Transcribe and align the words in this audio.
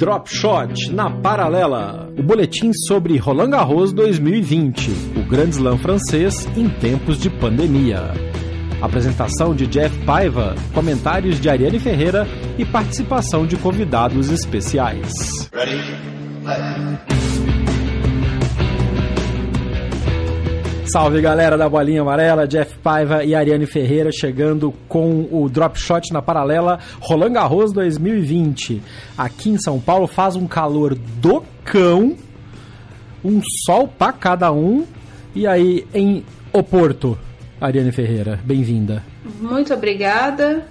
Drop 0.00 0.34
Shot 0.34 0.90
na 0.94 1.10
paralela. 1.10 2.10
O 2.18 2.22
boletim 2.22 2.72
sobre 2.72 3.18
Roland 3.18 3.50
Garros 3.50 3.92
2020, 3.92 4.90
o 5.18 5.28
Grand 5.28 5.50
Slam 5.50 5.76
francês 5.76 6.48
em 6.56 6.70
tempos 6.70 7.18
de 7.18 7.28
pandemia. 7.28 8.10
Apresentação 8.80 9.54
de 9.54 9.66
Jeff 9.66 9.94
Paiva, 10.06 10.54
comentários 10.72 11.38
de 11.38 11.50
Ariane 11.50 11.78
Ferreira 11.78 12.26
e 12.56 12.64
participação 12.64 13.46
de 13.46 13.58
convidados 13.58 14.30
especiais. 14.30 15.50
Ready? 15.52 17.29
Salve 20.90 21.20
galera 21.20 21.56
da 21.56 21.68
Bolinha 21.68 22.00
Amarela, 22.00 22.48
Jeff 22.48 22.76
Paiva 22.78 23.22
e 23.22 23.32
Ariane 23.32 23.64
Ferreira 23.64 24.10
chegando 24.10 24.74
com 24.88 25.28
o 25.30 25.48
Drop 25.48 25.78
Shot 25.78 26.12
na 26.12 26.20
paralela 26.20 26.80
Roland 26.98 27.34
Garros 27.34 27.72
2020. 27.72 28.82
Aqui 29.16 29.50
em 29.50 29.56
São 29.56 29.78
Paulo 29.78 30.08
faz 30.08 30.34
um 30.34 30.48
calor 30.48 30.96
do 30.96 31.44
cão, 31.64 32.16
um 33.24 33.40
sol 33.64 33.86
para 33.86 34.12
cada 34.12 34.50
um. 34.50 34.84
E 35.32 35.46
aí 35.46 35.86
em 35.94 36.24
Oporto, 36.52 37.16
Ariane 37.60 37.92
Ferreira, 37.92 38.40
bem-vinda. 38.42 39.04
Muito 39.40 39.72
obrigada. 39.72 40.66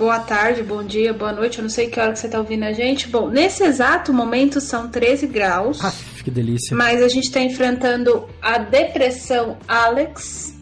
Boa 0.00 0.18
tarde, 0.18 0.62
bom 0.62 0.82
dia, 0.82 1.12
boa 1.12 1.30
noite. 1.30 1.58
Eu 1.58 1.62
não 1.62 1.68
sei 1.68 1.90
que 1.90 2.00
hora 2.00 2.14
que 2.14 2.18
você 2.18 2.24
está 2.24 2.38
ouvindo 2.38 2.62
a 2.62 2.72
gente. 2.72 3.06
Bom, 3.06 3.28
nesse 3.28 3.62
exato 3.62 4.14
momento 4.14 4.58
são 4.58 4.88
13 4.88 5.26
graus. 5.26 5.78
Ah, 5.84 5.92
que 6.24 6.30
delícia. 6.30 6.74
Mas 6.74 7.02
a 7.02 7.08
gente 7.08 7.24
está 7.24 7.38
enfrentando 7.42 8.26
a 8.40 8.56
depressão 8.56 9.58
Alex. 9.68 10.58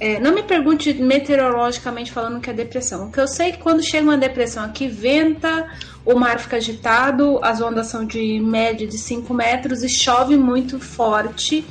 É, 0.00 0.18
não 0.18 0.34
me 0.34 0.42
pergunte 0.42 0.92
meteorologicamente 0.94 2.10
falando 2.10 2.40
que 2.40 2.50
é 2.50 2.52
depressão. 2.52 3.06
O 3.06 3.12
que 3.12 3.20
eu 3.20 3.28
sei 3.28 3.50
é 3.50 3.52
que 3.52 3.58
quando 3.58 3.84
chega 3.84 4.02
uma 4.02 4.18
depressão 4.18 4.64
aqui, 4.64 4.88
venta, 4.88 5.68
o 6.04 6.16
mar 6.16 6.40
fica 6.40 6.56
agitado, 6.56 7.38
as 7.44 7.60
ondas 7.60 7.86
são 7.86 8.04
de 8.04 8.40
média 8.40 8.84
de 8.84 8.98
5 8.98 9.32
metros 9.32 9.84
e 9.84 9.88
chove 9.88 10.36
muito 10.36 10.80
forte. 10.80 11.64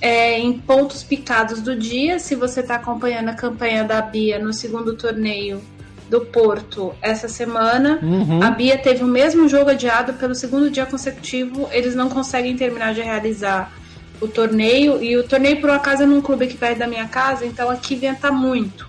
É, 0.00 0.40
em 0.40 0.58
pontos 0.58 1.04
picados 1.04 1.60
do 1.60 1.76
dia. 1.76 2.18
Se 2.18 2.34
você 2.34 2.62
está 2.62 2.74
acompanhando 2.74 3.28
a 3.28 3.34
campanha 3.34 3.84
da 3.84 4.02
Bia 4.02 4.40
no 4.40 4.52
segundo 4.52 4.96
torneio 4.96 5.62
do 6.08 6.20
Porto 6.20 6.94
essa 7.02 7.28
semana. 7.28 7.98
Uhum. 8.02 8.42
A 8.42 8.50
Bia 8.50 8.78
teve 8.78 9.02
o 9.02 9.06
mesmo 9.06 9.48
jogo 9.48 9.70
adiado 9.70 10.14
pelo 10.14 10.34
segundo 10.34 10.70
dia 10.70 10.86
consecutivo. 10.86 11.68
Eles 11.72 11.94
não 11.94 12.08
conseguem 12.08 12.56
terminar 12.56 12.94
de 12.94 13.02
realizar 13.02 13.72
o 14.20 14.28
torneio. 14.28 15.02
E 15.02 15.16
o 15.16 15.24
torneio, 15.24 15.60
por 15.60 15.70
um 15.70 15.74
acaso, 15.74 16.02
é 16.02 16.06
num 16.06 16.20
clube 16.20 16.44
aqui 16.44 16.56
perto 16.56 16.78
da 16.78 16.86
minha 16.86 17.06
casa, 17.08 17.44
então 17.44 17.70
aqui 17.70 17.96
venta 17.96 18.30
muito. 18.30 18.86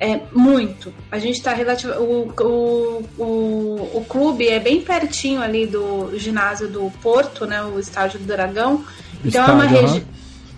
É 0.00 0.20
muito. 0.32 0.94
A 1.10 1.18
gente 1.18 1.38
está 1.38 1.52
relativo. 1.52 1.92
O, 1.94 2.32
o, 2.40 3.04
o, 3.18 3.90
o 3.98 4.04
clube 4.08 4.46
é 4.46 4.60
bem 4.60 4.80
pertinho 4.80 5.42
ali 5.42 5.66
do 5.66 6.16
ginásio 6.16 6.68
do 6.68 6.88
Porto, 7.02 7.44
né? 7.44 7.62
O 7.64 7.80
estádio 7.80 8.20
do 8.20 8.24
Dragão. 8.24 8.84
Então 9.24 9.42
estádio, 9.42 9.50
é 9.50 9.54
uma 9.54 9.64
região. 9.64 10.04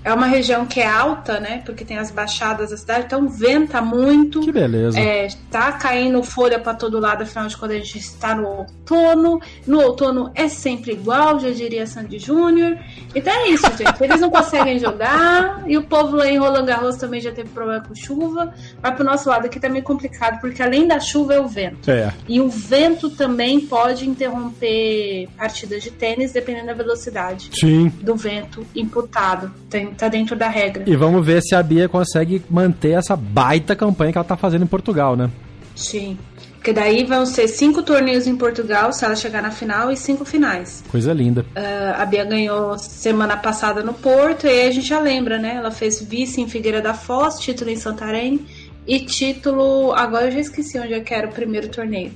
É 0.02 0.12
uma 0.12 0.26
região 0.26 0.64
que 0.64 0.80
é 0.80 0.86
alta, 0.86 1.38
né? 1.38 1.62
Porque 1.64 1.84
tem 1.84 1.98
as 1.98 2.10
baixadas 2.10 2.70
da 2.70 2.76
cidade, 2.76 3.04
então 3.06 3.28
venta 3.28 3.82
muito. 3.82 4.40
Que 4.40 4.52
beleza. 4.52 4.98
É, 4.98 5.28
tá 5.50 5.72
caindo 5.72 6.22
folha 6.22 6.58
para 6.58 6.74
todo 6.74 6.98
lado, 6.98 7.22
afinal 7.22 7.46
de 7.46 7.56
contas 7.56 7.76
a 7.76 7.78
gente 7.78 7.98
está 7.98 8.34
no 8.34 8.48
outono. 8.48 9.40
No 9.66 9.80
outono 9.80 10.30
é 10.34 10.48
sempre 10.48 10.92
igual, 10.92 11.38
já 11.38 11.50
diria 11.50 11.86
Sandy 11.86 12.18
Júnior. 12.18 12.78
Então 13.14 13.32
é 13.32 13.48
isso, 13.48 13.66
gente. 13.76 14.02
Eles 14.02 14.20
não 14.20 14.30
conseguem 14.30 14.78
jogar. 14.78 15.62
E 15.66 15.76
o 15.76 15.82
povo 15.82 16.16
lá 16.16 16.26
em 16.26 16.38
Roland 16.38 16.64
Garros 16.64 16.96
também 16.96 17.20
já 17.20 17.32
teve 17.32 17.50
problema 17.50 17.84
com 17.86 17.94
chuva. 17.94 18.54
Mas 18.82 18.94
pro 18.94 19.04
nosso 19.04 19.28
lado 19.28 19.46
aqui 19.46 19.60
tá 19.60 19.68
meio 19.68 19.84
complicado, 19.84 20.40
porque 20.40 20.62
além 20.62 20.86
da 20.86 20.98
chuva 20.98 21.34
é 21.34 21.40
o 21.40 21.46
vento. 21.46 21.90
É. 21.90 22.12
E 22.26 22.40
o 22.40 22.48
vento 22.48 23.10
também 23.10 23.60
pode 23.60 24.08
interromper 24.08 25.28
partidas 25.36 25.82
de 25.82 25.90
tênis, 25.90 26.32
dependendo 26.32 26.68
da 26.68 26.74
velocidade 26.74 27.50
Sim. 27.52 27.88
do 28.00 28.16
vento 28.16 28.66
imputado. 28.74 29.52
Tem 29.68 29.89
tá 29.96 30.08
dentro 30.08 30.36
da 30.36 30.48
regra. 30.48 30.84
E 30.86 30.96
vamos 30.96 31.24
ver 31.24 31.42
se 31.42 31.54
a 31.54 31.62
Bia 31.62 31.88
consegue 31.88 32.42
manter 32.48 32.92
essa 32.92 33.16
baita 33.16 33.74
campanha 33.76 34.12
que 34.12 34.18
ela 34.18 34.24
tá 34.24 34.36
fazendo 34.36 34.64
em 34.64 34.66
Portugal, 34.66 35.16
né? 35.16 35.30
Sim. 35.74 36.16
Porque 36.60 36.74
daí 36.74 37.04
vão 37.04 37.24
ser 37.24 37.48
cinco 37.48 37.82
torneios 37.82 38.26
em 38.26 38.36
Portugal 38.36 38.92
se 38.92 39.02
ela 39.02 39.16
chegar 39.16 39.40
na 39.40 39.50
final 39.50 39.90
e 39.90 39.96
cinco 39.96 40.26
finais. 40.26 40.84
Coisa 40.90 41.10
linda. 41.10 41.40
Uh, 41.56 41.98
a 41.98 42.04
Bia 42.04 42.22
ganhou 42.22 42.76
semana 42.76 43.34
passada 43.34 43.82
no 43.82 43.94
Porto 43.94 44.46
e 44.46 44.50
aí 44.50 44.68
a 44.68 44.70
gente 44.70 44.86
já 44.86 45.00
lembra, 45.00 45.38
né? 45.38 45.54
Ela 45.56 45.70
fez 45.70 46.02
vice 46.02 46.38
em 46.38 46.46
Figueira 46.46 46.82
da 46.82 46.92
Foz, 46.92 47.38
título 47.38 47.70
em 47.70 47.76
Santarém 47.76 48.44
e 48.86 49.00
título. 49.00 49.94
Agora 49.94 50.26
eu 50.26 50.32
já 50.32 50.40
esqueci 50.40 50.78
onde 50.78 50.92
é 50.92 51.00
que 51.00 51.14
era 51.14 51.28
o 51.28 51.32
primeiro 51.32 51.68
torneio. 51.68 52.12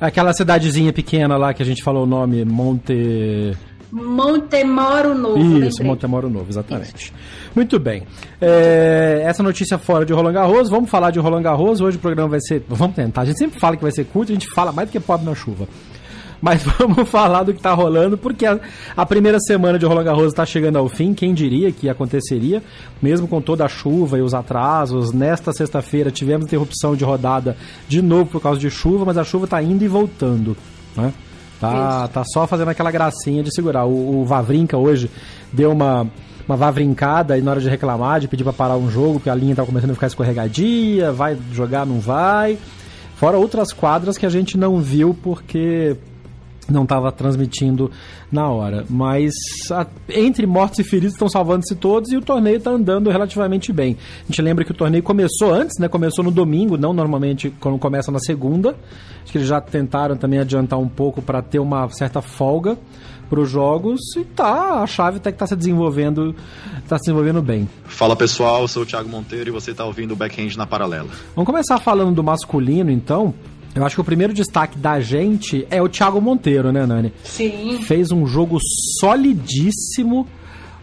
Aquela 0.00 0.32
cidadezinha 0.32 0.92
pequena 0.92 1.36
lá 1.36 1.54
que 1.54 1.62
a 1.62 1.66
gente 1.66 1.82
falou 1.82 2.02
o 2.02 2.06
nome, 2.06 2.44
Monte. 2.44 3.56
Montemoro 3.90 5.14
Novo. 5.14 5.38
Isso, 5.38 5.78
lembrei. 5.78 5.86
Montemoro 5.86 6.30
Novo, 6.30 6.46
exatamente. 6.48 7.06
Isso. 7.06 7.12
Muito 7.54 7.78
bem. 7.78 8.02
É, 8.40 9.22
essa 9.24 9.42
notícia 9.42 9.78
fora 9.78 10.04
de 10.04 10.12
Roland 10.12 10.32
Garros, 10.32 10.68
vamos 10.68 10.90
falar 10.90 11.10
de 11.10 11.18
Roland 11.18 11.42
Garros. 11.42 11.80
Hoje 11.80 11.96
o 11.96 12.00
programa 12.00 12.28
vai 12.28 12.40
ser. 12.40 12.64
Vamos 12.68 12.96
tentar. 12.96 13.22
A 13.22 13.24
gente 13.24 13.38
sempre 13.38 13.58
fala 13.58 13.76
que 13.76 13.82
vai 13.82 13.92
ser 13.92 14.04
curto, 14.04 14.32
a 14.32 14.34
gente 14.34 14.48
fala 14.50 14.72
mais 14.72 14.88
do 14.88 14.92
que 14.92 15.00
pobre 15.00 15.24
na 15.26 15.34
chuva. 15.34 15.66
Mas 16.40 16.62
vamos 16.78 17.08
falar 17.08 17.44
do 17.44 17.52
que 17.52 17.58
está 17.58 17.72
rolando, 17.72 18.18
porque 18.18 18.44
a, 18.44 18.58
a, 18.96 19.06
primeira 19.06 19.38
semana 19.40 19.78
de 19.78 19.86
Roland 19.86 20.04
Garros 20.04 20.26
está 20.28 20.44
chegando 20.44 20.76
ao 20.76 20.88
fim. 20.88 21.14
Quem 21.14 21.32
diria 21.32 21.72
que 21.72 21.88
aconteceria, 21.88 22.62
mesmo 23.00 23.26
com 23.26 23.40
toda 23.40 23.64
a 23.64 23.68
chuva 23.68 24.18
e 24.18 24.20
os 24.20 24.34
atrasos. 24.34 25.12
Nesta 25.12 25.52
sexta-feira 25.52 26.10
tivemos 26.10 26.46
interrupção 26.46 26.94
de 26.94 27.04
rodada 27.04 27.56
de 27.88 28.02
novo 28.02 28.26
por 28.26 28.42
causa 28.42 28.60
de 28.60 28.70
chuva, 28.70 29.04
mas 29.04 29.16
a 29.16 29.24
chuva 29.24 29.44
está 29.44 29.62
indo 29.62 29.84
e 29.84 29.88
voltando. 29.88 30.56
Né? 30.96 31.12
Tá, 31.60 32.08
tá 32.08 32.22
só 32.24 32.46
fazendo 32.46 32.68
aquela 32.68 32.90
gracinha 32.90 33.42
de 33.42 33.54
segurar. 33.54 33.84
O, 33.86 34.20
o 34.20 34.24
Vavrinka 34.24 34.76
hoje 34.76 35.10
deu 35.52 35.72
uma, 35.72 36.06
uma 36.46 36.56
vavrincada 36.56 37.38
e 37.38 37.42
na 37.42 37.52
hora 37.52 37.60
de 37.60 37.68
reclamar, 37.68 38.20
de 38.20 38.28
pedir 38.28 38.44
para 38.44 38.52
parar 38.52 38.76
um 38.76 38.90
jogo, 38.90 39.14
porque 39.14 39.30
a 39.30 39.34
linha 39.34 39.54
tava 39.54 39.66
começando 39.66 39.90
a 39.90 39.94
ficar 39.94 40.06
escorregadia, 40.06 41.12
vai 41.12 41.36
jogar, 41.52 41.86
não 41.86 41.98
vai. 41.98 42.58
Fora 43.16 43.38
outras 43.38 43.72
quadras 43.72 44.18
que 44.18 44.26
a 44.26 44.28
gente 44.28 44.58
não 44.58 44.78
viu 44.78 45.16
porque 45.22 45.96
não 46.68 46.82
estava 46.82 47.10
transmitindo 47.12 47.90
na 48.30 48.48
hora. 48.48 48.84
Mas 48.88 49.32
a, 49.70 49.86
entre 50.08 50.46
mortos 50.46 50.78
e 50.78 50.84
feridos 50.84 51.14
estão 51.14 51.28
salvando-se 51.28 51.74
todos 51.76 52.10
e 52.10 52.16
o 52.16 52.20
torneio 52.20 52.58
está 52.58 52.70
andando 52.70 53.10
relativamente 53.10 53.72
bem. 53.72 53.96
A 54.24 54.26
gente 54.26 54.42
lembra 54.42 54.64
que 54.64 54.72
o 54.72 54.74
torneio 54.74 55.02
começou 55.02 55.52
antes, 55.52 55.78
né? 55.78 55.88
Começou 55.88 56.24
no 56.24 56.30
domingo, 56.30 56.76
não 56.76 56.92
normalmente 56.92 57.50
quando 57.60 57.78
começa 57.78 58.10
na 58.10 58.18
segunda. 58.18 58.76
Acho 59.22 59.32
que 59.32 59.38
eles 59.38 59.48
já 59.48 59.60
tentaram 59.60 60.16
também 60.16 60.38
adiantar 60.38 60.78
um 60.78 60.88
pouco 60.88 61.22
para 61.22 61.42
ter 61.42 61.58
uma 61.58 61.88
certa 61.90 62.20
folga 62.20 62.76
para 63.28 63.40
os 63.40 63.50
jogos 63.50 64.00
e 64.16 64.24
tá, 64.24 64.82
a 64.82 64.86
chave 64.86 65.16
até 65.16 65.30
que 65.30 65.36
está 65.36 65.46
se 65.46 65.56
desenvolvendo, 65.56 66.34
está 66.82 66.96
se 66.96 67.04
desenvolvendo 67.04 67.42
bem. 67.42 67.68
Fala 67.84 68.14
pessoal, 68.14 68.62
eu 68.62 68.68
sou 68.68 68.84
o 68.84 68.86
Thiago 68.86 69.08
Monteiro 69.08 69.50
e 69.50 69.52
você 69.52 69.72
está 69.72 69.84
ouvindo 69.84 70.12
o 70.12 70.16
Backhand 70.16 70.56
na 70.56 70.66
Paralela. 70.66 71.08
Vamos 71.34 71.46
começar 71.46 71.78
falando 71.78 72.14
do 72.14 72.22
masculino 72.22 72.90
então. 72.90 73.34
Eu 73.76 73.84
acho 73.84 73.94
que 73.94 74.00
o 74.00 74.04
primeiro 74.04 74.32
destaque 74.32 74.78
da 74.78 74.98
gente 75.00 75.66
é 75.70 75.82
o 75.82 75.88
Thiago 75.88 76.18
Monteiro, 76.18 76.72
né, 76.72 76.86
Nani? 76.86 77.12
Sim. 77.22 77.78
Fez 77.82 78.10
um 78.10 78.26
jogo 78.26 78.58
solidíssimo, 78.98 80.26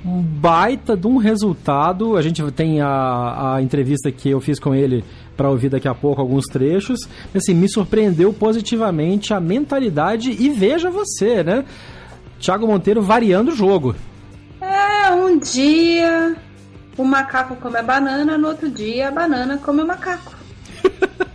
um 0.06 0.22
baita 0.22 0.96
de 0.96 1.08
um 1.08 1.18
resultado. 1.18 2.16
A 2.16 2.22
gente 2.22 2.44
tem 2.52 2.82
a, 2.82 3.56
a 3.56 3.62
entrevista 3.64 4.12
que 4.12 4.30
eu 4.30 4.40
fiz 4.40 4.60
com 4.60 4.76
ele 4.76 5.04
para 5.36 5.50
ouvir 5.50 5.70
daqui 5.70 5.88
a 5.88 5.96
pouco 5.96 6.22
alguns 6.22 6.46
trechos. 6.46 7.00
Assim, 7.34 7.56
me 7.56 7.68
surpreendeu 7.68 8.32
positivamente 8.32 9.34
a 9.34 9.40
mentalidade 9.40 10.30
e 10.30 10.50
veja 10.50 10.92
você, 10.92 11.44
né? 11.44 11.66
Thiago 12.40 12.68
Monteiro 12.68 13.02
variando 13.02 13.50
o 13.50 13.56
jogo. 13.56 13.96
É, 14.62 15.12
um 15.12 15.40
dia 15.40 16.36
o 16.96 17.04
macaco 17.04 17.56
come 17.56 17.78
a 17.78 17.84
banana, 17.84 18.38
no 18.38 18.50
outro 18.50 18.70
dia 18.70 19.08
a 19.08 19.12
banana 19.12 19.58
come 19.58 19.82
o 19.82 19.88
macaco. 19.88 20.33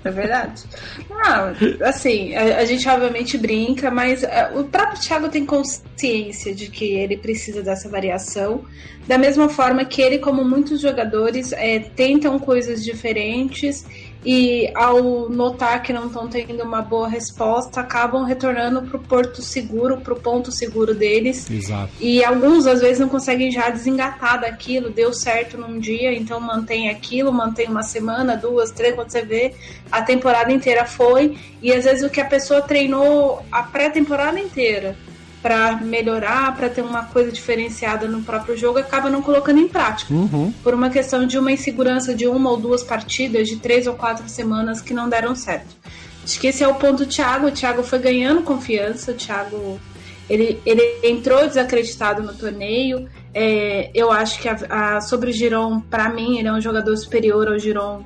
É 0.04 0.10
verdade. 0.10 0.62
Ah, 1.10 1.52
assim, 1.84 2.34
a, 2.34 2.58
a, 2.58 2.64
gente 2.64 2.88
obviamente 2.88 3.36
brinca, 3.36 3.90
mas 3.90 4.22
uh, 4.22 4.60
o 4.60 4.64
próprio 4.64 5.00
Thiago 5.00 5.28
tem 5.28 5.44
consciência 5.44 6.54
de 6.54 6.68
que 6.70 6.84
ele 6.94 7.16
precisa 7.16 7.62
dessa 7.62 7.88
variação. 7.88 8.64
Da 9.08 9.18
mesma 9.18 9.48
forma 9.48 9.84
que 9.84 10.00
ele, 10.00 10.18
como 10.18 10.44
muitos 10.44 10.80
jogadores, 10.80 11.52
é, 11.52 11.78
tentam 11.80 12.38
coisas 12.38 12.84
diferentes 12.84 13.84
e 14.24 14.70
ao 14.74 15.28
notar 15.28 15.82
que 15.82 15.92
não 15.92 16.06
estão 16.06 16.28
tendo 16.28 16.62
uma 16.62 16.82
boa 16.82 17.08
resposta, 17.08 17.80
acabam 17.80 18.24
retornando 18.24 18.82
para 18.82 18.96
o 18.96 19.00
porto 19.00 19.40
seguro, 19.40 19.98
para 19.98 20.12
o 20.12 20.20
ponto 20.20 20.50
seguro 20.50 20.94
deles. 20.94 21.48
Exato. 21.50 21.92
E 22.00 22.24
alguns 22.24 22.66
às 22.66 22.80
vezes 22.80 22.98
não 22.98 23.08
conseguem 23.08 23.50
já 23.50 23.70
desengatar 23.70 24.40
daquilo, 24.40 24.90
deu 24.90 25.12
certo 25.12 25.56
num 25.56 25.78
dia, 25.78 26.12
então 26.12 26.40
mantém 26.40 26.90
aquilo, 26.90 27.32
mantém 27.32 27.68
uma 27.68 27.82
semana, 27.82 28.36
duas, 28.36 28.70
três, 28.70 28.94
quando 28.94 29.10
você 29.10 29.22
vê, 29.22 29.54
a 29.90 30.02
temporada 30.02 30.52
inteira 30.52 30.84
foi. 30.84 31.38
E 31.62 31.72
às 31.72 31.84
vezes 31.84 32.02
o 32.04 32.10
que 32.10 32.20
a 32.20 32.24
pessoa 32.24 32.60
treinou 32.60 33.42
a 33.50 33.62
pré-temporada 33.62 34.38
inteira 34.38 34.96
para 35.42 35.76
melhorar, 35.76 36.54
para 36.56 36.68
ter 36.68 36.82
uma 36.82 37.04
coisa 37.04 37.30
diferenciada 37.30 38.08
no 38.08 38.22
próprio 38.22 38.56
jogo, 38.56 38.78
acaba 38.78 39.08
não 39.08 39.22
colocando 39.22 39.60
em 39.60 39.68
prática. 39.68 40.12
Uhum. 40.12 40.52
Por 40.62 40.74
uma 40.74 40.90
questão 40.90 41.26
de 41.26 41.38
uma 41.38 41.52
insegurança 41.52 42.14
de 42.14 42.26
uma 42.26 42.50
ou 42.50 42.56
duas 42.56 42.82
partidas, 42.82 43.48
de 43.48 43.56
três 43.56 43.86
ou 43.86 43.94
quatro 43.94 44.28
semanas 44.28 44.80
que 44.80 44.92
não 44.92 45.08
deram 45.08 45.34
certo. 45.34 45.76
Acho 46.24 46.40
que 46.40 46.48
esse 46.48 46.62
é 46.62 46.68
o 46.68 46.74
ponto 46.74 47.04
do 47.04 47.06
Thiago. 47.06 47.46
O 47.46 47.50
Thiago 47.50 47.82
foi 47.82 47.98
ganhando 47.98 48.42
confiança, 48.42 49.12
o 49.12 49.14
Thiago 49.14 49.80
ele, 50.28 50.60
ele 50.66 50.82
entrou 51.02 51.46
desacreditado 51.46 52.22
no 52.22 52.34
torneio. 52.34 53.08
É, 53.32 53.90
eu 53.94 54.10
acho 54.10 54.40
que 54.40 54.48
a, 54.48 54.56
a, 54.68 55.00
sobre 55.00 55.30
o 55.30 55.32
Giron, 55.32 55.80
para 55.80 56.08
mim, 56.10 56.38
ele 56.38 56.48
é 56.48 56.52
um 56.52 56.60
jogador 56.60 56.96
superior 56.96 57.48
ao 57.48 57.58
Giron, 57.58 58.04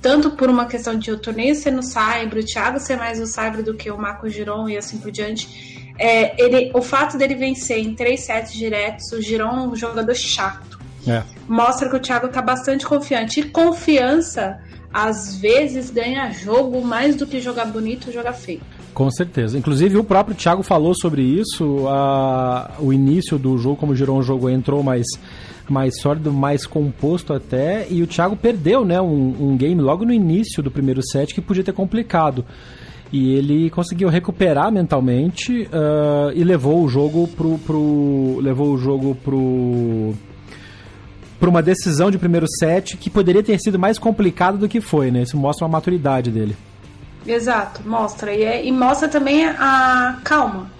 tanto 0.00 0.30
por 0.30 0.48
uma 0.48 0.66
questão 0.66 0.98
de 0.98 1.10
o 1.10 1.18
torneio 1.18 1.54
ser 1.54 1.72
no 1.72 1.82
Cyber, 1.82 2.38
o 2.42 2.44
Thiago 2.44 2.80
ser 2.80 2.96
mais 2.96 3.20
o 3.20 3.26
Cyber 3.26 3.62
do 3.62 3.74
que 3.74 3.90
o 3.90 3.98
Marco 3.98 4.28
Giron 4.28 4.68
e 4.68 4.76
assim 4.76 4.98
por 4.98 5.10
diante 5.10 5.81
é, 5.98 6.40
ele, 6.42 6.70
o 6.74 6.82
fato 6.82 7.16
dele 7.16 7.34
vencer 7.34 7.78
em 7.78 7.94
três 7.94 8.20
sets 8.20 8.52
diretos, 8.52 9.12
o 9.12 9.20
Giron 9.20 9.50
é 9.50 9.68
um 9.68 9.76
jogador 9.76 10.14
chato. 10.14 10.78
É. 11.06 11.22
Mostra 11.48 11.88
que 11.88 11.96
o 11.96 12.00
Thiago 12.00 12.28
tá 12.28 12.40
bastante 12.40 12.86
confiante. 12.86 13.40
E 13.40 13.42
confiança, 13.44 14.58
às 14.92 15.36
vezes, 15.36 15.90
ganha 15.90 16.30
jogo 16.30 16.80
mais 16.82 17.16
do 17.16 17.26
que 17.26 17.40
jogar 17.40 17.66
bonito 17.66 18.06
ou 18.06 18.12
jogar 18.12 18.32
feio. 18.32 18.60
Com 18.94 19.10
certeza. 19.10 19.58
Inclusive, 19.58 19.96
o 19.96 20.04
próprio 20.04 20.36
Thiago 20.36 20.62
falou 20.62 20.94
sobre 20.94 21.22
isso. 21.22 21.88
A, 21.88 22.72
o 22.78 22.92
início 22.92 23.38
do 23.38 23.56
jogo, 23.58 23.76
como 23.76 23.92
o 23.92 23.96
Giron 23.96 24.22
jogou, 24.22 24.50
entrou 24.50 24.82
mais, 24.82 25.06
mais 25.68 25.98
sólido, 26.00 26.32
mais 26.32 26.66
composto 26.66 27.32
até. 27.32 27.86
E 27.90 28.02
o 28.02 28.06
Thiago 28.06 28.36
perdeu 28.36 28.84
né, 28.84 29.00
um, 29.00 29.34
um 29.40 29.56
game 29.56 29.80
logo 29.80 30.04
no 30.04 30.12
início 30.12 30.62
do 30.62 30.70
primeiro 30.70 31.02
set 31.02 31.34
que 31.34 31.40
podia 31.40 31.64
ter 31.64 31.72
complicado. 31.72 32.44
E 33.12 33.34
ele 33.34 33.68
conseguiu 33.70 34.08
recuperar 34.08 34.72
mentalmente 34.72 35.62
uh, 35.64 36.32
e 36.34 36.42
levou 36.42 36.82
o 36.82 36.88
jogo 36.88 37.28
pro, 37.28 37.58
pro. 37.58 38.38
levou 38.40 38.72
o 38.72 38.78
jogo 38.78 39.14
pro 39.16 40.14
para 41.38 41.50
uma 41.50 41.62
decisão 41.62 42.08
de 42.08 42.18
primeiro 42.18 42.46
set 42.48 42.96
que 42.96 43.10
poderia 43.10 43.42
ter 43.42 43.58
sido 43.58 43.76
mais 43.76 43.98
complicado 43.98 44.58
do 44.58 44.68
que 44.68 44.80
foi, 44.80 45.10
né? 45.10 45.22
Isso 45.22 45.36
mostra 45.36 45.66
uma 45.66 45.72
maturidade 45.72 46.30
dele. 46.30 46.56
Exato, 47.26 47.82
mostra. 47.84 48.32
E, 48.32 48.44
é, 48.44 48.64
e 48.64 48.70
mostra 48.70 49.08
também 49.08 49.44
a 49.44 50.20
calma 50.22 50.70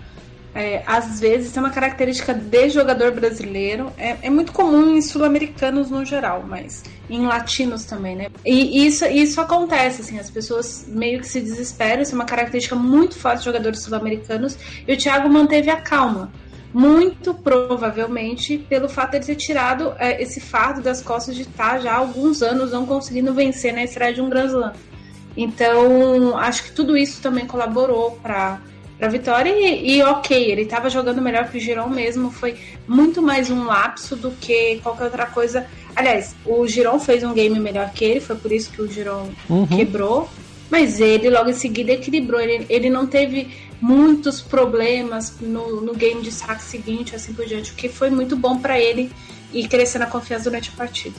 é, 0.54 0.82
às 0.86 1.18
vezes 1.18 1.50
tem 1.52 1.62
uma 1.62 1.70
característica 1.70 2.34
de 2.34 2.68
jogador 2.68 3.12
brasileiro. 3.12 3.90
É, 3.96 4.16
é 4.22 4.30
muito 4.30 4.52
comum 4.52 4.96
em 4.96 5.00
sul-americanos 5.00 5.90
no 5.90 6.04
geral, 6.04 6.44
mas 6.46 6.82
em 7.08 7.26
latinos 7.26 7.84
também, 7.84 8.14
né? 8.14 8.26
E 8.44 8.86
isso, 8.86 9.06
isso 9.06 9.40
acontece, 9.40 10.02
assim, 10.02 10.18
as 10.18 10.30
pessoas 10.30 10.84
meio 10.86 11.20
que 11.20 11.28
se 11.28 11.40
desesperam. 11.40 12.02
Isso 12.02 12.12
é 12.12 12.14
uma 12.14 12.26
característica 12.26 12.76
muito 12.76 13.18
forte 13.18 13.38
de 13.38 13.44
jogadores 13.46 13.80
sul-americanos. 13.80 14.56
E 14.86 14.92
o 14.92 14.96
Thiago 14.96 15.28
manteve 15.28 15.70
a 15.70 15.80
calma. 15.80 16.30
Muito 16.74 17.34
provavelmente 17.34 18.56
pelo 18.56 18.88
fato 18.88 19.10
de 19.10 19.16
ele 19.18 19.24
ter 19.26 19.34
tirado 19.36 19.94
é, 19.98 20.22
esse 20.22 20.40
fardo 20.40 20.80
das 20.80 21.02
costas 21.02 21.34
de 21.34 21.42
estar 21.42 21.78
já 21.80 21.92
há 21.92 21.96
alguns 21.96 22.42
anos 22.42 22.72
não 22.72 22.86
conseguindo 22.86 23.32
vencer 23.34 23.74
na 23.74 23.84
estreia 23.84 24.12
de 24.12 24.20
um 24.20 24.28
Grand 24.28 24.46
Slam. 24.46 24.72
Então, 25.36 26.36
acho 26.36 26.64
que 26.64 26.72
tudo 26.72 26.96
isso 26.96 27.22
também 27.22 27.46
colaborou 27.46 28.12
para 28.22 28.60
pra 29.02 29.10
vitória 29.10 29.50
e, 29.50 29.96
e 29.96 30.02
ok, 30.04 30.52
ele 30.52 30.62
estava 30.62 30.88
jogando 30.88 31.20
melhor 31.20 31.48
que 31.50 31.58
o 31.58 31.60
Girão 31.60 31.90
mesmo, 31.90 32.30
foi 32.30 32.54
muito 32.86 33.20
mais 33.20 33.50
um 33.50 33.64
lapso 33.64 34.14
do 34.14 34.30
que 34.30 34.78
qualquer 34.80 35.06
outra 35.06 35.26
coisa. 35.26 35.66
Aliás, 35.96 36.36
o 36.46 36.64
Girão 36.68 37.00
fez 37.00 37.24
um 37.24 37.34
game 37.34 37.58
melhor 37.58 37.90
que 37.90 38.04
ele, 38.04 38.20
foi 38.20 38.36
por 38.36 38.52
isso 38.52 38.70
que 38.70 38.80
o 38.80 38.86
Girão 38.86 39.28
uhum. 39.50 39.66
quebrou, 39.66 40.30
mas 40.70 41.00
ele 41.00 41.28
logo 41.30 41.50
em 41.50 41.52
seguida 41.52 41.90
equilibrou, 41.90 42.40
ele, 42.40 42.64
ele 42.68 42.88
não 42.88 43.04
teve 43.04 43.48
muitos 43.80 44.40
problemas 44.40 45.34
no, 45.40 45.80
no 45.80 45.94
game 45.94 46.22
de 46.22 46.30
saque 46.30 46.62
seguinte, 46.62 47.16
assim 47.16 47.32
por 47.32 47.44
diante, 47.44 47.72
o 47.72 47.74
que 47.74 47.88
foi 47.88 48.08
muito 48.08 48.36
bom 48.36 48.56
para 48.58 48.78
ele 48.78 49.10
e 49.52 49.66
crescer 49.66 49.98
na 49.98 50.06
confiança 50.06 50.44
durante 50.44 50.70
a 50.70 50.76
partida. 50.76 51.16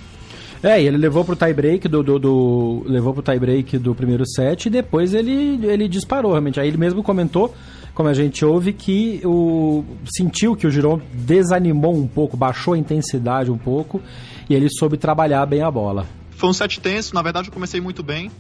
É, 0.64 0.82
e 0.82 0.88
ele 0.88 0.96
levou 0.96 1.26
pro 1.26 1.36
tie 1.36 1.54
break 1.54 1.90
do, 1.90 2.02
do, 2.02 2.18
do, 2.18 2.84
levou 2.86 3.14
pro 3.14 3.22
tie 3.22 3.38
break 3.38 3.78
do 3.78 3.94
primeiro 3.94 4.26
set 4.26 4.68
e 4.68 4.70
depois 4.70 5.14
ele, 5.14 5.60
ele 5.66 5.90
disparou 5.90 6.32
realmente. 6.32 6.58
Aí 6.58 6.70
ele 6.70 6.78
mesmo 6.78 7.04
comentou, 7.04 7.54
como 7.94 8.08
a 8.08 8.14
gente 8.14 8.46
ouve, 8.46 8.72
que 8.72 9.20
o 9.26 9.84
sentiu 10.06 10.56
que 10.56 10.66
o 10.66 10.72
Giron 10.72 11.02
desanimou 11.12 11.94
um 11.94 12.08
pouco, 12.08 12.38
baixou 12.38 12.76
a 12.76 12.78
intensidade 12.78 13.52
um 13.52 13.58
pouco 13.58 14.02
e 14.50 14.56
ele 14.56 14.70
soube 14.70 14.96
trabalhar 14.96 15.46
bem 15.46 15.62
a 15.62 15.70
bola. 15.70 16.08
Foi 16.32 16.50
um 16.50 16.54
set 16.54 16.80
tenso, 16.80 17.14
na 17.14 17.22
verdade 17.22 17.50
eu 17.50 17.54
comecei 17.54 17.82
muito 17.82 18.02
bem. 18.02 18.32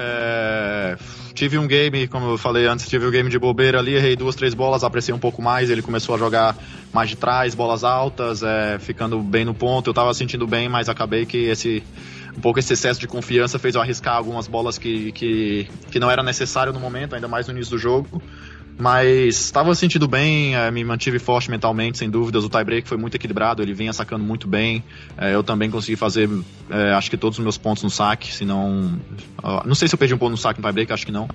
É, 0.00 0.96
tive 1.34 1.58
um 1.58 1.66
game, 1.66 2.06
como 2.06 2.30
eu 2.30 2.38
falei 2.38 2.66
antes, 2.66 2.88
tive 2.88 3.04
um 3.04 3.10
game 3.10 3.28
de 3.28 3.38
bobeira 3.38 3.80
ali, 3.80 3.94
errei 3.94 4.14
duas, 4.14 4.36
três 4.36 4.54
bolas, 4.54 4.84
apreciei 4.84 5.12
um 5.12 5.18
pouco 5.18 5.42
mais, 5.42 5.70
ele 5.70 5.82
começou 5.82 6.14
a 6.14 6.18
jogar 6.18 6.56
mais 6.92 7.10
de 7.10 7.16
trás, 7.16 7.52
bolas 7.52 7.82
altas, 7.82 8.44
é, 8.44 8.78
ficando 8.78 9.20
bem 9.20 9.44
no 9.44 9.52
ponto, 9.52 9.90
eu 9.90 9.94
tava 9.94 10.14
sentindo 10.14 10.46
bem, 10.46 10.68
mas 10.68 10.88
acabei 10.88 11.26
que 11.26 11.36
esse 11.36 11.82
um 12.36 12.40
pouco 12.40 12.60
esse 12.60 12.72
excesso 12.72 13.00
de 13.00 13.08
confiança 13.08 13.58
fez 13.58 13.74
eu 13.74 13.80
arriscar 13.80 14.14
algumas 14.14 14.46
bolas 14.46 14.78
que, 14.78 15.10
que, 15.10 15.68
que 15.90 15.98
não 15.98 16.08
era 16.08 16.22
necessário 16.22 16.72
no 16.72 16.78
momento, 16.78 17.16
ainda 17.16 17.26
mais 17.26 17.48
no 17.48 17.52
início 17.52 17.72
do 17.72 17.78
jogo. 17.78 18.22
Mas 18.78 19.40
estava 19.40 19.74
sentindo 19.74 20.06
bem, 20.06 20.54
é, 20.54 20.70
me 20.70 20.84
mantive 20.84 21.18
forte 21.18 21.50
mentalmente, 21.50 21.98
sem 21.98 22.08
dúvidas. 22.08 22.44
O 22.44 22.48
tiebreak 22.48 22.88
foi 22.88 22.96
muito 22.96 23.16
equilibrado, 23.16 23.60
ele 23.60 23.74
vinha 23.74 23.92
sacando 23.92 24.22
muito 24.22 24.46
bem. 24.46 24.84
É, 25.16 25.34
eu 25.34 25.42
também 25.42 25.68
consegui 25.68 25.96
fazer, 25.96 26.30
é, 26.70 26.92
acho 26.92 27.10
que 27.10 27.16
todos 27.16 27.38
os 27.38 27.42
meus 27.42 27.58
pontos 27.58 27.82
no 27.82 27.90
saque, 27.90 28.32
se 28.32 28.44
não. 28.44 28.96
não 29.66 29.74
sei 29.74 29.88
se 29.88 29.94
eu 29.94 29.98
perdi 29.98 30.14
um 30.14 30.18
ponto 30.18 30.30
no 30.30 30.36
saque 30.36 30.60
no 30.60 30.64
tiebreak, 30.64 30.92
acho 30.92 31.04
que 31.04 31.10
não. 31.10 31.28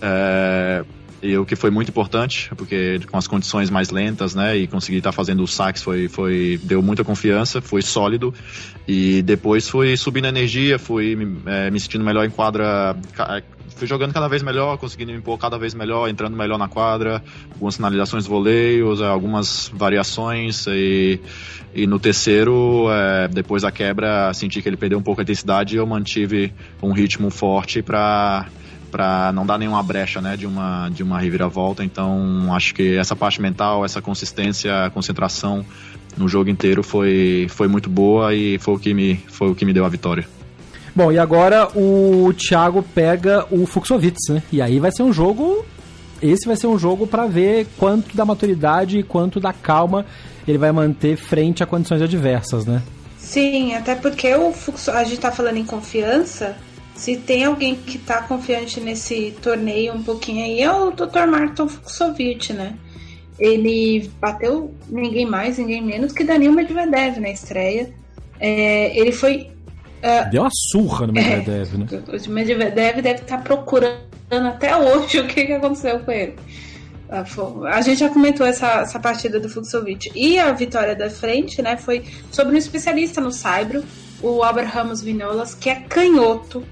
É, 0.00 0.84
e 1.24 1.38
o 1.38 1.46
que 1.46 1.56
foi 1.56 1.70
muito 1.70 1.88
importante, 1.88 2.50
porque 2.54 3.00
com 3.10 3.16
as 3.16 3.26
condições 3.26 3.70
mais 3.70 3.88
lentas, 3.88 4.34
né, 4.34 4.58
e 4.58 4.66
conseguir 4.66 4.98
estar 4.98 5.10
tá 5.10 5.16
fazendo 5.16 5.42
os 5.42 5.54
saques 5.54 5.82
foi, 5.82 6.06
foi, 6.06 6.60
deu 6.62 6.82
muita 6.82 7.02
confiança, 7.02 7.62
foi 7.62 7.80
sólido, 7.80 8.34
e 8.86 9.22
depois 9.22 9.66
fui 9.66 9.96
subindo 9.96 10.26
a 10.26 10.28
energia, 10.28 10.78
fui 10.78 11.16
é, 11.46 11.70
me 11.70 11.80
sentindo 11.80 12.04
melhor 12.04 12.26
em 12.26 12.30
quadra, 12.30 12.94
fui 13.70 13.88
jogando 13.88 14.12
cada 14.12 14.28
vez 14.28 14.42
melhor, 14.42 14.76
conseguindo 14.76 15.12
me 15.12 15.18
impor 15.18 15.38
cada 15.38 15.56
vez 15.56 15.72
melhor, 15.72 16.10
entrando 16.10 16.36
melhor 16.36 16.58
na 16.58 16.68
quadra, 16.68 17.22
algumas 17.52 17.76
finalizações 17.76 18.26
voleios, 18.26 19.00
é, 19.00 19.06
algumas 19.06 19.70
variações 19.72 20.66
e, 20.66 21.18
e 21.74 21.86
no 21.86 21.98
terceiro, 21.98 22.88
é, 22.90 23.28
depois 23.28 23.62
da 23.62 23.72
quebra, 23.72 24.30
senti 24.34 24.60
que 24.60 24.68
ele 24.68 24.76
perdeu 24.76 24.98
um 24.98 25.02
pouco 25.02 25.22
a 25.22 25.24
intensidade 25.24 25.74
e 25.74 25.78
eu 25.78 25.86
mantive 25.86 26.52
um 26.82 26.92
ritmo 26.92 27.30
forte 27.30 27.80
para 27.80 28.46
para 28.94 29.32
não 29.32 29.44
dar 29.44 29.58
nenhuma 29.58 29.82
brecha, 29.82 30.20
né, 30.20 30.36
de 30.36 30.46
uma 30.46 30.88
de 30.88 31.02
uma 31.02 31.18
reviravolta. 31.18 31.82
Então, 31.82 32.54
acho 32.54 32.72
que 32.72 32.96
essa 32.96 33.16
parte 33.16 33.42
mental, 33.42 33.84
essa 33.84 34.00
consistência, 34.00 34.88
concentração 34.94 35.66
no 36.16 36.28
jogo 36.28 36.48
inteiro 36.48 36.80
foi 36.84 37.48
foi 37.50 37.66
muito 37.66 37.90
boa 37.90 38.32
e 38.32 38.56
foi 38.60 38.74
o 38.74 38.78
que 38.78 38.94
me 38.94 39.16
foi 39.26 39.50
o 39.50 39.54
que 39.54 39.64
me 39.64 39.72
deu 39.72 39.84
a 39.84 39.88
vitória. 39.88 40.28
Bom, 40.94 41.10
e 41.10 41.18
agora 41.18 41.68
o 41.76 42.32
Thiago 42.34 42.84
pega 42.94 43.44
o 43.50 43.66
Fuxovitz, 43.66 44.28
né? 44.28 44.40
E 44.52 44.62
aí 44.62 44.78
vai 44.78 44.92
ser 44.92 45.02
um 45.02 45.12
jogo. 45.12 45.66
Esse 46.22 46.46
vai 46.46 46.54
ser 46.54 46.68
um 46.68 46.78
jogo 46.78 47.04
para 47.04 47.26
ver 47.26 47.66
quanto 47.76 48.16
da 48.16 48.24
maturidade 48.24 49.00
e 49.00 49.02
quanto 49.02 49.40
da 49.40 49.52
calma 49.52 50.06
ele 50.46 50.56
vai 50.56 50.70
manter 50.70 51.16
frente 51.16 51.64
a 51.64 51.66
condições 51.66 52.00
adversas, 52.00 52.64
né? 52.64 52.80
Sim, 53.18 53.74
até 53.74 53.96
porque 53.96 54.32
o 54.36 54.52
Fux, 54.52 54.88
a 54.88 55.02
gente 55.02 55.18
tá 55.18 55.32
falando 55.32 55.56
em 55.56 55.64
confiança. 55.64 56.54
Se 56.94 57.16
tem 57.16 57.44
alguém 57.44 57.74
que 57.74 57.98
tá 57.98 58.22
confiante 58.22 58.80
nesse 58.80 59.36
torneio 59.42 59.94
um 59.94 60.02
pouquinho 60.02 60.44
aí, 60.44 60.60
é 60.60 60.72
o 60.72 60.90
Dr. 60.90 61.26
Martin 61.28 61.68
Fuxovic, 61.68 62.52
né? 62.52 62.74
Ele 63.38 64.10
bateu 64.20 64.72
ninguém 64.88 65.26
mais, 65.26 65.58
ninguém 65.58 65.82
menos 65.82 66.12
que 66.12 66.22
Daniel 66.22 66.52
Medvedev 66.52 67.18
na 67.18 67.30
estreia. 67.30 67.92
É, 68.38 68.96
ele 68.98 69.12
foi 69.12 69.50
Uh, 70.04 70.30
Deu 70.30 70.42
uma 70.42 70.50
surra 70.52 71.06
no 71.06 71.14
Medvedev, 71.14 71.74
é, 71.74 71.78
né? 71.78 71.86
O 72.26 72.30
Medvedev 72.30 73.00
deve 73.00 73.22
estar 73.22 73.38
tá 73.38 73.42
procurando 73.42 73.96
até 74.30 74.76
hoje 74.76 75.18
o 75.20 75.26
que, 75.26 75.46
que 75.46 75.52
aconteceu 75.54 75.98
com 76.00 76.12
ele. 76.12 76.34
Ah, 77.08 77.24
a 77.70 77.80
gente 77.80 78.00
já 78.00 78.08
comentou 78.08 78.46
essa, 78.46 78.80
essa 78.80 78.98
partida 78.98 79.40
do 79.40 79.48
Fuxovic. 79.48 80.10
E 80.14 80.38
a 80.38 80.52
vitória 80.52 80.94
da 80.94 81.08
frente, 81.08 81.62
né, 81.62 81.76
foi 81.76 82.04
sobre 82.30 82.54
um 82.54 82.58
especialista 82.58 83.20
no 83.20 83.30
Saibro, 83.30 83.82
o 84.22 84.42
Albert 84.42 84.70
Ramos 84.70 85.00
Vinolas, 85.00 85.54
que 85.54 85.70
é 85.70 85.76
canhoto. 85.76 86.62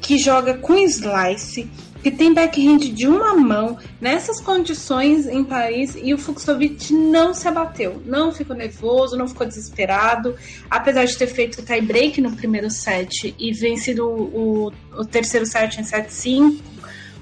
Que 0.00 0.18
joga 0.18 0.54
com 0.54 0.74
slice, 0.78 1.70
que 2.02 2.10
tem 2.10 2.32
backhand 2.32 2.78
de 2.78 3.06
uma 3.06 3.34
mão, 3.34 3.78
nessas 4.00 4.40
condições 4.40 5.26
em 5.26 5.44
Paris, 5.44 5.96
e 6.02 6.14
o 6.14 6.18
Fuxovic 6.18 6.92
não 6.92 7.34
se 7.34 7.46
abateu, 7.46 8.02
não 8.06 8.32
ficou 8.32 8.56
nervoso, 8.56 9.16
não 9.16 9.28
ficou 9.28 9.46
desesperado, 9.46 10.34
apesar 10.70 11.04
de 11.04 11.16
ter 11.16 11.26
feito 11.26 11.62
tie 11.62 11.80
break 11.80 12.20
no 12.20 12.32
primeiro 12.32 12.70
set 12.70 13.34
e 13.38 13.52
vencido 13.52 14.06
o, 14.08 14.72
o, 14.96 15.04
terceiro 15.04 15.44
set 15.44 15.78
em 15.78 15.84
7-5, 15.84 16.58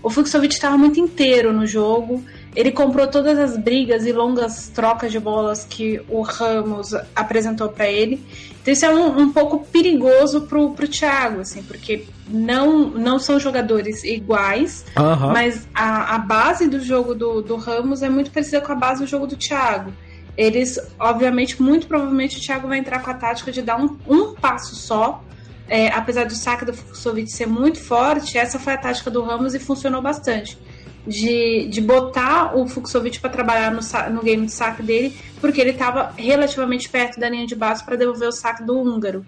o 0.02 0.10
Fuxovic 0.10 0.54
estava 0.54 0.78
muito 0.78 1.00
inteiro 1.00 1.52
no 1.52 1.66
jogo, 1.66 2.24
ele 2.58 2.72
comprou 2.72 3.06
todas 3.06 3.38
as 3.38 3.56
brigas 3.56 4.04
e 4.04 4.10
longas 4.10 4.66
trocas 4.66 5.12
de 5.12 5.20
bolas 5.20 5.64
que 5.64 6.02
o 6.08 6.22
Ramos 6.22 6.92
apresentou 7.14 7.68
para 7.68 7.86
ele. 7.88 8.20
Então 8.60 8.72
isso 8.72 8.84
é 8.84 8.92
um, 8.92 9.16
um, 9.16 9.32
pouco 9.32 9.64
perigoso 9.66 10.40
pro, 10.40 10.72
pro 10.72 10.88
Thiago, 10.88 11.42
assim, 11.42 11.62
porque 11.62 12.06
não, 12.26 12.88
não 12.88 13.20
são 13.20 13.38
jogadores 13.38 14.02
iguais, 14.02 14.84
uhum. 14.96 15.32
mas 15.32 15.68
a, 15.72 16.16
a 16.16 16.18
base 16.18 16.66
do 16.66 16.80
jogo 16.80 17.14
do, 17.14 17.42
do 17.42 17.54
Ramos 17.54 18.02
é 18.02 18.08
muito 18.08 18.32
parecida 18.32 18.60
com 18.60 18.72
a 18.72 18.74
base 18.74 19.04
do 19.04 19.06
jogo 19.06 19.28
do 19.28 19.36
Thiago. 19.36 19.92
Eles, 20.36 20.80
obviamente, 20.98 21.62
muito 21.62 21.86
provavelmente 21.86 22.38
o 22.38 22.40
Thiago 22.40 22.66
vai 22.66 22.78
entrar 22.78 22.98
com 23.04 23.10
a 23.12 23.14
tática 23.14 23.52
de 23.52 23.62
dar 23.62 23.80
um, 23.80 23.96
um 24.04 24.34
passo 24.34 24.74
só. 24.74 25.22
É, 25.68 25.92
apesar 25.92 26.24
do 26.24 26.34
saque 26.34 26.64
do 26.64 26.72
Fuxovic 26.72 27.30
ser 27.30 27.46
muito 27.46 27.78
forte, 27.78 28.36
essa 28.36 28.58
foi 28.58 28.72
a 28.72 28.78
tática 28.78 29.12
do 29.12 29.22
Ramos 29.22 29.54
e 29.54 29.60
funcionou 29.60 30.02
bastante 30.02 30.58
de, 31.06 31.68
de 31.68 31.80
botar 31.80 32.56
o 32.56 32.66
Fuxovic 32.66 33.20
para 33.20 33.30
trabalhar 33.30 33.70
no, 33.70 33.80
no 34.12 34.22
game 34.22 34.46
de 34.46 34.52
saque 34.52 34.82
dele, 34.82 35.16
porque 35.40 35.60
ele 35.60 35.70
estava 35.70 36.12
relativamente 36.16 36.88
perto 36.88 37.18
da 37.18 37.28
linha 37.28 37.46
de 37.46 37.54
base 37.54 37.84
para 37.84 37.96
devolver 37.96 38.28
o 38.28 38.32
saque 38.32 38.62
do 38.62 38.78
húngaro. 38.78 39.24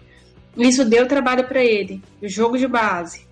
Isso 0.57 0.85
deu 0.85 1.07
trabalho 1.07 1.45
para 1.45 1.63
ele, 1.65 2.03
o 2.21 2.29
jogo 2.29 2.59
de 2.59 2.67
base. 2.67 3.27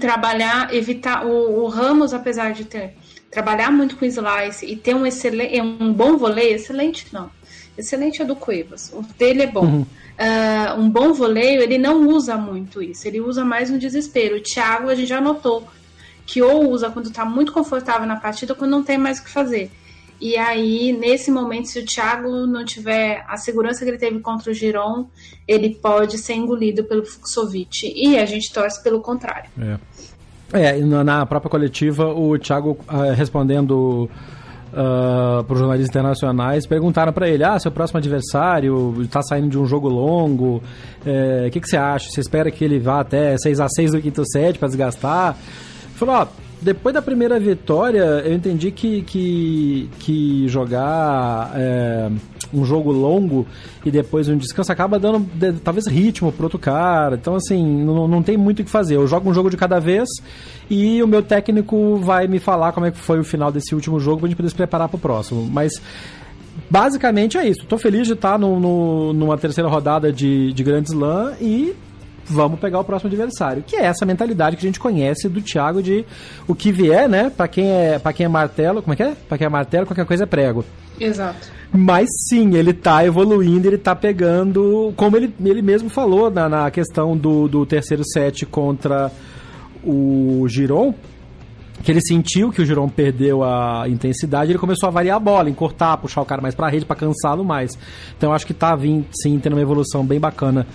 Trabalhar, 0.00 0.74
evitar. 0.74 1.24
O, 1.24 1.64
o, 1.64 1.68
Ramos, 1.68 2.12
apesar 2.12 2.52
de 2.52 2.64
ter 2.64 2.94
trabalhar 3.30 3.70
muito 3.70 3.96
com 3.96 4.04
slice 4.04 4.64
e 4.64 4.76
ter 4.76 4.94
um 4.94 5.04
excelente, 5.04 5.60
um 5.60 5.92
bom 5.92 6.16
voleio, 6.16 6.54
excelente 6.54 7.08
não. 7.12 7.30
Excelente 7.76 8.22
é 8.22 8.24
do 8.24 8.36
Cuevas. 8.36 8.92
O 8.92 9.02
dele 9.18 9.42
é 9.42 9.46
bom. 9.48 9.66
Uhum. 9.66 9.80
Uh, 9.82 10.80
um 10.80 10.88
bom 10.88 11.12
voleio, 11.12 11.60
ele 11.60 11.76
não 11.76 12.06
usa 12.06 12.36
muito 12.36 12.80
isso. 12.80 13.06
Ele 13.08 13.20
usa 13.20 13.44
mais 13.44 13.68
no 13.70 13.78
desespero. 13.78 14.36
O 14.36 14.40
Thiago, 14.40 14.88
a 14.88 14.94
gente 14.94 15.08
já 15.08 15.20
notou 15.20 15.66
que 16.26 16.42
ou 16.42 16.70
usa 16.70 16.90
quando 16.90 17.06
está 17.06 17.24
muito 17.24 17.52
confortável 17.52 18.06
na 18.06 18.16
partida 18.16 18.52
ou 18.52 18.58
quando 18.58 18.70
não 18.70 18.82
tem 18.82 18.98
mais 18.98 19.18
o 19.18 19.24
que 19.24 19.30
fazer. 19.30 19.70
E 20.20 20.36
aí, 20.36 20.92
nesse 20.92 21.30
momento, 21.30 21.66
se 21.68 21.78
o 21.80 21.84
Thiago 21.84 22.46
não 22.46 22.64
tiver 22.64 23.24
a 23.28 23.36
segurança 23.36 23.84
que 23.84 23.90
ele 23.90 23.98
teve 23.98 24.20
contra 24.20 24.50
o 24.50 24.54
Giron, 24.54 25.06
ele 25.46 25.74
pode 25.74 26.18
ser 26.18 26.34
engolido 26.34 26.84
pelo 26.84 27.04
Fuxovic. 27.04 27.92
E 27.94 28.18
a 28.18 28.24
gente 28.24 28.52
torce 28.52 28.82
pelo 28.82 29.00
contrário. 29.00 29.50
É, 30.52 30.78
é 30.78 30.80
na 30.80 31.26
própria 31.26 31.50
coletiva, 31.50 32.06
o 32.06 32.38
Thiago 32.38 32.78
uh, 32.88 33.12
respondendo 33.14 34.08
uh, 34.72 35.44
para 35.44 35.52
os 35.52 35.58
jornalistas 35.58 35.90
internacionais, 35.90 36.66
perguntaram 36.66 37.12
para 37.12 37.28
ele: 37.28 37.44
ah, 37.44 37.58
seu 37.58 37.72
próximo 37.72 37.98
adversário 37.98 39.02
está 39.02 39.20
saindo 39.20 39.48
de 39.48 39.58
um 39.58 39.66
jogo 39.66 39.88
longo, 39.88 40.56
o 40.56 40.62
é, 41.04 41.50
que, 41.50 41.60
que 41.60 41.68
você 41.68 41.76
acha? 41.76 42.08
Você 42.08 42.20
espera 42.20 42.50
que 42.50 42.64
ele 42.64 42.78
vá 42.78 43.00
até 43.00 43.36
6 43.36 43.60
a 43.60 43.68
6 43.68 43.92
do 43.92 44.00
quinto 44.00 44.24
set 44.24 44.58
para 44.58 44.68
desgastar? 44.68 45.36
Falou, 45.94 46.14
ó, 46.16 46.26
depois 46.60 46.94
da 46.94 47.02
primeira 47.02 47.38
vitória, 47.38 48.02
eu 48.24 48.32
entendi 48.32 48.70
que, 48.70 49.02
que, 49.02 49.90
que 49.98 50.48
jogar 50.48 51.52
é, 51.54 52.10
um 52.52 52.64
jogo 52.64 52.90
longo 52.90 53.46
e 53.84 53.90
depois 53.90 54.28
um 54.28 54.36
descanso 54.36 54.72
acaba 54.72 54.98
dando 54.98 55.28
talvez 55.62 55.86
ritmo 55.86 56.32
pro 56.32 56.44
outro 56.44 56.58
cara. 56.58 57.16
Então, 57.16 57.34
assim, 57.34 57.62
não, 57.62 58.08
não 58.08 58.22
tem 58.22 58.36
muito 58.36 58.60
o 58.60 58.64
que 58.64 58.70
fazer. 58.70 58.96
Eu 58.96 59.06
jogo 59.06 59.28
um 59.28 59.34
jogo 59.34 59.50
de 59.50 59.56
cada 59.56 59.78
vez 59.78 60.08
e 60.70 61.02
o 61.02 61.06
meu 61.06 61.22
técnico 61.22 61.96
vai 61.96 62.26
me 62.26 62.38
falar 62.38 62.72
como 62.72 62.86
é 62.86 62.90
que 62.90 62.98
foi 62.98 63.20
o 63.20 63.24
final 63.24 63.52
desse 63.52 63.74
último 63.74 64.00
jogo 64.00 64.20
pra 64.20 64.28
gente 64.28 64.36
poder 64.36 64.48
se 64.48 64.54
preparar 64.54 64.88
pro 64.88 64.98
próximo. 64.98 65.46
Mas 65.52 65.72
basicamente 66.70 67.36
é 67.36 67.46
isso. 67.46 67.66
Tô 67.66 67.76
feliz 67.76 68.06
de 68.06 68.14
estar 68.14 68.38
no, 68.38 68.58
no, 68.58 69.12
numa 69.12 69.36
terceira 69.36 69.68
rodada 69.68 70.10
de, 70.10 70.52
de 70.52 70.64
Grand 70.64 70.84
Slam 70.84 71.34
e 71.40 71.74
vamos 72.26 72.58
pegar 72.58 72.80
o 72.80 72.84
próximo 72.84 73.08
adversário. 73.08 73.62
Que 73.66 73.76
é 73.76 73.84
essa 73.84 74.06
mentalidade 74.06 74.56
que 74.56 74.64
a 74.64 74.68
gente 74.68 74.80
conhece 74.80 75.28
do 75.28 75.40
Thiago 75.40 75.82
de 75.82 76.04
o 76.46 76.54
que 76.54 76.72
vier, 76.72 77.08
né? 77.08 77.30
Para 77.30 77.48
quem 77.48 77.70
é, 77.70 77.98
para 77.98 78.12
quem 78.12 78.26
é 78.26 78.28
martelo, 78.28 78.82
como 78.82 78.92
é 78.94 78.96
que 78.96 79.02
é? 79.02 79.14
Para 79.28 79.38
quem 79.38 79.46
é 79.46 79.50
martelo, 79.50 79.86
qualquer 79.86 80.06
coisa 80.06 80.24
é 80.24 80.26
prego. 80.26 80.64
Exato. 80.98 81.48
Mas 81.72 82.08
sim, 82.28 82.54
ele 82.54 82.72
tá 82.72 83.04
evoluindo, 83.04 83.66
ele 83.66 83.78
tá 83.78 83.96
pegando, 83.96 84.92
como 84.96 85.16
ele, 85.16 85.34
ele 85.44 85.60
mesmo 85.60 85.88
falou 85.88 86.30
na, 86.30 86.48
na 86.48 86.70
questão 86.70 87.16
do, 87.16 87.48
do 87.48 87.66
terceiro 87.66 88.04
set 88.04 88.46
contra 88.46 89.10
o 89.82 90.46
Giron, 90.48 90.94
que 91.82 91.90
ele 91.90 92.00
sentiu 92.00 92.50
que 92.50 92.62
o 92.62 92.64
Giron 92.64 92.88
perdeu 92.88 93.42
a 93.42 93.88
intensidade, 93.88 94.52
ele 94.52 94.58
começou 94.58 94.88
a 94.88 94.92
variar 94.92 95.16
a 95.16 95.20
bola, 95.20 95.50
encurtar, 95.50 95.96
puxar 95.96 96.22
o 96.22 96.24
cara 96.24 96.40
mais 96.40 96.54
pra 96.54 96.68
rede 96.68 96.86
para 96.86 96.96
cansá-lo 96.96 97.44
mais. 97.44 97.76
Então 98.16 98.32
acho 98.32 98.46
que 98.46 98.54
tá 98.54 98.76
vindo, 98.76 99.06
sim, 99.20 99.38
tendo 99.40 99.54
uma 99.54 99.62
evolução 99.62 100.06
bem 100.06 100.20
bacana 100.20 100.66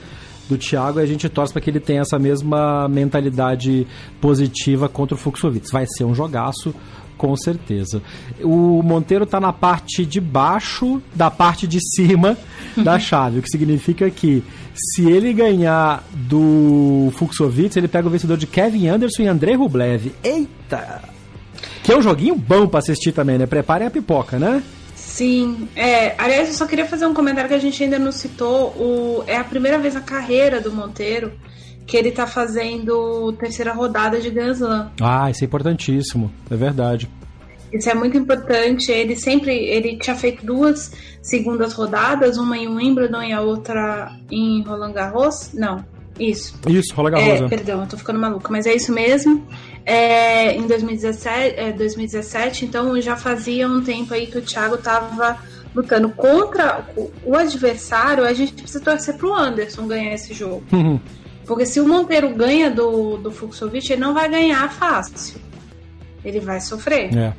do 0.49 0.57
Thiago 0.57 0.99
e 0.99 1.03
a 1.03 1.05
gente 1.05 1.29
torce 1.29 1.53
para 1.53 1.61
que 1.61 1.69
ele 1.69 1.79
tenha 1.79 2.01
essa 2.01 2.19
mesma 2.19 2.87
mentalidade 2.89 3.87
positiva 4.19 4.89
contra 4.89 5.15
o 5.15 5.17
Fuxovic. 5.17 5.71
Vai 5.71 5.85
ser 5.87 6.03
um 6.03 6.13
jogaço, 6.13 6.73
com 7.17 7.35
certeza. 7.37 8.01
O 8.41 8.81
Monteiro 8.81 9.23
está 9.23 9.39
na 9.39 9.53
parte 9.53 10.05
de 10.05 10.19
baixo 10.19 11.01
da 11.13 11.29
parte 11.29 11.67
de 11.67 11.79
cima 11.95 12.37
da 12.75 12.99
chave, 12.99 13.39
o 13.39 13.41
que 13.41 13.49
significa 13.49 14.09
que 14.09 14.43
se 14.73 15.09
ele 15.09 15.33
ganhar 15.33 16.03
do 16.13 17.11
Fuxovic, 17.15 17.77
ele 17.77 17.87
pega 17.87 18.07
o 18.07 18.11
vencedor 18.11 18.37
de 18.37 18.47
Kevin 18.47 18.87
Anderson 18.87 19.23
e 19.23 19.27
Andrei 19.27 19.55
Rublev. 19.55 20.11
Eita! 20.23 21.01
Que 21.83 21.91
é 21.91 21.97
um 21.97 22.01
joguinho 22.01 22.35
bom 22.35 22.67
para 22.67 22.79
assistir 22.79 23.11
também, 23.11 23.37
né? 23.37 23.45
Preparem 23.45 23.87
a 23.87 23.91
pipoca, 23.91 24.39
né? 24.39 24.63
Sim, 24.99 25.67
é, 25.75 26.13
aliás, 26.17 26.49
eu 26.49 26.53
só 26.53 26.67
queria 26.67 26.85
fazer 26.85 27.05
um 27.05 27.13
comentário 27.13 27.49
que 27.49 27.55
a 27.55 27.59
gente 27.59 27.81
ainda 27.81 27.97
não 27.97 28.11
citou. 28.11 28.67
O, 28.77 29.23
é 29.25 29.37
a 29.37 29.43
primeira 29.43 29.79
vez 29.79 29.93
na 29.93 30.01
carreira 30.01 30.59
do 30.59 30.71
Monteiro 30.71 31.31
que 31.87 31.97
ele 31.97 32.11
tá 32.11 32.27
fazendo 32.27 33.33
terceira 33.33 33.73
rodada 33.73 34.19
de 34.19 34.29
Grand 34.29 34.51
Slam. 34.51 34.91
Ah, 35.01 35.31
isso 35.31 35.43
é 35.43 35.47
importantíssimo, 35.47 36.31
é 36.51 36.55
verdade. 36.55 37.09
Isso 37.73 37.89
é 37.89 37.93
muito 37.93 38.17
importante. 38.17 38.91
Ele 38.91 39.15
sempre 39.15 39.53
ele 39.53 39.97
tinha 39.97 40.15
feito 40.15 40.45
duas 40.45 40.91
segundas 41.21 41.73
rodadas, 41.73 42.37
uma 42.37 42.57
em 42.57 42.67
Wimbledon 42.67 43.23
e 43.23 43.33
a 43.33 43.41
outra 43.41 44.11
em 44.29 44.61
Roland 44.63 44.93
Garros. 44.93 45.51
Não, 45.53 45.83
isso. 46.19 46.53
Isso, 46.67 46.93
Roland 46.93 47.11
Garros. 47.11 47.27
É, 47.27 47.45
é, 47.45 47.47
perdão, 47.47 47.81
eu 47.81 47.87
tô 47.87 47.97
ficando 47.97 48.19
maluca, 48.19 48.51
mas 48.51 48.65
é 48.65 48.75
isso 48.75 48.91
mesmo 48.91 49.47
é, 49.89 50.55
em 50.55 50.67
2017, 50.67 51.55
é, 51.57 51.71
2017, 51.71 52.65
então 52.65 53.01
já 53.01 53.15
fazia 53.15 53.67
um 53.67 53.81
tempo 53.81 54.13
aí 54.13 54.27
que 54.27 54.37
o 54.37 54.41
Thiago 54.41 54.75
estava 54.75 55.39
lutando 55.73 56.09
contra 56.09 56.85
o 57.25 57.35
adversário, 57.35 58.23
a 58.23 58.33
gente 58.33 58.53
precisa 58.53 58.83
torcer 58.83 59.15
pro 59.15 59.33
Anderson 59.33 59.87
ganhar 59.87 60.13
esse 60.13 60.31
jogo. 60.31 60.63
Uhum. 60.71 60.99
Porque 61.45 61.65
se 61.65 61.79
o 61.79 61.87
Monteiro 61.87 62.29
ganha 62.35 62.69
do, 62.69 63.17
do 63.17 63.31
Fuxovic, 63.31 63.91
ele 63.91 64.01
não 64.01 64.13
vai 64.13 64.29
ganhar 64.29 64.71
fácil. 64.71 65.41
Ele 66.23 66.39
vai 66.39 66.61
sofrer. 66.61 67.17
É. 67.17 67.33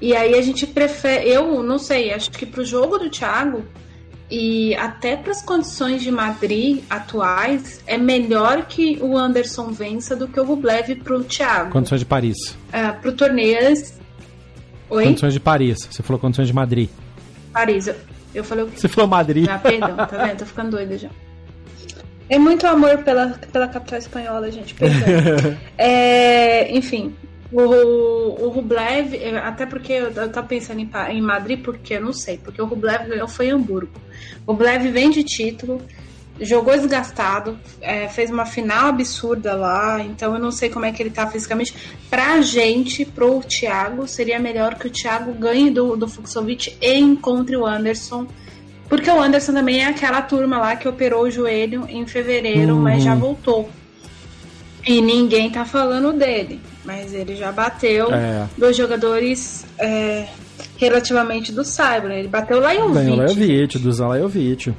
E 0.00 0.14
aí 0.14 0.34
a 0.34 0.42
gente 0.42 0.64
prefere. 0.64 1.28
Eu 1.28 1.60
não 1.64 1.78
sei, 1.78 2.12
acho 2.12 2.30
que 2.30 2.46
pro 2.46 2.64
jogo 2.64 2.98
do 2.98 3.10
Thiago, 3.10 3.64
e 4.30 4.74
até 4.74 5.16
para 5.16 5.30
as 5.30 5.42
condições 5.42 6.02
de 6.02 6.10
Madrid 6.10 6.82
atuais, 6.90 7.80
é 7.86 7.96
melhor 7.96 8.66
que 8.66 8.98
o 9.00 9.16
Anderson 9.16 9.70
vença 9.70 10.16
do 10.16 10.26
que 10.26 10.40
o 10.40 10.44
Rublev 10.44 10.96
para 10.96 11.16
o 11.16 11.22
Thiago. 11.22 11.70
Condições 11.70 12.00
de 12.00 12.06
Paris. 12.06 12.36
Uh, 12.50 13.00
para 13.00 13.10
o 13.10 13.12
torneio. 13.12 13.56
Oi? 14.90 15.04
Condições 15.04 15.32
de 15.32 15.40
Paris. 15.40 15.88
Você 15.90 16.02
falou 16.02 16.18
condições 16.18 16.48
de 16.48 16.54
Madrid. 16.54 16.88
Paris. 17.52 17.86
Eu, 17.86 17.94
eu 18.34 18.44
falei 18.44 18.64
o 18.64 18.68
quê? 18.68 18.78
Você 18.78 18.88
falou 18.88 19.08
Madrid. 19.08 19.48
Ah, 19.48 19.58
perdão, 19.58 19.96
tá 19.96 20.24
vendo? 20.26 20.38
Tô 20.38 20.46
ficando 20.46 20.70
doida 20.72 20.98
já. 20.98 21.08
É 22.28 22.38
muito 22.38 22.66
amor 22.66 22.98
pela, 22.98 23.28
pela 23.52 23.68
capital 23.68 23.98
espanhola, 23.98 24.50
gente. 24.50 24.74
Perdão. 24.74 25.56
é, 25.78 26.76
enfim, 26.76 27.14
o, 27.64 28.44
o 28.44 28.48
Rublev, 28.48 29.14
até 29.42 29.64
porque 29.64 29.92
eu, 29.92 30.10
eu 30.10 30.30
tava 30.30 30.46
pensando 30.46 30.80
em, 30.80 30.90
em 31.10 31.22
Madrid, 31.22 31.62
porque 31.62 31.94
eu 31.94 32.00
não 32.00 32.12
sei, 32.12 32.38
porque 32.38 32.60
o 32.60 32.66
Rublev 32.66 33.08
ganhou 33.08 33.28
foi 33.28 33.46
em 33.46 33.52
Hamburgo. 33.52 33.92
O 34.46 34.52
Rublev 34.52 34.90
vem 34.90 35.10
de 35.10 35.22
título, 35.24 35.80
jogou 36.40 36.76
desgastado, 36.76 37.58
é, 37.80 38.08
fez 38.08 38.30
uma 38.30 38.44
final 38.44 38.88
absurda 38.88 39.54
lá, 39.54 40.00
então 40.00 40.34
eu 40.34 40.40
não 40.40 40.50
sei 40.50 40.68
como 40.68 40.84
é 40.84 40.92
que 40.92 41.02
ele 41.02 41.10
tá 41.10 41.26
fisicamente. 41.26 41.74
Pra 42.10 42.40
gente, 42.42 43.04
pro 43.04 43.40
Thiago, 43.40 44.06
seria 44.06 44.38
melhor 44.38 44.74
que 44.74 44.86
o 44.86 44.90
Thiago 44.90 45.32
ganhe 45.32 45.70
do, 45.70 45.96
do 45.96 46.06
Fuxovic 46.06 46.76
e 46.80 46.94
encontre 46.94 47.56
o 47.56 47.66
Anderson. 47.66 48.26
Porque 48.88 49.10
o 49.10 49.20
Anderson 49.20 49.52
também 49.52 49.82
é 49.82 49.86
aquela 49.86 50.22
turma 50.22 50.58
lá 50.58 50.76
que 50.76 50.86
operou 50.86 51.24
o 51.24 51.30
joelho 51.30 51.86
em 51.88 52.06
fevereiro, 52.06 52.74
uhum. 52.74 52.82
mas 52.82 53.02
já 53.02 53.14
voltou. 53.14 53.68
E 54.86 55.00
ninguém 55.00 55.50
tá 55.50 55.64
falando 55.64 56.12
dele 56.12 56.60
mas 56.86 57.12
ele 57.12 57.34
já 57.34 57.50
bateu 57.50 58.14
é. 58.14 58.48
dois 58.56 58.76
jogadores 58.76 59.66
é, 59.76 60.28
relativamente 60.76 61.52
do 61.52 61.64
Cyber. 61.64 62.12
Ele 62.12 62.28
bateu. 62.28 62.60
Ganhou 62.60 62.88
o 62.88 63.16
Lajovic, 63.16 63.78
do 63.78 63.92
Zan 63.92 64.06
Lajovic. 64.06 64.72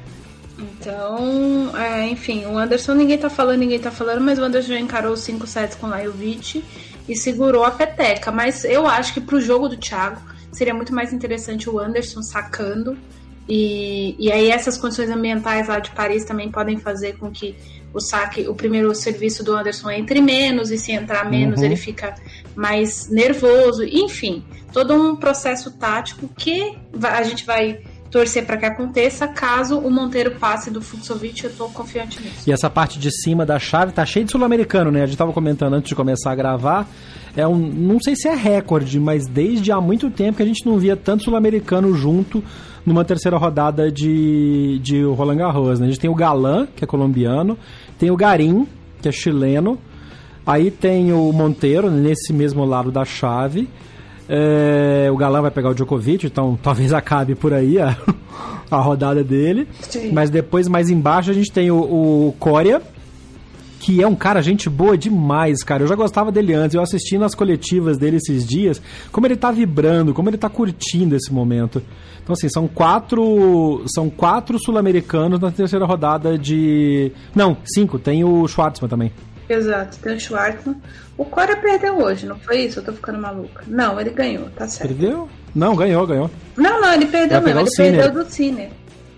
Então, 0.58 1.76
é, 1.76 2.08
enfim, 2.08 2.46
o 2.46 2.58
Anderson 2.58 2.94
ninguém 2.94 3.18
tá 3.18 3.28
falando, 3.28 3.58
ninguém 3.60 3.78
tá 3.78 3.90
falando, 3.90 4.22
mas 4.22 4.38
o 4.38 4.42
Anderson 4.42 4.72
já 4.72 4.80
encarou 4.80 5.12
os 5.12 5.20
5 5.20 5.46
sets 5.46 5.76
com 5.76 5.86
o 5.86 5.90
Lajovic 5.90 6.64
e 7.06 7.14
segurou 7.14 7.64
a 7.64 7.70
peteca. 7.70 8.32
Mas 8.32 8.64
eu 8.64 8.86
acho 8.86 9.12
que 9.12 9.20
pro 9.20 9.40
jogo 9.40 9.68
do 9.68 9.76
Thiago 9.76 10.20
seria 10.50 10.72
muito 10.72 10.94
mais 10.94 11.12
interessante 11.12 11.68
o 11.68 11.78
Anderson 11.78 12.22
sacando. 12.22 12.96
E, 13.46 14.14
e 14.18 14.32
aí 14.32 14.50
essas 14.50 14.76
condições 14.76 15.10
ambientais 15.10 15.68
lá 15.68 15.78
de 15.78 15.90
Paris 15.90 16.24
também 16.24 16.50
podem 16.50 16.78
fazer 16.78 17.16
com 17.16 17.30
que 17.30 17.54
o 17.92 18.00
saque, 18.00 18.46
o 18.48 18.54
primeiro 18.54 18.94
serviço 18.94 19.42
do 19.42 19.54
Anderson 19.54 19.90
entre 19.90 20.20
menos, 20.20 20.70
e 20.70 20.78
se 20.78 20.92
entrar 20.92 21.28
menos, 21.28 21.60
uhum. 21.60 21.66
ele 21.66 21.76
fica 21.76 22.14
mais 22.54 23.08
nervoso. 23.08 23.84
Enfim, 23.84 24.44
todo 24.72 24.94
um 24.94 25.16
processo 25.16 25.70
tático 25.72 26.28
que 26.36 26.76
a 27.02 27.22
gente 27.22 27.44
vai 27.44 27.80
torcer 28.10 28.44
para 28.44 28.56
que 28.56 28.66
aconteça. 28.66 29.28
Caso 29.28 29.78
o 29.78 29.90
Monteiro 29.90 30.32
passe 30.32 30.70
do 30.70 30.80
Fuxovic, 30.80 31.44
eu 31.44 31.52
tô 31.52 31.68
confiante 31.68 32.20
nisso. 32.22 32.42
E 32.46 32.52
essa 32.52 32.68
parte 32.68 32.98
de 32.98 33.10
cima 33.10 33.44
da 33.44 33.58
chave 33.58 33.92
tá 33.92 34.04
cheia 34.04 34.24
de 34.24 34.32
sul-americano, 34.32 34.90
né? 34.90 35.02
A 35.02 35.06
gente 35.06 35.18
tava 35.18 35.32
comentando 35.32 35.74
antes 35.74 35.88
de 35.88 35.94
começar 35.94 36.32
a 36.32 36.34
gravar. 36.34 36.88
É 37.36 37.46
um, 37.46 37.56
não 37.56 38.00
sei 38.00 38.16
se 38.16 38.26
é 38.26 38.34
recorde, 38.34 38.98
mas 38.98 39.26
desde 39.26 39.70
há 39.70 39.80
muito 39.80 40.10
tempo 40.10 40.38
que 40.38 40.42
a 40.42 40.46
gente 40.46 40.64
não 40.66 40.78
via 40.78 40.96
tanto 40.96 41.24
sul-americano 41.24 41.94
junto 41.94 42.42
numa 42.84 43.04
terceira 43.04 43.36
rodada 43.36 43.90
de, 43.90 44.78
de 44.82 45.02
Roland 45.02 45.36
Garros. 45.36 45.80
Né? 45.80 45.86
A 45.86 45.88
gente 45.90 46.00
tem 46.00 46.10
o 46.10 46.14
Galan, 46.14 46.66
que 46.74 46.84
é 46.84 46.86
colombiano, 46.86 47.56
tem 47.98 48.10
o 48.10 48.16
Garim, 48.16 48.66
que 49.00 49.08
é 49.08 49.12
chileno, 49.12 49.78
aí 50.46 50.70
tem 50.70 51.12
o 51.12 51.32
Monteiro, 51.32 51.90
nesse 51.90 52.32
mesmo 52.32 52.64
lado 52.64 52.90
da 52.90 53.04
chave. 53.04 53.68
É, 54.28 55.08
o 55.10 55.16
Galã 55.16 55.40
vai 55.40 55.50
pegar 55.50 55.70
o 55.70 55.74
Djokovic, 55.74 56.26
então 56.26 56.58
talvez 56.62 56.92
acabe 56.92 57.34
por 57.34 57.52
aí 57.54 57.78
a, 57.80 57.96
a 58.70 58.78
rodada 58.78 59.24
dele. 59.24 59.66
Sim. 59.80 60.12
Mas 60.12 60.30
depois, 60.30 60.68
mais 60.68 60.90
embaixo, 60.90 61.30
a 61.30 61.34
gente 61.34 61.50
tem 61.50 61.70
o, 61.70 61.78
o 61.78 62.34
Coria, 62.38 62.82
que 63.80 64.02
é 64.02 64.06
um 64.06 64.14
cara, 64.14 64.42
gente 64.42 64.68
boa 64.68 64.96
demais, 64.96 65.62
cara. 65.62 65.82
Eu 65.82 65.86
já 65.86 65.94
gostava 65.94 66.32
dele 66.32 66.54
antes, 66.54 66.74
eu 66.74 66.82
assisti 66.82 67.16
nas 67.16 67.34
coletivas 67.34 67.96
dele 67.98 68.16
esses 68.16 68.46
dias, 68.46 68.80
como 69.12 69.26
ele 69.26 69.36
tá 69.36 69.50
vibrando, 69.50 70.12
como 70.12 70.28
ele 70.28 70.36
tá 70.36 70.48
curtindo 70.48 71.14
esse 71.14 71.32
momento. 71.32 71.82
Então, 72.22 72.34
assim, 72.34 72.48
são 72.48 72.68
quatro. 72.68 73.82
São 73.86 74.10
quatro 74.10 74.58
sul-americanos 74.58 75.40
na 75.40 75.50
terceira 75.50 75.86
rodada 75.86 76.36
de. 76.36 77.10
Não, 77.34 77.56
cinco, 77.64 77.98
tem 77.98 78.22
o 78.22 78.46
Schwartzman 78.46 78.88
também. 78.88 79.12
Exato, 79.48 79.96
tem 79.98 80.14
o 80.14 80.20
Schwartzman. 80.20 80.76
O 81.16 81.24
Cora 81.24 81.56
perdeu 81.56 81.96
hoje, 81.98 82.26
não 82.26 82.38
foi 82.38 82.66
isso? 82.66 82.80
Eu 82.80 82.84
tô 82.84 82.92
ficando 82.92 83.18
maluca. 83.18 83.64
Não, 83.66 83.98
ele 83.98 84.10
ganhou, 84.10 84.50
tá 84.50 84.68
certo. 84.68 84.88
Perdeu? 84.88 85.28
Não, 85.54 85.74
ganhou, 85.74 86.06
ganhou. 86.06 86.30
Não, 86.56 86.80
não, 86.80 86.92
ele 86.92 87.06
perdeu 87.06 87.40
não, 87.40 87.48
ele 87.48 87.70
perdeu 87.74 88.12
do 88.12 88.30
Cine. 88.30 88.68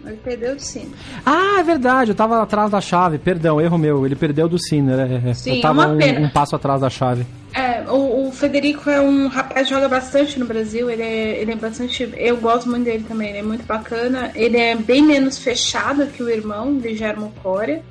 Ele 0.05 0.17
perdeu 0.17 0.55
do 0.57 0.63
Cine. 0.63 0.93
Ah, 1.25 1.61
é 1.61 1.63
verdade, 1.63 2.11
eu 2.11 2.15
tava 2.15 2.43
atrás 2.43 2.71
da 2.71 2.81
chave, 2.81 3.19
perdão, 3.19 3.61
erro 3.61 3.79
meu. 3.79 4.07
Ele 4.07 4.17
perdeu 4.17 4.49
do 4.49 4.59
Cine, 4.59 4.93
é, 4.93 5.31
é. 5.31 5.35
Sim, 5.35 5.57
eu 5.57 5.61
tava 5.61 5.89
um, 5.89 6.25
um, 6.25 6.29
passo 6.31 6.57
atrás 6.57 6.81
da 6.81 6.89
chave. 6.89 7.27
É, 7.53 7.83
o, 7.91 8.29
o, 8.29 8.33
Federico 8.33 8.89
é 8.89 9.01
um 9.01 9.27
rapaz 9.27 9.69
que 9.69 9.75
joga 9.75 9.89
bastante 9.89 10.39
no 10.39 10.47
Brasil, 10.47 10.89
ele 10.89 11.03
é, 11.03 11.41
ele 11.41 11.53
é 11.53 11.57
bastante. 11.57 12.13
Eu 12.17 12.37
gosto 12.39 12.69
muito 12.69 12.85
dele 12.85 13.05
também, 13.07 13.31
ele 13.31 13.39
é 13.39 13.43
muito 13.43 13.67
bacana. 13.67 14.31
Ele 14.35 14.57
é 14.57 14.75
bem 14.75 15.03
menos 15.03 15.39
fechado 15.39 16.07
que 16.07 16.23
o 16.23 16.31
irmão 16.31 16.79
de 16.79 16.97
Germo 16.97 17.33
Coria, 17.43 17.83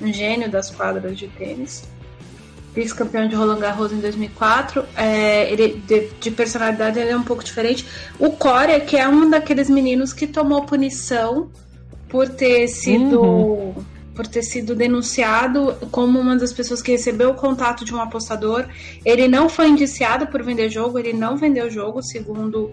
um 0.00 0.12
gênio 0.12 0.50
das 0.50 0.70
quadras 0.70 1.18
de 1.18 1.28
tênis 1.28 1.86
vice-campeão 2.78 3.26
de 3.26 3.34
Roland 3.34 3.58
Garros 3.58 3.92
em 3.92 3.98
2004. 3.98 4.84
É, 4.96 5.52
ele 5.52 5.82
de, 5.86 6.08
de, 6.20 6.30
personalidade 6.30 6.98
ele 6.98 7.10
é 7.10 7.16
um 7.16 7.22
pouco 7.22 7.42
diferente. 7.42 7.84
O 8.18 8.30
Corea, 8.30 8.78
que 8.80 8.96
é 8.96 9.08
um 9.08 9.28
daqueles 9.28 9.68
meninos 9.68 10.12
que 10.12 10.26
tomou 10.26 10.62
punição 10.62 11.50
por 12.08 12.28
ter 12.28 12.68
sido 12.68 13.20
uhum. 13.20 13.74
por 14.14 14.26
ter 14.26 14.42
sido 14.42 14.74
denunciado 14.74 15.76
como 15.90 16.18
uma 16.18 16.36
das 16.36 16.52
pessoas 16.52 16.80
que 16.80 16.92
recebeu 16.92 17.30
o 17.30 17.34
contato 17.34 17.84
de 17.84 17.92
um 17.94 18.00
apostador. 18.00 18.66
Ele 19.04 19.26
não 19.26 19.48
foi 19.48 19.68
indiciado 19.68 20.28
por 20.28 20.42
vender 20.42 20.70
jogo, 20.70 20.98
ele 20.98 21.12
não 21.12 21.36
vendeu 21.36 21.68
jogo, 21.68 22.02
segundo 22.02 22.70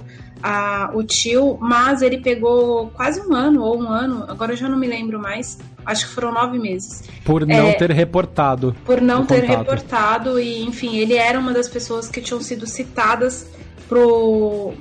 a, 0.47 0.91
o 0.93 1.01
tio, 1.03 1.57
mas 1.59 2.03
ele 2.03 2.19
pegou 2.19 2.91
quase 2.91 3.19
um 3.19 3.33
ano 3.33 3.63
ou 3.63 3.81
um 3.81 3.89
ano, 3.89 4.25
agora 4.27 4.53
eu 4.53 4.55
já 4.55 4.69
não 4.69 4.77
me 4.77 4.85
lembro 4.85 5.19
mais, 5.19 5.57
acho 5.83 6.07
que 6.07 6.13
foram 6.13 6.31
nove 6.31 6.59
meses. 6.59 7.03
Por 7.23 7.47
não 7.47 7.69
é, 7.69 7.73
ter 7.73 7.89
reportado. 7.89 8.75
Por 8.85 9.01
não 9.01 9.25
ter 9.25 9.41
contato. 9.41 9.57
reportado, 9.57 10.39
e 10.39 10.61
enfim, 10.61 10.97
ele 10.97 11.15
era 11.15 11.39
uma 11.39 11.51
das 11.51 11.67
pessoas 11.67 12.07
que 12.07 12.21
tinham 12.21 12.39
sido 12.41 12.67
citadas 12.67 13.47
pro 13.89 14.75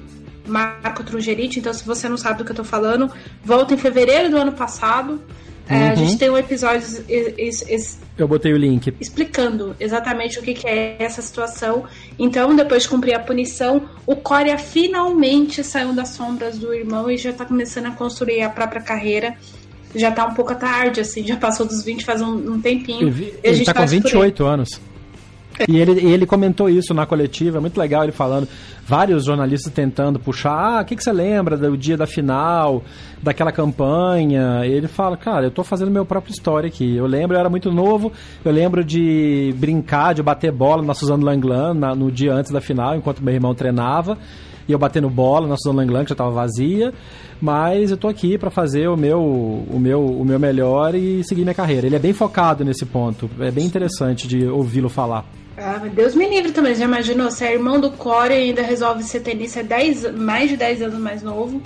Marco 0.46 1.02
Trungerite, 1.02 1.60
então 1.60 1.72
se 1.72 1.86
você 1.86 2.10
não 2.10 2.18
sabe 2.18 2.36
do 2.36 2.44
que 2.44 2.52
eu 2.52 2.56
tô 2.56 2.64
falando, 2.64 3.10
volta 3.42 3.72
em 3.72 3.78
fevereiro 3.78 4.28
do 4.28 4.36
ano 4.36 4.52
passado. 4.52 5.18
É, 5.68 5.74
uhum. 5.74 5.90
a 5.90 5.94
gente 5.94 6.18
tem 6.18 6.31
um 6.31 6.37
episódio. 6.37 6.87
eu 8.18 8.29
botei 8.29 8.53
o 8.53 8.57
link. 8.57 8.94
Explicando 9.00 9.74
exatamente 9.81 10.38
o 10.38 10.42
que, 10.42 10.53
que, 10.53 10.66
é 10.66 10.96
essa 10.98 11.22
situação. 11.22 11.85
Então, 12.18 12.55
depois 12.55 12.83
de 12.83 12.88
cumprir 12.88 13.14
a 13.14 13.18
punição, 13.18 13.88
o 14.07 14.14
Corea 14.14 14.59
finalmente 14.59 15.64
saiu 15.64 15.94
das 15.94 16.11
sombras 16.11 16.59
do 16.59 16.74
irmão 16.74 17.11
e 17.11 17.16
já 17.16 17.33
tá 17.33 17.44
começando 17.44 17.87
a 17.87 17.92
construir 17.92 18.42
a 18.42 18.50
própria 18.50 18.83
carreira. 18.83 19.35
Já 19.94 20.11
tá 20.11 20.27
um 20.27 20.35
pouco 20.35 20.55
tarde, 20.55 21.00
assim, 21.00 21.24
já 21.24 21.37
passou 21.37 21.64
dos 21.66 21.83
20 21.85 22.05
faz 22.05 22.20
um, 22.20 22.35
um 22.55 22.61
tempinho. 22.61 23.09
Ele, 23.09 23.35
ele 23.42 23.64
tá 23.64 23.72
com 23.72 23.87
28 23.87 24.44
anos. 24.44 24.81
E 25.68 25.78
ele, 25.78 26.00
e 26.00 26.12
ele 26.12 26.26
comentou 26.26 26.68
isso 26.68 26.92
na 26.92 27.06
coletiva, 27.06 27.60
muito 27.60 27.78
legal 27.78 28.02
ele 28.02 28.12
falando. 28.12 28.48
Vários 28.86 29.24
jornalistas 29.24 29.72
tentando 29.72 30.18
puxar, 30.18 30.78
ah, 30.78 30.82
o 30.82 30.84
que, 30.84 30.96
que 30.96 31.02
você 31.02 31.12
lembra 31.12 31.56
do 31.56 31.76
dia 31.76 31.96
da 31.96 32.06
final, 32.06 32.82
daquela 33.22 33.50
campanha? 33.50 34.66
E 34.66 34.72
ele 34.72 34.88
fala, 34.88 35.16
cara, 35.16 35.46
eu 35.46 35.50
tô 35.50 35.64
fazendo 35.64 35.90
meu 35.90 36.04
próprio 36.04 36.32
história 36.32 36.66
aqui. 36.66 36.96
Eu 36.96 37.06
lembro, 37.06 37.36
eu 37.36 37.40
era 37.40 37.48
muito 37.48 37.72
novo, 37.72 38.12
eu 38.44 38.52
lembro 38.52 38.84
de 38.84 39.54
brincar, 39.56 40.14
de 40.14 40.22
bater 40.22 40.52
bola 40.52 40.82
na 40.82 40.92
Suzano 40.92 41.24
Langlan 41.24 41.72
na, 41.74 41.94
no 41.94 42.10
dia 42.10 42.34
antes 42.34 42.52
da 42.52 42.60
final, 42.60 42.96
enquanto 42.96 43.22
meu 43.22 43.32
irmão 43.32 43.54
treinava. 43.54 44.18
E 44.68 44.72
eu 44.72 44.79
batendo 44.79 45.11
bola 45.11 45.46
na 45.46 45.57
Suzano 45.57 45.79
Langlan, 45.79 46.05
que 46.05 46.11
já 46.11 46.14
estava 46.14 46.31
vazia. 46.31 46.92
Mas 47.40 47.90
eu 47.90 47.96
tô 47.96 48.09
aqui 48.09 48.38
para 48.38 48.50
fazer 48.50 48.88
o 48.88 48.96
meu, 48.96 49.20
o, 49.20 49.79
meu, 49.79 50.05
o 50.05 50.24
meu 50.24 50.38
melhor 50.38 50.94
e 50.94 51.22
seguir 51.24 51.42
minha 51.42 51.55
carreira. 51.55 51.87
Ele 51.87 51.96
é 51.96 51.98
bem 51.98 52.12
focado 52.12 52.64
nesse 52.64 52.87
ponto. 52.87 53.29
É 53.40 53.50
bem 53.50 53.66
interessante 53.66 54.27
de 54.27 54.46
ouvi-lo 54.46 54.88
falar. 54.88 55.24
Ah, 55.57 55.83
Deus 55.94 56.14
me 56.14 56.29
livre 56.29 56.53
também. 56.53 56.74
Já 56.74 56.85
imaginou? 56.85 57.31
Você 57.31 57.44
é 57.44 57.53
irmão 57.55 57.81
do 57.81 57.90
Core 57.90 58.33
e 58.33 58.48
ainda 58.48 58.62
resolve 58.62 59.03
ser 59.03 59.20
tenista, 59.20 59.61
é 59.61 59.62
dez, 59.62 60.11
mais 60.14 60.50
de 60.50 60.57
10 60.57 60.83
anos 60.83 60.98
mais 60.98 61.22
novo 61.22 61.62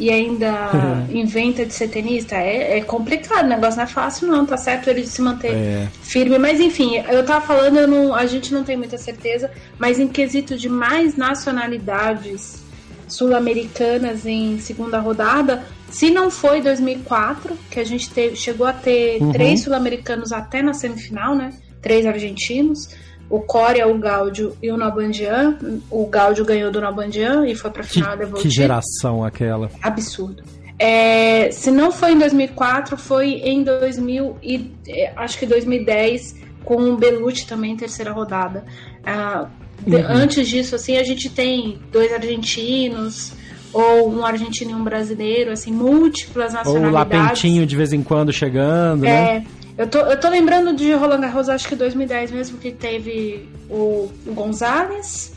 e 0.00 0.10
ainda 0.10 0.70
inventa 1.12 1.64
de 1.66 1.74
ser 1.74 1.88
tenista. 1.88 2.34
É, 2.34 2.78
é, 2.78 2.80
complicado, 2.80 3.44
o 3.44 3.48
negócio 3.48 3.76
não 3.76 3.84
é 3.84 3.86
fácil, 3.86 4.26
não, 4.26 4.46
tá 4.46 4.56
certo 4.56 4.88
ele 4.88 5.06
se 5.06 5.20
manter 5.20 5.52
é. 5.52 5.88
firme. 6.02 6.38
Mas 6.38 6.58
enfim, 6.58 6.96
eu 7.08 7.24
tava 7.24 7.46
falando, 7.46 7.76
eu 7.76 7.86
não, 7.86 8.14
a 8.14 8.24
gente 8.24 8.52
não 8.52 8.64
tem 8.64 8.76
muita 8.76 8.96
certeza, 8.96 9.50
mas 9.78 10.00
em 10.00 10.08
quesito 10.08 10.56
de 10.56 10.68
mais 10.68 11.16
nacionalidades 11.16 12.64
sul-americanas 13.06 14.24
em 14.24 14.58
segunda 14.58 14.98
rodada, 14.98 15.64
se 15.90 16.10
não 16.10 16.30
foi 16.30 16.62
2004, 16.62 17.58
que 17.70 17.78
a 17.78 17.84
gente 17.84 18.08
teve, 18.08 18.36
chegou 18.36 18.66
a 18.66 18.72
ter 18.72 19.20
uhum. 19.20 19.32
três 19.32 19.62
sul-americanos 19.62 20.32
até 20.32 20.62
na 20.62 20.72
semifinal, 20.72 21.34
né? 21.34 21.52
Três 21.82 22.06
argentinos 22.06 22.88
o 23.30 23.38
Corea, 23.38 23.86
o 23.86 23.96
Gaudio 23.96 24.56
e 24.60 24.70
o 24.72 24.76
Nabandian. 24.76 25.56
O 25.88 26.04
Gaudio 26.06 26.44
ganhou 26.44 26.72
do 26.72 26.80
Nabandian 26.80 27.46
e 27.46 27.54
foi 27.54 27.70
pra 27.70 27.84
final 27.84 28.18
que, 28.18 28.42
Que 28.42 28.50
geração 28.50 29.24
aquela. 29.24 29.70
Absurdo. 29.80 30.42
É, 30.76 31.50
se 31.52 31.70
não 31.70 31.92
foi 31.92 32.12
em 32.12 32.18
2004, 32.18 32.96
foi 32.96 33.34
em 33.34 33.62
2000 33.62 34.36
e 34.42 34.72
é, 34.88 35.12
acho 35.14 35.38
que 35.38 35.46
2010 35.46 36.36
com 36.64 36.76
o 36.76 36.96
Belucci 36.96 37.46
também 37.46 37.76
terceira 37.76 38.12
rodada. 38.12 38.64
Ah, 39.04 39.46
uhum. 39.86 40.04
Antes 40.08 40.48
disso, 40.48 40.74
assim, 40.74 40.96
a 40.96 41.04
gente 41.04 41.30
tem 41.30 41.78
dois 41.92 42.12
argentinos 42.12 43.32
ou 43.72 44.12
um 44.12 44.24
argentino 44.24 44.72
e 44.72 44.74
um 44.74 44.82
brasileiro, 44.82 45.52
assim, 45.52 45.70
múltiplas 45.70 46.52
nacionalidades. 46.52 46.84
Ou 46.84 46.90
o 46.90 47.22
Lapentinho 47.22 47.66
de 47.66 47.76
vez 47.76 47.92
em 47.92 48.02
quando 48.02 48.32
chegando, 48.32 49.04
é, 49.04 49.08
né? 49.08 49.46
Eu 49.80 49.88
tô, 49.88 49.98
eu 50.00 50.20
tô 50.20 50.28
lembrando 50.28 50.74
de 50.74 50.92
Roland 50.92 51.22
Garros, 51.22 51.48
acho 51.48 51.66
que 51.66 51.74
2010 51.74 52.32
mesmo, 52.32 52.58
que 52.58 52.70
teve 52.70 53.48
o, 53.70 54.12
o 54.26 54.34
Gonzalez. 54.34 55.32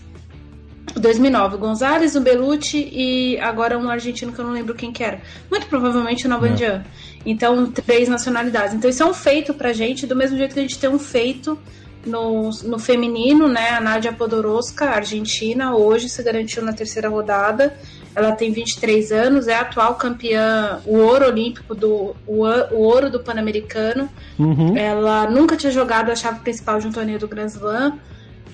2009, 0.95 1.55
o 1.55 1.57
Gonzalez, 1.57 2.13
o 2.17 2.19
Belucci 2.19 2.89
e 2.91 3.39
agora 3.39 3.79
um 3.79 3.89
argentino 3.89 4.33
que 4.33 4.39
eu 4.39 4.43
não 4.43 4.51
lembro 4.51 4.75
quem 4.75 4.91
que 4.91 5.01
era. 5.01 5.21
Muito 5.49 5.65
provavelmente 5.67 6.25
o 6.25 6.29
Navandian. 6.29 6.83
É. 6.83 6.83
Então, 7.25 7.71
três 7.71 8.09
nacionalidades. 8.09 8.75
Então, 8.75 8.89
isso 8.89 9.01
é 9.01 9.05
um 9.05 9.13
feito 9.13 9.53
pra 9.53 9.71
gente, 9.71 10.05
do 10.05 10.13
mesmo 10.13 10.37
jeito 10.37 10.53
que 10.53 10.59
a 10.59 10.63
gente 10.63 10.77
tem 10.77 10.89
um 10.89 10.99
feito 10.99 11.57
no, 12.05 12.49
no 12.65 12.77
feminino, 12.77 13.47
né? 13.47 13.69
A 13.69 13.79
Nádia 13.79 14.11
Podoroska, 14.11 14.89
argentina, 14.89 15.73
hoje 15.73 16.09
se 16.09 16.21
garantiu 16.21 16.61
na 16.63 16.73
terceira 16.73 17.07
rodada. 17.07 17.77
Ela 18.15 18.31
tem 18.33 18.51
23 18.51 19.11
anos, 19.11 19.47
é 19.47 19.55
a 19.55 19.61
atual 19.61 19.95
campeã, 19.95 20.79
o 20.85 20.97
ouro 20.97 21.25
olímpico 21.25 21.73
do 21.73 22.15
o, 22.27 22.45
o 22.71 22.77
ouro 22.77 23.09
do 23.09 23.19
Pan-Americano. 23.19 24.07
Uhum. 24.37 24.77
Ela 24.77 25.29
nunca 25.29 25.55
tinha 25.57 25.71
jogado 25.71 26.11
a 26.11 26.15
chave 26.15 26.39
principal 26.41 26.79
de 26.79 26.87
um 26.87 26.91
torneio 26.91 27.17
do 27.17 27.27
Grand 27.27 27.47
Slam. 27.47 27.97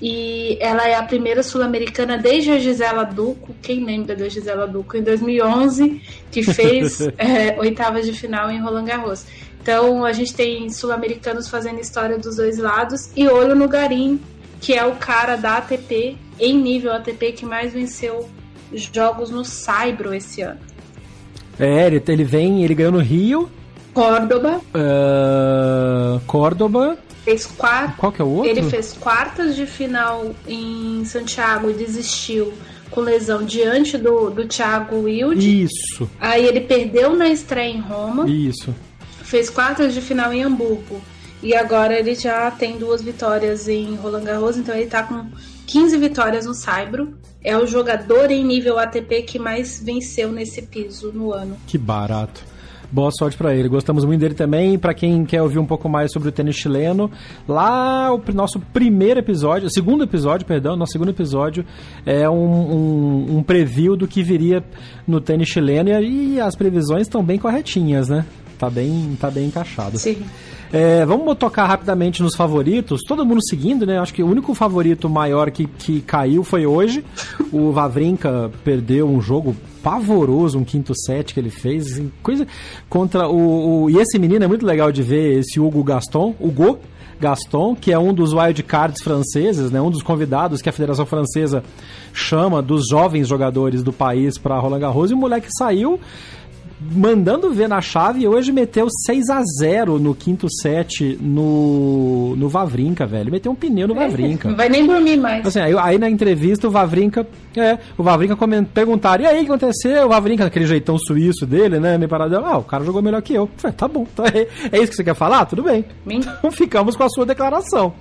e 0.02 0.58
ela 0.62 0.88
é 0.88 0.96
a 0.96 1.04
primeira 1.04 1.44
sul-americana 1.44 2.18
desde 2.18 2.52
a 2.52 2.60
Gisela 2.60 3.04
Duco. 3.04 3.54
Quem 3.62 3.84
lembra 3.84 4.16
da 4.16 4.30
Gisela 4.30 4.66
Duco? 4.66 4.96
Em 4.96 5.04
2011, 5.04 6.02
que 6.32 6.42
fez 6.42 7.02
é, 7.18 7.60
oitavas 7.60 8.06
de 8.06 8.14
final 8.14 8.50
em 8.50 8.62
Roland 8.62 8.86
Garros. 8.86 9.26
Então 9.62 10.06
a 10.06 10.14
gente 10.14 10.34
tem 10.34 10.70
sul-americanos 10.70 11.50
fazendo 11.50 11.82
história 11.82 12.18
dos 12.18 12.38
dois 12.38 12.58
lados 12.58 13.12
e 13.14 13.28
olho 13.28 13.56
no 13.56 13.68
Garim, 13.68 14.22
que 14.62 14.74
é 14.74 14.86
o 14.86 14.96
cara 14.96 15.36
da 15.36 15.58
ATP 15.58 16.18
em 16.40 16.58
nível 16.58 16.94
ATP 16.94 17.34
que 17.34 17.46
mais 17.46 17.74
venceu 17.74 18.30
jogos 18.74 19.30
no 19.30 19.44
Saibro 19.44 20.14
esse 20.14 20.42
ano. 20.42 20.60
É, 21.60 21.88
ele, 21.88 22.02
ele 22.08 22.24
vem, 22.24 22.64
ele 22.64 22.74
ganhou 22.74 22.92
no 22.92 23.00
Rio. 23.00 23.50
Córdoba. 23.94 24.62
Uh, 24.74 26.20
Córdoba. 26.26 26.98
Fez 27.26 27.46
quatro. 27.46 27.98
Qual 27.98 28.12
que 28.12 28.22
é 28.22 28.26
o 28.26 28.30
outro? 28.30 28.50
Ele 28.50 28.64
fez 28.64 28.94
quartas 28.94 29.56
de 29.56 29.66
final 29.66 30.34
em 30.48 31.04
Santiago 31.06 31.70
e 31.70 31.74
desistiu 31.74 32.54
com 32.90 33.02
lesão 33.02 33.44
diante 33.44 33.98
do, 33.98 34.30
do 34.30 34.48
Thiago 34.48 35.02
Wilde. 35.02 35.64
Isso. 35.64 36.10
Aí 36.20 36.46
ele 36.46 36.62
perdeu 36.62 37.16
na 37.16 37.30
estreia 37.30 37.72
em 37.72 37.80
Roma. 37.82 38.30
Isso. 38.30 38.74
Fez 39.22 39.50
quartas 39.50 39.94
de 39.94 40.02
final 40.02 40.34
em 40.34 40.44
Hamburgo. 40.44 41.02
E 41.42 41.56
agora 41.56 41.98
ele 41.98 42.16
já 42.16 42.50
tem 42.52 42.78
duas 42.78 43.02
vitórias 43.02 43.68
em 43.68 43.96
Roland 43.96 44.24
Garros, 44.24 44.58
então 44.58 44.76
ele 44.76 44.88
tá 44.88 45.04
com 45.04 45.26
15 45.70 45.98
vitórias 45.98 46.46
no 46.48 46.54
Saibro. 46.56 47.14
É 47.44 47.56
o 47.56 47.66
jogador 47.66 48.32
em 48.32 48.44
nível 48.44 48.80
ATP 48.80 49.22
que 49.22 49.40
mais 49.40 49.82
venceu 49.82 50.32
nesse 50.32 50.64
piso 50.64 51.12
no 51.14 51.32
ano. 51.32 51.56
Que 51.68 51.78
barato. 51.78 52.44
Boa 52.92 53.12
sorte 53.12 53.38
para 53.38 53.54
ele. 53.54 53.70
Gostamos 53.70 54.04
muito 54.04 54.20
dele 54.20 54.34
também. 54.34 54.80
Para 54.80 54.96
quem 54.96 55.24
quer 55.24 55.44
ouvir 55.44 55.60
um 55.60 55.66
pouco 55.66 55.88
mais 55.88 56.12
sobre 56.12 56.30
o 56.30 56.32
tênis 56.32 56.56
chileno, 56.56 57.10
lá 57.48 58.12
o 58.12 58.20
nosso 58.34 58.60
primeiro 58.60 59.20
episódio, 59.20 59.70
segundo 59.70 60.04
episódio, 60.04 60.46
perdão, 60.46 60.76
nosso 60.76 60.94
segundo 60.94 61.10
episódio 61.10 61.64
é 62.04 62.28
um, 62.28 62.34
um, 62.34 63.38
um 63.38 63.44
preview 63.44 63.96
do 63.96 64.08
que 64.08 64.24
viria 64.24 64.64
no 65.08 65.22
tênis 65.22 65.50
chileno 65.50 65.92
e, 66.02 66.34
e 66.34 66.42
as 66.42 66.56
previsões 66.56 67.04
estão 67.04 67.24
bem 67.24 67.38
corretinhas, 67.38 68.10
né? 68.10 68.26
Tá 68.58 68.72
bem, 68.72 69.16
tá 69.22 69.30
bem 69.30 69.46
encaixado. 69.46 70.00
Sim. 70.00 70.26
É, 70.72 71.04
vamos 71.04 71.36
tocar 71.38 71.66
rapidamente 71.66 72.22
nos 72.22 72.36
favoritos. 72.36 73.02
Todo 73.08 73.26
mundo 73.26 73.44
seguindo, 73.44 73.86
né? 73.86 73.98
Acho 73.98 74.14
que 74.14 74.22
o 74.22 74.28
único 74.28 74.54
favorito 74.54 75.10
maior 75.10 75.50
que, 75.50 75.66
que 75.66 76.02
caiu 76.02 76.44
foi 76.44 76.66
hoje. 76.66 77.04
O 77.52 77.72
Vavrinka 77.72 78.52
perdeu 78.64 79.08
um 79.10 79.20
jogo 79.20 79.56
pavoroso, 79.82 80.60
um 80.60 80.64
quinto 80.64 80.94
set 80.96 81.34
que 81.34 81.40
ele 81.40 81.50
fez. 81.50 81.94
Assim, 81.94 82.12
coisa 82.22 82.46
contra 82.88 83.28
o, 83.28 83.84
o, 83.84 83.90
E 83.90 83.98
esse 83.98 84.20
menino 84.20 84.46
é 84.46 84.48
muito 84.48 84.66
legal 84.66 84.92
de 84.92 85.02
ver, 85.02 85.40
esse 85.40 85.60
Hugo 85.60 85.84
Gaston. 85.84 86.36
Hugo 86.40 86.78
Gaston, 87.20 87.76
que 87.76 87.92
é 87.92 88.00
um 88.00 88.14
dos 88.14 88.32
wildcards 88.32 89.02
franceses, 89.02 89.72
né, 89.72 89.82
um 89.82 89.92
dos 89.92 90.02
convidados 90.02 90.62
que 90.62 90.70
a 90.70 90.72
Federação 90.72 91.06
Francesa 91.06 91.64
chama 92.14 92.62
dos 92.62 92.88
jovens 92.88 93.28
jogadores 93.28 93.84
do 93.84 93.92
país 93.92 94.38
para 94.38 94.58
Roland 94.58 94.80
Garros, 94.80 95.12
e 95.12 95.14
o 95.14 95.18
moleque 95.18 95.50
saiu 95.58 96.00
mandando 96.80 97.52
ver 97.52 97.68
na 97.68 97.82
chave 97.82 98.22
e 98.22 98.28
hoje 98.28 98.52
meteu 98.52 98.88
6 99.06 99.30
a 99.30 99.42
0 99.60 100.00
no 100.00 100.16
quinto 100.16 100.48
set 100.62 101.18
no, 101.22 102.36
no 102.38 102.48
Vavrinca, 102.48 103.06
velho. 103.06 103.32
Meteu 103.32 103.52
um 103.52 103.56
pneu 103.56 103.88
no 103.88 103.96
Vavrinca. 103.96 104.50
Não 104.50 104.56
vai 104.58 104.70
nem 104.70 104.88
dormir 104.88 105.18
mais. 105.18 105.46
Assim, 105.46 105.60
aí, 105.60 105.76
aí 105.78 105.98
na 105.98 106.10
entrevista 106.10 106.68
o 106.68 106.72
Vavrinca, 106.72 107.28
é, 107.56 107.78
o 107.98 108.04
Vavrinca 108.04 108.36
coment, 108.36 108.66
perguntaram, 108.66 109.24
e 109.24 109.28
aí 109.28 109.38
o 109.38 109.46
que 109.46 109.52
aconteceu? 109.52 110.06
O 110.06 110.10
Vavrinca, 110.10 110.46
aquele 110.46 110.66
jeitão 110.66 110.98
suíço 110.98 111.46
dele, 111.46 111.80
né, 111.80 111.98
me 111.98 112.08
paradão, 112.08 112.46
ah, 112.46 112.58
o 112.58 112.64
cara 112.64 112.86
jogou 112.86 113.02
melhor 113.02 113.22
que 113.22 113.34
eu. 113.34 113.50
Falei, 113.58 113.76
tá 113.76 113.88
bom, 113.88 114.06
tá, 114.16 114.24
é, 114.28 114.48
é 114.72 114.82
isso 114.82 114.92
que 114.92 114.96
você 114.96 115.04
quer 115.04 115.16
falar? 115.16 115.46
Tudo 115.46 115.64
bem. 115.64 115.84
Então 116.08 116.50
ficamos 116.52 116.96
com 116.96 117.04
a 117.04 117.10
sua 117.10 117.26
declaração. 117.26 117.94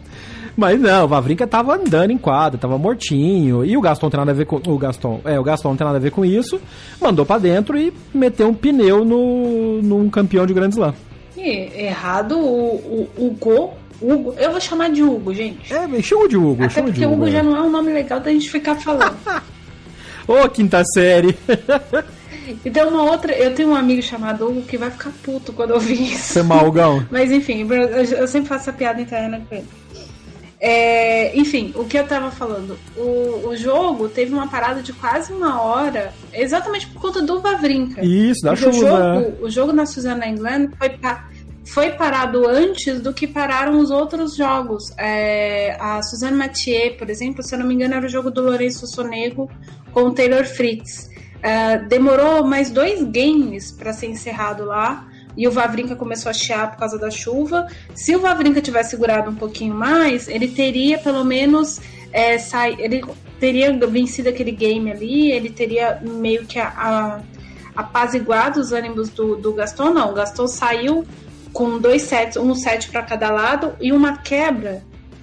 Mas 0.59 0.81
não, 0.81 1.05
o 1.05 1.09
Vavrinka 1.09 1.47
tava 1.47 1.77
andando 1.77 2.11
em 2.11 2.18
quadra, 2.18 2.59
tava 2.59 2.77
mortinho. 2.77 3.64
E 3.64 3.77
o 3.77 3.81
Gaston 3.81 4.07
não 4.07 4.11
tem 4.11 4.18
nada 4.18 4.33
a 4.33 4.35
ver 4.35 4.44
com. 4.44 4.57
O 4.57 4.77
Gaston, 4.77 5.21
é, 5.25 5.38
o 5.38 5.44
Gaston 5.44 5.68
não 5.68 5.77
tem 5.77 5.85
nada 5.85 5.99
a 5.99 6.01
ver 6.01 6.11
com 6.11 6.25
isso. 6.25 6.61
Mandou 7.01 7.25
para 7.25 7.40
dentro 7.40 7.79
e 7.79 7.92
meteu 8.12 8.49
um 8.49 8.55
pneu 8.55 9.05
no, 9.05 9.81
num 9.81 10.11
campeão 10.11 10.44
de 10.44 10.53
Grand 10.53 10.71
Slam. 10.71 10.92
Errado 11.37 12.37
o, 12.37 12.75
o, 12.75 13.27
o 13.27 13.31
Go 13.38 13.75
Hugo. 14.03 14.35
Eu 14.37 14.51
vou 14.51 14.61
chamar 14.61 14.90
de 14.90 15.01
Hugo, 15.01 15.33
gente. 15.33 15.73
É, 15.73 15.87
me 15.87 16.03
chama 16.03 16.29
de 16.29 16.37
Hugo. 16.37 16.64
Até 16.64 16.83
porque 16.83 17.07
Hugo, 17.07 17.14
Hugo 17.14 17.31
já 17.31 17.40
não 17.40 17.57
é 17.57 17.62
um 17.62 17.71
nome 17.71 17.92
legal 17.92 18.18
da 18.18 18.33
gente 18.33 18.51
ficar 18.51 18.75
falando. 18.75 19.16
Ô, 20.27 20.42
oh, 20.44 20.49
quinta 20.49 20.83
série. 20.92 21.38
E 22.64 22.68
tem 22.68 22.83
uma 22.83 23.05
outra. 23.05 23.33
Eu 23.33 23.55
tenho 23.55 23.71
um 23.71 23.77
amigo 23.77 24.03
chamado 24.03 24.49
Hugo 24.49 24.62
que 24.62 24.77
vai 24.77 24.90
ficar 24.90 25.12
puto 25.23 25.53
quando 25.53 25.71
ouvir 25.73 26.12
isso. 26.12 26.33
Você 26.33 26.40
é 26.40 26.42
malgão. 26.42 27.07
Mas 27.12 27.31
enfim, 27.31 27.66
eu 28.18 28.27
sempre 28.27 28.49
faço 28.49 28.68
essa 28.68 28.73
piada 28.73 29.01
interna 29.01 29.40
com 29.49 29.55
ele. 29.55 29.66
É, 30.61 31.37
enfim, 31.38 31.73
o 31.77 31.85
que 31.85 31.97
eu 31.97 32.07
tava 32.07 32.33
falando, 32.33 32.77
o, 32.97 33.49
o 33.49 33.57
jogo 33.57 34.09
teve 34.09 34.35
uma 34.35 34.49
parada 34.49 34.83
de 34.83 34.92
quase 34.92 35.33
uma 35.33 35.62
hora, 35.62 36.12
exatamente 36.33 36.88
por 36.88 37.01
conta 37.01 37.23
do 37.23 37.40
Vavrinka. 37.40 38.05
Isso, 38.05 38.42
da 38.42 38.57
chuva. 38.57 38.71
O 38.71 38.73
jogo, 38.73 39.44
o 39.44 39.51
jogo 39.51 39.73
na 39.73 39.87
Suzana 39.87 40.27
England 40.27 40.71
foi, 40.77 40.99
foi 41.64 41.90
parado 41.92 42.49
antes 42.49 43.01
do 43.01 43.14
que 43.14 43.27
pararam 43.27 43.79
os 43.79 43.92
outros 43.92 44.35
jogos. 44.35 44.92
É, 44.99 45.77
a 45.79 46.03
Suzanne 46.03 46.37
Mathieu, 46.37 46.97
por 46.99 47.09
exemplo, 47.09 47.42
se 47.42 47.55
eu 47.55 47.61
não 47.61 47.66
me 47.66 47.75
engano, 47.75 47.94
era 47.94 48.07
o 48.07 48.09
jogo 48.09 48.29
do 48.29 48.42
Lourenço 48.42 48.85
Sonego 48.88 49.49
com 49.92 50.03
o 50.03 50.12
Taylor 50.12 50.44
Fritz. 50.44 51.09
É, 51.40 51.79
demorou 51.79 52.44
mais 52.44 52.68
dois 52.68 53.05
games 53.05 53.71
para 53.71 53.92
ser 53.92 54.09
encerrado 54.09 54.64
lá 54.64 55.07
e 55.38 55.46
o 55.46 55.53
Vavrinka 55.53 55.94
começou 55.94 56.31
a 56.31 56.33
chiar 56.33 56.72
por 56.72 56.79
causa 56.79 56.98
da 56.98 57.12
chuva. 57.12 57.68
Se 57.94 58.16
o 58.16 58.20
Vavrinka 58.20 58.61
tivesse 58.61 58.90
segurado 58.90 59.31
um 59.31 59.37
pouquinho 59.37 59.72
mais, 59.72 60.27
ele 60.27 60.48
teria 60.48 60.98
pelo 60.98 61.24
menos 61.24 61.81
é, 62.12 62.38
sai, 62.38 62.74
ele 62.81 63.05
teria 63.38 63.72
vencido 63.87 64.29
aquele 64.29 64.51
game 64.51 64.90
ali, 64.90 65.31
ele 65.31 65.51
teria 65.51 66.01
meio 66.03 66.44
que 66.44 66.59
a, 66.59 66.66
a, 66.66 67.20
apaziguado 67.77 68.59
os 68.59 68.72
ânimos 68.72 69.11
do, 69.11 69.37
do 69.37 69.53
Gaston. 69.53 69.90
Não, 69.90 70.11
o 70.11 70.14
Gaston 70.14 70.48
saiu 70.48 71.07
com 71.53 71.79
dois 71.79 72.03
sets, 72.03 72.37
um 72.37 72.53
set 72.57 72.90
para 72.90 73.03
cada 73.03 73.31
lado 73.31 73.74
e 73.81 73.92
uma 73.92 74.16
quebra. 74.16 74.83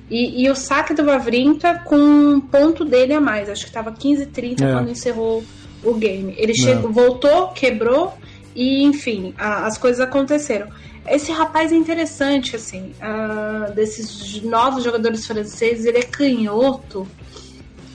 E, 0.10 0.44
e, 0.44 0.50
o 0.50 0.56
saque 0.56 0.94
do 0.94 1.04
Vavrinka 1.04 1.82
com 1.84 1.98
um 1.98 2.40
ponto 2.40 2.86
dele 2.86 3.14
a 3.14 3.20
mais. 3.20 3.50
Acho 3.50 3.64
que 3.64 3.70
estava 3.70 3.92
15-30 3.92 4.62
é. 4.62 4.72
quando 4.72 4.92
encerrou 4.92 5.44
o 5.84 5.94
game. 5.96 6.34
Ele 6.38 6.54
chegou, 6.54 6.90
voltou, 6.92 7.48
quebrou 7.50 8.14
e, 8.56 8.84
enfim, 8.84 9.34
a, 9.38 9.66
as 9.66 9.78
coisas 9.78 10.00
aconteceram. 10.00 10.68
Esse 11.08 11.32
rapaz 11.32 11.72
é 11.72 11.76
interessante, 11.76 12.56
assim, 12.56 12.94
uh, 13.00 13.72
desses 13.74 14.42
novos 14.42 14.84
jogadores 14.84 15.28
franceses, 15.28 15.86
ele 15.86 16.00
é 16.00 16.04
canhoto, 16.04 17.08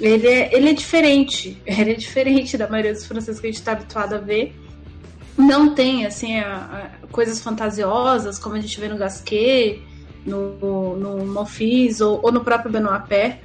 ele 0.01 0.29
é, 0.29 0.55
ele 0.55 0.69
é 0.69 0.73
diferente, 0.73 1.61
ele 1.67 1.93
é 1.93 1.95
diferente 1.95 2.57
da 2.57 2.69
maioria 2.69 2.93
dos 2.93 3.07
franceses 3.07 3.41
que 3.41 3.47
a 3.47 3.51
gente 3.51 3.59
está 3.59 3.73
habituado 3.73 4.15
a 4.15 4.19
ver. 4.19 4.55
Não 5.37 5.75
tem, 5.75 6.05
assim, 6.05 6.39
a, 6.39 6.93
coisas 7.11 7.41
fantasiosas, 7.41 8.39
como 8.39 8.55
a 8.55 8.61
gente 8.61 8.79
vê 8.79 8.89
no 8.89 8.99
Gasquet, 8.99 9.83
no, 10.25 10.97
no 10.97 11.27
Monfils 11.27 12.01
ou, 12.01 12.21
ou 12.23 12.31
no 12.31 12.45
próprio 12.45 12.71
Benoit 12.71 13.09
Paire 13.09 13.39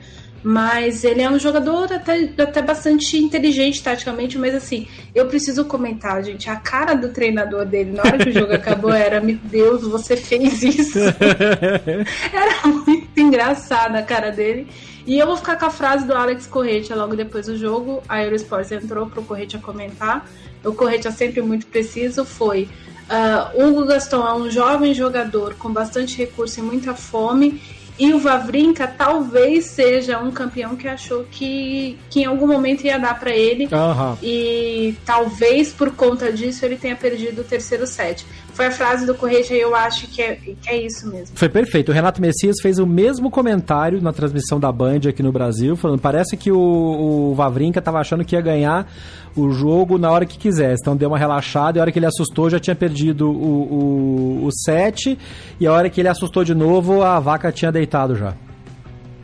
mas 0.46 1.04
ele 1.04 1.24
é 1.24 1.30
um 1.30 1.40
jogador 1.40 1.92
até, 1.92 2.30
até 2.38 2.62
bastante 2.62 3.18
inteligente 3.18 3.82
taticamente, 3.82 4.38
mas 4.38 4.54
assim, 4.54 4.88
eu 5.16 5.26
preciso 5.26 5.66
comentar, 5.66 6.24
gente, 6.24 6.48
a 6.48 6.56
cara 6.56 6.94
do 6.94 7.10
treinador 7.10 7.66
dele 7.66 7.94
na 7.94 8.04
hora 8.04 8.20
que 8.20 8.30
o 8.30 8.32
jogo 8.32 8.54
acabou 8.54 8.94
era, 8.94 9.20
meu 9.20 9.40
Deus, 9.42 9.82
você 9.82 10.16
fez 10.16 10.62
isso. 10.62 11.00
era 12.32 12.68
muito 12.68 13.20
engraçada 13.20 13.98
a 13.98 14.04
cara 14.04 14.30
dele. 14.30 14.68
E 15.08 15.18
eu 15.18 15.26
vou 15.26 15.36
ficar 15.36 15.58
com 15.58 15.66
a 15.66 15.72
frase 15.72 16.06
do 16.06 16.14
Alex 16.14 16.46
Corretia 16.46 16.96
logo 16.96 17.16
depois 17.16 17.48
do 17.48 17.58
jogo. 17.58 18.04
A 18.08 18.24
Eurosports 18.24 18.72
entrou 18.72 19.08
pro 19.08 19.24
Corretia 19.24 19.60
comentar. 19.60 20.30
O 20.64 20.74
Corretia 20.74 21.12
sempre 21.12 21.42
muito 21.42 21.66
preciso 21.66 22.24
foi 22.24 22.70
uh, 23.10 23.64
Hugo 23.68 23.86
Gaston 23.86 24.28
é 24.28 24.34
um 24.36 24.50
jovem 24.50 24.94
jogador 24.94 25.56
com 25.56 25.72
bastante 25.72 26.18
recurso 26.18 26.60
e 26.60 26.64
muita 26.64 26.94
fome 26.94 27.62
e 27.98 28.14
o 28.14 28.20
Vavrinka 28.20 28.88
talvez 28.88 29.66
seja 29.66 30.20
um 30.20 30.32
campeão 30.32 30.76
que 30.76 30.88
achou 30.88 31.26
que, 31.32 31.98
que 32.10 32.22
em 32.22 32.26
algum 32.26 32.48
momento 32.48 32.86
ia 32.86 33.00
dar 33.00 33.18
para 33.20 33.32
ele. 33.32 33.66
Uhum. 33.66 34.18
E 34.22 34.96
talvez 35.06 35.72
por 35.72 35.92
conta 35.92 36.32
disso 36.32 36.66
ele 36.66 36.76
tenha 36.76 36.96
perdido 36.96 37.42
o 37.42 37.44
terceiro 37.46 37.88
set. 37.88 38.26
Foi 38.56 38.68
a 38.68 38.72
frase 38.72 39.06
do 39.06 39.14
Correia 39.14 39.46
e 39.52 39.60
eu 39.60 39.76
acho 39.76 40.08
que 40.08 40.22
é, 40.22 40.36
que 40.36 40.58
é 40.66 40.78
isso 40.78 41.10
mesmo. 41.10 41.36
Foi 41.36 41.50
perfeito. 41.50 41.90
O 41.90 41.94
Renato 41.94 42.22
Messias 42.22 42.56
fez 42.62 42.80
o 42.80 42.88
mesmo 42.88 43.30
comentário 43.30 44.02
na 44.02 44.14
transmissão 44.14 44.58
da 44.58 44.72
Band 44.72 45.02
aqui 45.10 45.22
no 45.22 45.30
Brasil, 45.30 45.76
falando: 45.76 46.00
parece 46.00 46.38
que 46.38 46.50
o, 46.50 46.58
o 46.58 47.36
Vavrinka 47.36 47.82
tava 47.82 48.00
achando 48.00 48.24
que 48.24 48.34
ia 48.34 48.40
ganhar 48.40 48.90
o 49.36 49.52
jogo 49.52 49.98
na 49.98 50.10
hora 50.10 50.26
que 50.26 50.38
quisesse. 50.38 50.82
Então 50.82 50.96
deu 50.96 51.10
uma 51.10 51.18
relaxada 51.18 51.78
e 51.78 51.80
a 51.80 51.84
hora 51.84 51.92
que 51.92 52.00
ele 52.00 52.06
assustou 52.06 52.50
já 52.50 52.58
tinha 52.58 52.76
perdido 52.78 53.30
o, 53.30 53.34
o, 53.34 54.46
o 54.46 54.50
set. 54.54 55.20
E 55.60 55.68
a 55.68 55.74
hora 55.74 55.90
que 55.90 56.00
ele 56.00 56.08
assustou 56.08 56.46
de 56.46 56.56
novo, 56.56 57.04
a 57.04 57.20
vaca 57.20 57.52
tinha 57.52 57.74
deitado 57.74 58.16
já. 58.16 58.36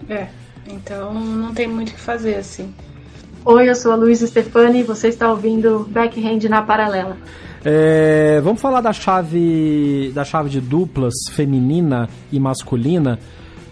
É, 0.09 0.27
então 0.67 1.13
não 1.13 1.53
tem 1.53 1.69
muito 1.69 1.91
o 1.91 1.93
que 1.93 1.99
fazer 2.01 2.35
assim. 2.35 2.73
Oi, 3.45 3.69
eu 3.69 3.75
sou 3.75 3.93
a 3.93 3.95
Luísa 3.95 4.27
Stefani 4.27 4.81
e 4.81 4.83
você 4.83 5.07
está 5.07 5.31
ouvindo 5.31 5.87
Backhand 5.89 6.49
na 6.49 6.61
Paralela. 6.61 7.15
É, 7.63 8.41
vamos 8.43 8.59
falar 8.61 8.81
da 8.81 8.91
chave 8.91 10.11
da 10.15 10.23
chave 10.23 10.49
de 10.49 10.59
duplas 10.59 11.13
feminina 11.31 12.09
e 12.31 12.39
masculina. 12.39 13.19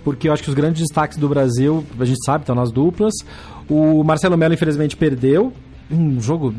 porque 0.04 0.30
eu 0.30 0.34
acho 0.34 0.44
que 0.44 0.50
os 0.50 0.56
grandes 0.56 0.82
destaques 0.82 1.18
do 1.18 1.28
Brasil, 1.28 1.84
a 2.00 2.06
gente 2.06 2.24
sabe, 2.26 2.44
estão 2.44 2.56
nas 2.56 2.72
duplas. 2.72 3.14
O 3.70 4.04
Marcelo 4.04 4.38
Melo, 4.38 4.54
infelizmente, 4.54 4.96
perdeu. 4.96 5.52
Um 5.92 6.20
jogo. 6.22 6.54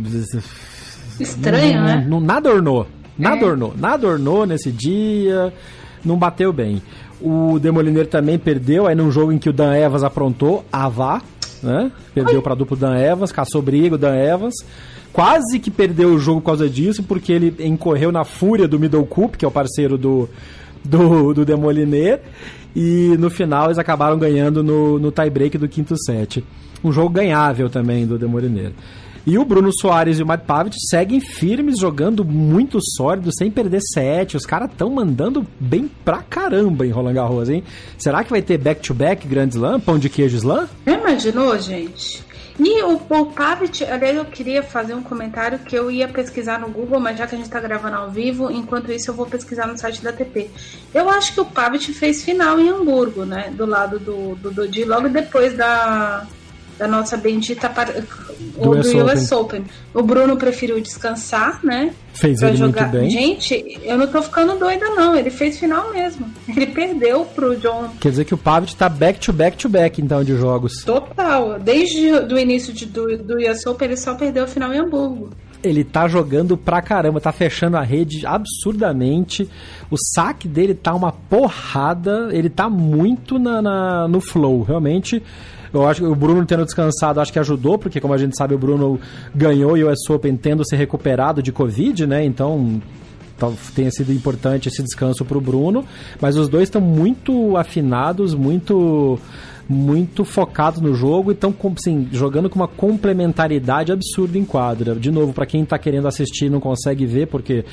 Estranho, 1.18 1.78
não, 1.80 1.84
né? 1.86 2.06
Não, 2.08 2.20
nada 2.20 2.50
ornou. 2.50 2.86
Nada 3.18 3.42
É. 3.42 3.48
ornou. 3.48 3.74
Nada 3.76 4.06
ornou 4.06 4.46
nesse 4.46 4.70
dia. 4.70 5.52
Não 6.04 6.16
bateu 6.16 6.52
bem. 6.52 6.82
O 7.20 7.58
Demoliner 7.58 8.06
também 8.06 8.38
perdeu, 8.38 8.86
aí 8.86 8.94
num 8.94 9.10
jogo 9.10 9.30
em 9.32 9.38
que 9.38 9.48
o 9.50 9.52
Dan 9.52 9.74
Evans 9.74 10.02
aprontou, 10.02 10.64
a 10.72 10.88
vá, 10.88 11.20
né? 11.62 11.90
Perdeu 12.14 12.40
pra 12.40 12.54
duplo 12.54 12.76
Dan 12.76 12.96
Evans, 12.96 13.30
caçou 13.32 13.60
briga 13.60 13.96
o 13.96 13.98
Dan 13.98 14.14
Evans. 14.16 14.54
Quase 15.12 15.58
que 15.58 15.70
perdeu 15.70 16.10
o 16.10 16.18
jogo 16.18 16.40
por 16.40 16.46
causa 16.46 16.68
disso, 16.68 17.02
porque 17.02 17.32
ele 17.32 17.54
incorreu 17.66 18.12
na 18.12 18.24
fúria 18.24 18.68
do 18.68 18.78
Middle 18.78 19.06
Cup, 19.06 19.36
que 19.36 19.44
é 19.44 19.48
o 19.48 19.50
parceiro 19.50 19.98
do, 19.98 20.28
do, 20.84 21.34
do 21.34 21.44
Demoliner. 21.44 22.20
E 22.74 23.16
no 23.18 23.28
final 23.28 23.66
eles 23.66 23.78
acabaram 23.78 24.18
ganhando 24.18 24.62
no, 24.62 24.98
no 24.98 25.10
tie-break 25.10 25.58
do 25.58 25.68
quinto 25.68 25.96
set. 25.96 26.44
Um 26.82 26.92
jogo 26.92 27.10
ganhável 27.10 27.68
também 27.68 28.06
do 28.06 28.16
Demoliner. 28.16 28.72
E 29.26 29.36
o 29.36 29.44
Bruno 29.44 29.70
Soares 29.72 30.18
e 30.18 30.22
o 30.22 30.26
Matt 30.26 30.44
Pavic 30.44 30.76
seguem 30.88 31.20
firmes, 31.20 31.78
jogando 31.78 32.24
muito 32.24 32.78
sólido, 32.96 33.30
sem 33.36 33.50
perder 33.50 33.80
set. 33.82 34.36
Os 34.36 34.46
caras 34.46 34.70
estão 34.70 34.88
mandando 34.88 35.46
bem 35.58 35.90
pra 36.04 36.22
caramba 36.22 36.86
em 36.86 36.90
Roland 36.90 37.12
Garros, 37.12 37.50
hein? 37.50 37.62
Será 37.98 38.24
que 38.24 38.30
vai 38.30 38.40
ter 38.40 38.56
back-to-back 38.56 39.28
Grand 39.28 39.48
Slam, 39.48 39.78
pão 39.78 39.98
de 39.98 40.08
queijo 40.08 40.36
slam? 40.38 40.66
Já 40.86 40.98
imaginou, 40.98 41.58
gente? 41.58 42.29
E 42.62 42.82
o, 42.82 42.98
Pavic, 43.24 43.82
aliás, 43.84 44.14
eu 44.14 44.24
queria 44.26 44.62
fazer 44.62 44.92
um 44.92 45.02
comentário 45.02 45.58
que 45.60 45.74
eu 45.74 45.90
ia 45.90 46.06
pesquisar 46.06 46.60
no 46.60 46.68
Google, 46.68 47.00
mas 47.00 47.16
já 47.16 47.26
que 47.26 47.34
a 47.34 47.38
gente 47.38 47.48
tá 47.48 47.58
gravando 47.58 47.96
ao 47.96 48.10
vivo, 48.10 48.50
enquanto 48.50 48.92
isso 48.92 49.10
eu 49.10 49.14
vou 49.14 49.24
pesquisar 49.24 49.66
no 49.66 49.78
site 49.78 50.02
da 50.02 50.12
TP. 50.12 50.50
Eu 50.92 51.08
acho 51.08 51.32
que 51.32 51.40
o 51.40 51.46
Pavic 51.46 51.90
fez 51.94 52.22
final 52.22 52.60
em 52.60 52.68
Hamburgo, 52.68 53.24
né? 53.24 53.50
Do 53.50 53.64
lado 53.64 53.98
do, 53.98 54.34
do 54.34 54.50
Dodi, 54.50 54.84
logo 54.84 55.08
depois 55.08 55.56
da, 55.56 56.26
da 56.80 56.88
nossa 56.88 57.14
bendita 57.18 57.68
par... 57.68 57.88
US 58.56 59.30
Open. 59.32 59.64
O 59.92 60.02
Bruno 60.02 60.34
preferiu 60.38 60.80
descansar, 60.80 61.60
né? 61.62 61.92
Fez 62.14 62.40
ele 62.40 62.56
jogar. 62.56 62.88
muito 62.88 62.98
bem. 62.98 63.10
Gente, 63.10 63.78
eu 63.82 63.98
não 63.98 64.06
tô 64.06 64.22
ficando 64.22 64.58
doida, 64.58 64.86
não. 64.96 65.14
Ele 65.14 65.28
fez 65.30 65.58
final 65.58 65.92
mesmo. 65.92 66.26
Ele 66.48 66.66
perdeu 66.66 67.24
pro 67.26 67.54
John 67.56 67.90
Quer 68.00 68.10
dizer 68.10 68.24
que 68.24 68.32
o 68.34 68.38
Pavic 68.38 68.74
tá 68.74 68.88
back-to-back-to-back, 68.88 70.00
então, 70.00 70.24
de 70.24 70.34
jogos. 70.36 70.82
Total. 70.82 71.58
Desde 71.60 72.10
o 72.12 72.38
início 72.38 72.72
de, 72.72 72.86
do, 72.86 73.18
do 73.18 73.36
US 73.36 73.66
Open, 73.66 73.88
ele 73.88 73.96
só 73.98 74.14
perdeu 74.14 74.44
o 74.44 74.48
final 74.48 74.72
em 74.72 74.78
Hamburgo. 74.78 75.30
Ele 75.62 75.84
tá 75.84 76.08
jogando 76.08 76.56
pra 76.56 76.80
caramba, 76.80 77.20
tá 77.20 77.30
fechando 77.32 77.76
a 77.76 77.82
rede 77.82 78.26
absurdamente. 78.26 79.46
O 79.90 79.96
saque 80.14 80.48
dele 80.48 80.74
tá 80.74 80.94
uma 80.94 81.12
porrada. 81.12 82.30
Ele 82.32 82.48
tá 82.48 82.70
muito 82.70 83.38
na, 83.38 83.60
na- 83.60 84.08
no 84.08 84.22
flow, 84.22 84.62
realmente. 84.62 85.22
Eu 85.72 85.87
acho 85.87 86.00
que 86.00 86.06
o 86.06 86.14
Bruno 86.14 86.44
tendo 86.44 86.64
descansado, 86.64 87.20
acho 87.20 87.33
que 87.33 87.38
ajudou, 87.38 87.78
porque 87.78 88.00
como 88.00 88.12
a 88.12 88.18
gente 88.18 88.37
sabe, 88.37 88.54
o 88.54 88.59
Bruno 88.59 88.98
ganhou 89.35 89.72
o 89.72 89.90
US 89.90 90.09
Open 90.09 90.37
tendo 90.37 90.64
se 90.64 90.74
recuperado 90.74 91.42
de 91.42 91.52
Covid, 91.52 92.06
né? 92.06 92.24
Então 92.24 92.80
tenha 93.74 93.90
sido 93.90 94.12
importante 94.12 94.68
esse 94.68 94.83
descanso 94.83 95.24
pro 95.24 95.40
Bruno. 95.40 95.85
Mas 96.20 96.37
os 96.37 96.48
dois 96.48 96.64
estão 96.64 96.80
muito 96.80 97.56
afinados, 97.56 98.35
muito 98.35 99.18
muito 99.68 100.24
focados 100.24 100.80
no 100.80 100.92
jogo 100.92 101.30
e 101.30 101.35
estão 101.35 101.54
assim, 101.78 102.09
jogando 102.11 102.50
com 102.50 102.56
uma 102.56 102.66
complementaridade 102.66 103.92
absurda 103.92 104.37
em 104.37 104.44
quadra. 104.44 104.96
De 104.96 105.12
novo, 105.12 105.33
para 105.33 105.46
quem 105.46 105.64
tá 105.64 105.78
querendo 105.78 106.09
assistir 106.09 106.46
e 106.46 106.50
não 106.50 106.59
consegue 106.59 107.06
ver, 107.06 107.28
porque 107.28 107.64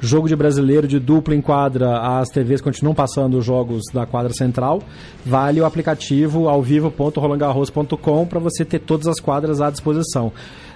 jogo 0.00 0.28
de 0.28 0.36
brasileiro 0.36 0.86
de 0.86 0.98
dupla 0.98 1.34
em 1.34 1.40
quadra, 1.40 2.18
as 2.18 2.28
TVs 2.28 2.60
continuam 2.60 2.94
passando 2.94 3.38
os 3.38 3.44
jogos 3.44 3.84
da 3.92 4.06
quadra 4.06 4.32
central. 4.32 4.82
Vale 5.24 5.60
o 5.60 5.64
aplicativo 5.64 6.48
ao 6.48 6.62
vivo.rolangarros.com 6.62 8.26
para 8.26 8.38
você 8.38 8.64
ter 8.64 8.80
todas 8.80 9.06
as 9.06 9.20
quadras 9.20 9.60
à 9.60 9.70
disposição. 9.70 10.32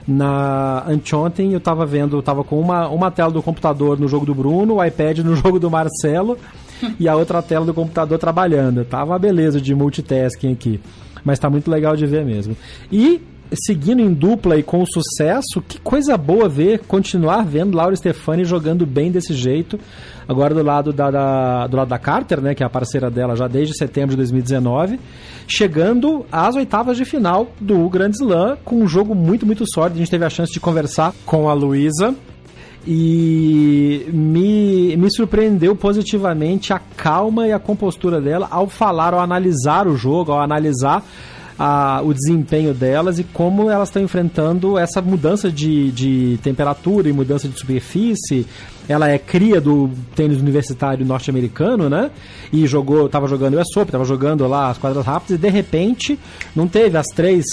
Na 0.07 0.85
anteontem 0.89 1.53
eu 1.53 1.61
tava 1.61 1.85
vendo, 1.85 2.17
eu 2.17 2.23
tava 2.23 2.43
com 2.43 2.59
uma, 2.59 2.89
uma 2.89 3.11
tela 3.11 3.31
do 3.31 3.43
computador 3.43 3.99
no 3.99 4.09
jogo 4.09 4.25
do 4.25 4.35
Bruno, 4.35 4.77
o 4.77 4.85
iPad 4.85 5.19
no 5.19 5.37
jogo 5.37 5.59
do 5.59 5.71
Marcelo 5.71 6.39
e 6.99 7.09
a 7.09 7.15
outra 7.15 7.43
tela 7.43 7.65
do 7.65 7.75
computador 7.75 8.19
trabalhando. 8.19 8.85
Tava 8.85 9.13
uma 9.13 9.19
beleza 9.19 9.61
de 9.61 9.75
multitasking 9.75 10.53
aqui. 10.53 10.81
Mas 11.23 11.39
tá 11.39 11.51
muito 11.51 11.71
legal 11.71 11.97
de 11.97 12.07
ver 12.07 12.25
mesmo. 12.25 12.57
E 12.91 13.21
seguindo 13.53 14.01
em 14.01 14.13
dupla 14.13 14.57
e 14.57 14.63
com 14.63 14.85
sucesso, 14.87 15.61
que 15.67 15.81
coisa 15.81 16.17
boa 16.17 16.49
ver, 16.49 16.81
continuar 16.87 17.45
vendo 17.45 17.77
Laura 17.77 17.95
Stefani 17.97 18.45
jogando 18.45 18.87
bem 18.87 19.11
desse 19.11 19.35
jeito. 19.35 19.79
Agora 20.29 20.55
do 20.55 20.63
lado 20.63 20.93
da, 20.93 21.11
da- 21.11 21.67
do 21.67 21.77
lado 21.77 21.89
da 21.89 21.99
Carter, 21.99 22.41
né, 22.41 22.55
que 22.55 22.63
é 22.63 22.67
a 22.67 22.71
parceira 22.71 23.11
dela 23.11 23.35
já 23.35 23.49
desde 23.49 23.77
setembro 23.77 24.11
de 24.11 24.17
2019, 24.19 25.01
chegando 25.49 26.25
às 26.31 26.55
oitavas 26.55 26.97
de 26.97 27.05
final 27.05 27.51
do 27.61 27.89
Grand 27.89 28.11
Slam 28.11 28.57
com 28.65 28.77
um 28.77 28.87
jogo 28.87 29.15
muito, 29.15 29.45
muito 29.45 29.65
sólido. 29.73 29.97
A 29.97 29.99
gente 29.99 30.11
teve 30.11 30.25
a 30.25 30.31
chance 30.31 30.53
de 30.53 30.61
conversar 30.61 31.13
com 31.27 31.49
a 31.49 31.53
Luísa 31.53 32.15
e 32.87 34.07
me, 34.13 34.97
me 34.97 35.13
surpreendeu 35.13 35.75
positivamente 35.77 36.73
a 36.73 36.79
calma 36.79 37.47
e 37.47 37.53
a 37.53 37.59
compostura 37.59 38.21
dela 38.21 38.49
ao 38.51 38.69
falar, 38.69 39.13
ao 39.13 39.21
analisar 39.21 39.87
o 39.87 39.97
jogo, 39.97 40.33
ao 40.33 40.41
analisar 40.41 41.05
a- 41.63 42.01
o 42.03 42.15
desempenho 42.15 42.73
delas 42.73 43.19
e 43.19 43.25
como 43.25 43.69
elas 43.71 43.91
estão 43.91 44.03
enfrentando 44.03 44.79
essa 44.79 45.03
mudança 45.03 45.53
de, 45.53 45.91
de 45.93 46.39
temperatura 46.43 47.07
e 47.07 47.13
mudança 47.13 47.47
de 47.47 47.59
superfície. 47.59 48.47
Ela 48.89 49.11
é 49.11 49.19
cria 49.19 49.61
do 49.61 49.91
tênis 50.17 50.41
universitário 50.41 51.05
norte-americano, 51.05 51.91
né? 51.91 52.11
E 52.51 52.67
jogou, 52.67 53.09
tava 53.11 53.29
jogando 53.29 53.55
o 53.55 53.61
US 53.61 53.77
Open, 53.77 53.93
tava 53.93 54.07
jogando 54.07 54.47
lá 54.49 54.71
as 54.71 54.79
quadras 54.79 55.05
rápidas 55.05 55.37
e 55.39 55.39
de 55.39 55.51
repente 55.51 56.19
não 56.57 56.67
teve 56.67 56.97
as 56.97 57.07
três 57.15 57.45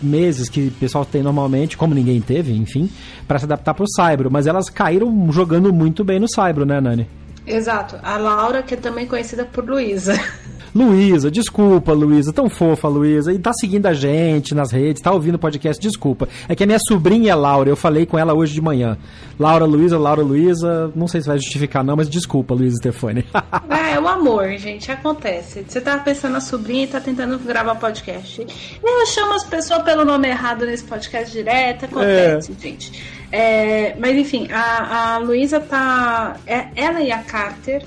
meses 0.00 0.48
que 0.48 0.68
o 0.68 0.70
pessoal 0.70 1.04
tem 1.04 1.22
normalmente, 1.22 1.76
como 1.76 1.92
ninguém 1.92 2.20
teve, 2.20 2.52
enfim, 2.54 2.88
para 3.26 3.38
se 3.40 3.46
adaptar 3.46 3.74
pro 3.74 3.86
Saibro, 3.96 4.30
mas 4.30 4.46
elas 4.46 4.70
caíram 4.70 5.32
jogando 5.32 5.72
muito 5.72 6.04
bem 6.04 6.20
no 6.20 6.28
Saibro, 6.32 6.64
né, 6.64 6.80
Nani? 6.80 7.08
Exato. 7.46 7.96
A 8.02 8.16
Laura, 8.16 8.62
que 8.62 8.74
é 8.74 8.76
também 8.76 9.06
conhecida 9.06 9.44
por 9.44 9.68
Luísa. 9.68 10.14
Luísa, 10.76 11.30
desculpa, 11.30 11.94
Luísa, 11.94 12.34
tão 12.34 12.50
fofa, 12.50 12.86
Luísa, 12.86 13.32
e 13.32 13.38
tá 13.38 13.50
seguindo 13.54 13.86
a 13.86 13.94
gente 13.94 14.54
nas 14.54 14.70
redes, 14.70 15.00
tá 15.00 15.10
ouvindo 15.10 15.36
o 15.36 15.38
podcast, 15.38 15.80
desculpa. 15.80 16.28
É 16.46 16.54
que 16.54 16.62
a 16.62 16.66
minha 16.66 16.78
sobrinha 16.78 17.32
é 17.32 17.34
Laura, 17.34 17.70
eu 17.70 17.76
falei 17.76 18.04
com 18.04 18.18
ela 18.18 18.34
hoje 18.34 18.52
de 18.52 18.60
manhã. 18.60 18.98
Laura 19.40 19.64
Luísa, 19.64 19.98
Laura 19.98 20.20
Luísa, 20.20 20.92
não 20.94 21.08
sei 21.08 21.22
se 21.22 21.28
vai 21.28 21.38
justificar 21.38 21.82
não, 21.82 21.96
mas 21.96 22.10
desculpa, 22.10 22.52
Luísa 22.52 22.76
Stefani. 22.76 23.24
É, 23.96 23.98
o 23.98 24.06
amor, 24.06 24.48
gente, 24.58 24.92
acontece. 24.92 25.64
Você 25.66 25.80
tava 25.80 26.02
pensando 26.02 26.32
na 26.32 26.40
sobrinha 26.40 26.84
e 26.84 26.86
tá 26.86 27.00
tentando 27.00 27.38
gravar 27.38 27.76
podcast. 27.76 28.46
Eu 28.82 29.06
chamo 29.06 29.32
as 29.32 29.44
pessoas 29.44 29.82
pelo 29.82 30.04
nome 30.04 30.28
errado 30.28 30.66
nesse 30.66 30.84
podcast 30.84 31.32
direto, 31.32 31.86
acontece, 31.86 32.54
gente. 32.60 33.02
É, 33.32 33.96
mas 33.98 34.14
enfim, 34.16 34.48
a, 34.52 35.14
a 35.14 35.18
Luísa 35.18 35.60
tá. 35.60 36.36
é- 36.46 36.66
ela 36.76 37.00
e 37.00 37.10
a 37.10 37.18
Carter 37.22 37.82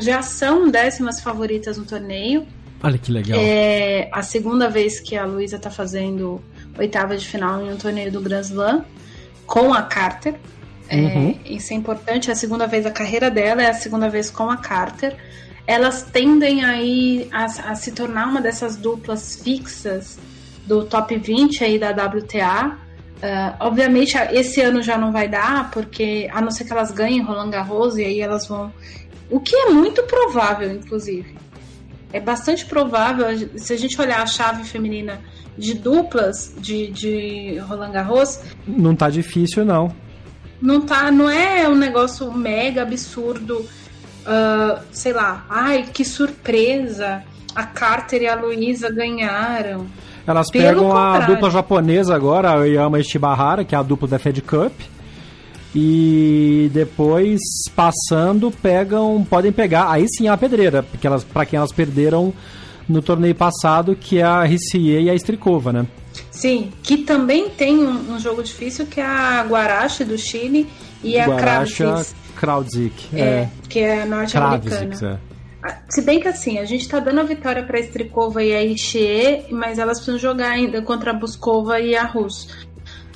já 0.00 0.22
são 0.22 0.70
décimas 0.70 1.20
favoritas 1.20 1.76
no 1.76 1.84
torneio. 1.84 2.46
Olha 2.82 2.98
que 2.98 3.12
legal. 3.12 3.38
É 3.40 4.08
a 4.12 4.22
segunda 4.22 4.68
vez 4.68 4.98
que 5.00 5.16
a 5.16 5.24
Luísa 5.24 5.58
tá 5.58 5.70
fazendo 5.70 6.42
oitava 6.78 7.16
de 7.16 7.26
final 7.26 7.64
em 7.64 7.72
um 7.72 7.76
torneio 7.76 8.10
do 8.10 8.20
Grand 8.20 8.40
Slam 8.40 8.84
com 9.46 9.72
a 9.72 9.82
Carter. 9.82 10.34
É, 10.88 10.96
Uhum. 10.96 11.38
isso 11.46 11.72
é 11.72 11.76
importante, 11.76 12.28
é 12.28 12.32
a 12.32 12.36
segunda 12.36 12.66
vez 12.66 12.84
da 12.84 12.90
carreira 12.90 13.30
dela, 13.30 13.62
é 13.62 13.70
a 13.70 13.74
segunda 13.74 14.08
vez 14.10 14.30
com 14.30 14.50
a 14.50 14.56
Carter. 14.56 15.16
Elas 15.66 16.02
tendem 16.02 16.64
aí 16.64 17.28
a, 17.32 17.44
a 17.44 17.74
se 17.74 17.92
tornar 17.92 18.26
uma 18.26 18.40
dessas 18.40 18.76
duplas 18.76 19.36
fixas 19.42 20.18
do 20.66 20.84
top 20.84 21.16
20 21.16 21.64
aí 21.64 21.78
da 21.78 21.90
WTA. 21.90 22.76
Ah, 23.22 23.56
obviamente, 23.60 24.16
esse 24.32 24.60
ano 24.60 24.82
já 24.82 24.98
não 24.98 25.12
vai 25.12 25.28
dar, 25.28 25.70
porque 25.70 26.28
a 26.32 26.40
não 26.40 26.50
ser 26.50 26.64
que 26.64 26.72
elas 26.72 26.90
ganhem 26.90 27.22
Roland 27.22 27.50
Garros 27.50 27.96
e 27.96 28.04
aí 28.04 28.20
elas 28.20 28.46
vão. 28.48 28.72
O 29.32 29.40
que 29.40 29.56
é 29.56 29.70
muito 29.70 30.02
provável, 30.04 30.70
inclusive. 30.70 31.34
É 32.12 32.20
bastante 32.20 32.66
provável, 32.66 33.26
se 33.56 33.72
a 33.72 33.76
gente 33.76 33.98
olhar 34.00 34.20
a 34.22 34.26
chave 34.26 34.64
feminina 34.64 35.18
de 35.56 35.72
duplas 35.74 36.54
de, 36.58 36.88
de 36.90 37.58
Roland 37.66 37.92
Garros, 37.92 38.40
Não 38.66 38.94
tá 38.94 39.08
difícil, 39.08 39.64
não. 39.64 39.90
não 40.60 40.80
tá, 40.82 41.10
não 41.10 41.28
é 41.30 41.66
um 41.68 41.74
negócio 41.74 42.30
mega 42.30 42.82
absurdo, 42.82 43.64
ah, 44.26 44.82
sei 44.92 45.12
lá, 45.14 45.46
ai, 45.48 45.86
que 45.92 46.04
surpresa, 46.04 47.22
a 47.54 47.64
Carter 47.64 48.22
e 48.22 48.28
a 48.28 48.34
Luísa 48.34 48.90
ganharam. 48.90 49.86
Elas 50.26 50.50
Pelo 50.50 50.64
pegam 50.64 50.96
a 50.96 51.12
contrário. 51.12 51.34
dupla 51.34 51.50
japonesa 51.50 52.14
agora, 52.14 52.52
a 52.52 52.64
Yama 52.64 53.00
Ishibahara, 53.00 53.64
que 53.64 53.74
é 53.74 53.78
a 53.78 53.82
dupla 53.82 54.06
da 54.06 54.18
Fed 54.18 54.40
Cup. 54.42 54.72
E 55.74 56.70
depois, 56.72 57.40
passando, 57.74 58.50
pegam. 58.50 59.24
Podem 59.28 59.50
pegar. 59.50 59.90
Aí 59.90 60.06
sim 60.08 60.28
é 60.28 60.30
a 60.30 60.36
pedreira, 60.36 60.82
porque 60.82 61.06
elas, 61.06 61.24
pra 61.24 61.46
quem 61.46 61.56
elas 61.56 61.72
perderam 61.72 62.32
no 62.88 63.00
torneio 63.00 63.34
passado, 63.34 63.96
que 63.96 64.18
é 64.18 64.22
a 64.22 64.42
Rissier 64.42 65.02
e 65.02 65.10
a 65.10 65.14
Strikova, 65.14 65.72
né? 65.72 65.86
Sim, 66.30 66.72
que 66.82 66.98
também 66.98 67.48
tem 67.48 67.78
um, 67.78 68.14
um 68.14 68.18
jogo 68.18 68.42
difícil 68.42 68.86
que 68.86 69.00
é 69.00 69.04
a 69.04 69.42
Guarache 69.48 70.04
do 70.04 70.18
Chile 70.18 70.68
e 71.02 71.18
a 71.18 71.26
Guaracha 71.26 71.84
Kravitz, 71.84 72.14
Krautzik. 72.36 73.08
é, 73.14 73.48
que 73.68 73.78
é 73.78 74.04
norte-americana. 74.04 75.20
É. 75.28 75.32
Se 75.88 76.02
bem 76.02 76.18
que 76.18 76.26
assim, 76.26 76.58
a 76.58 76.64
gente 76.64 76.88
tá 76.88 76.98
dando 76.98 77.20
a 77.20 77.22
vitória 77.22 77.62
pra 77.62 77.78
Strikova 77.78 78.42
e 78.42 78.52
a 78.52 78.64
Ishie, 78.64 79.46
mas 79.50 79.78
elas 79.78 79.98
precisam 79.98 80.18
jogar 80.18 80.50
ainda 80.50 80.82
contra 80.82 81.12
a 81.12 81.14
Buskova 81.14 81.78
e 81.78 81.94
a 81.94 82.04
Rus. 82.04 82.66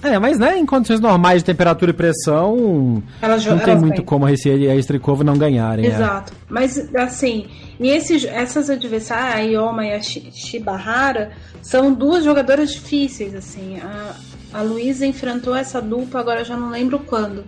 É, 0.03 0.19
mas 0.19 0.39
né, 0.39 0.59
em 0.59 0.67
condições 0.67 1.01
normais 1.01 1.43
de 1.43 1.47
temperatura 1.47 1.91
e 1.91 1.95
pressão, 1.95 3.03
Elas 3.21 3.45
não 3.47 3.59
tem 3.59 3.77
muito 3.77 4.03
como 4.03 4.27
a 4.27 4.29
Recife 4.29 4.59
e 4.65 4.71
a 4.71 4.75
Strikova 4.77 5.25
não 5.25 5.37
ganharem. 5.37 5.87
é. 5.87 5.89
Exato. 5.89 6.33
Mas, 6.49 6.95
assim, 6.95 7.47
e 7.81 7.89
esses, 7.89 8.25
essas 8.25 8.69
adversárias, 8.71 9.35
a 9.35 9.41
Ioma 9.41 9.87
e 9.87 9.93
a 9.95 10.03
Shi- 10.03 10.31
Shibahara, 10.33 11.33
são 11.63 11.93
duas 11.93 12.25
jogadoras 12.25 12.71
difíceis, 12.73 13.35
assim. 13.35 13.79
A, 13.81 14.15
a 14.59 14.63
Luísa 14.63 15.05
enfrentou 15.07 15.55
essa 15.57 15.81
dupla, 15.81 16.21
agora 16.21 16.45
já 16.45 16.57
não 16.57 16.71
lembro 16.71 16.99
quando. 17.01 17.45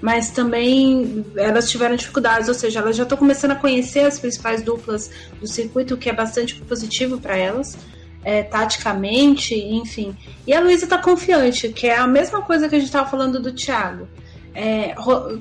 Mas 0.00 0.30
também 0.30 1.24
elas 1.36 1.70
tiveram 1.70 1.94
dificuldades, 1.94 2.48
ou 2.48 2.54
seja, 2.54 2.80
elas 2.80 2.96
já 2.96 3.04
estão 3.04 3.16
começando 3.16 3.52
a 3.52 3.54
conhecer 3.54 4.00
as 4.00 4.18
principais 4.18 4.60
duplas 4.62 5.08
do 5.40 5.46
circuito, 5.46 5.94
o 5.94 5.96
que 5.96 6.10
é 6.10 6.12
bastante 6.12 6.56
positivo 6.56 7.18
para 7.18 7.36
elas. 7.36 7.78
É, 8.24 8.42
taticamente, 8.42 9.54
enfim. 9.54 10.16
E 10.46 10.54
a 10.54 10.60
Luísa 10.60 10.86
tá 10.86 10.98
confiante, 10.98 11.68
que 11.68 11.86
é 11.86 11.96
a 11.96 12.06
mesma 12.06 12.42
coisa 12.42 12.68
que 12.68 12.76
a 12.76 12.78
gente 12.78 12.90
tava 12.92 13.10
falando 13.10 13.40
do 13.40 13.52
Thiago. 13.52 14.08
É, 14.54 14.94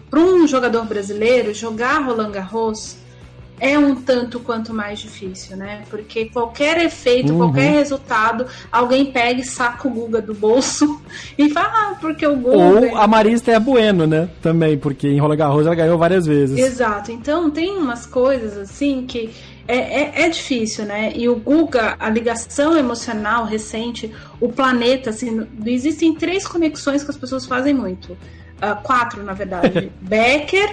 para 0.09 0.19
um 0.19 0.47
jogador 0.47 0.85
brasileiro, 0.85 1.53
jogar 1.53 1.99
Roland 2.03 2.31
Garros 2.31 2.95
é 3.59 3.77
um 3.77 3.93
tanto 3.93 4.39
quanto 4.39 4.73
mais 4.73 4.97
difícil, 4.97 5.55
né? 5.55 5.83
Porque 5.87 6.25
qualquer 6.25 6.83
efeito, 6.83 7.31
Uhum. 7.31 7.37
qualquer 7.37 7.73
resultado, 7.73 8.47
alguém 8.71 9.11
pega 9.11 9.39
e 9.39 9.43
saca 9.43 9.87
o 9.87 9.91
Guga 9.91 10.19
do 10.19 10.33
bolso 10.33 10.99
e 11.37 11.47
fala, 11.51 11.67
ah, 11.71 11.95
porque 12.01 12.25
o 12.25 12.35
Guga. 12.35 12.57
Ou 12.57 12.97
a 12.97 13.05
Marista 13.07 13.51
é 13.51 13.59
Bueno, 13.59 14.07
né? 14.07 14.29
Também, 14.41 14.79
porque 14.79 15.07
em 15.07 15.19
Roland 15.19 15.37
Garros 15.37 15.65
ela 15.67 15.75
ganhou 15.75 15.95
várias 15.95 16.25
vezes. 16.25 16.57
Exato. 16.57 17.11
Então 17.11 17.51
tem 17.51 17.77
umas 17.77 18.07
coisas 18.07 18.57
assim 18.57 19.05
que 19.05 19.29
é, 19.67 19.77
é, 19.77 20.11
é 20.23 20.29
difícil, 20.29 20.85
né? 20.85 21.11
E 21.15 21.29
o 21.29 21.35
Guga, 21.35 21.95
a 21.99 22.09
ligação 22.09 22.75
emocional 22.77 23.45
recente, 23.45 24.11
o 24.39 24.49
planeta, 24.49 25.09
assim, 25.11 25.47
existem 25.65 26.13
três 26.15 26.47
conexões 26.47 27.03
que 27.03 27.11
as 27.11 27.17
pessoas 27.17 27.45
fazem 27.45 27.73
muito. 27.73 28.17
Ah, 28.59 28.75
quatro, 28.75 29.23
na 29.23 29.33
verdade. 29.33 29.91
Becker. 30.01 30.69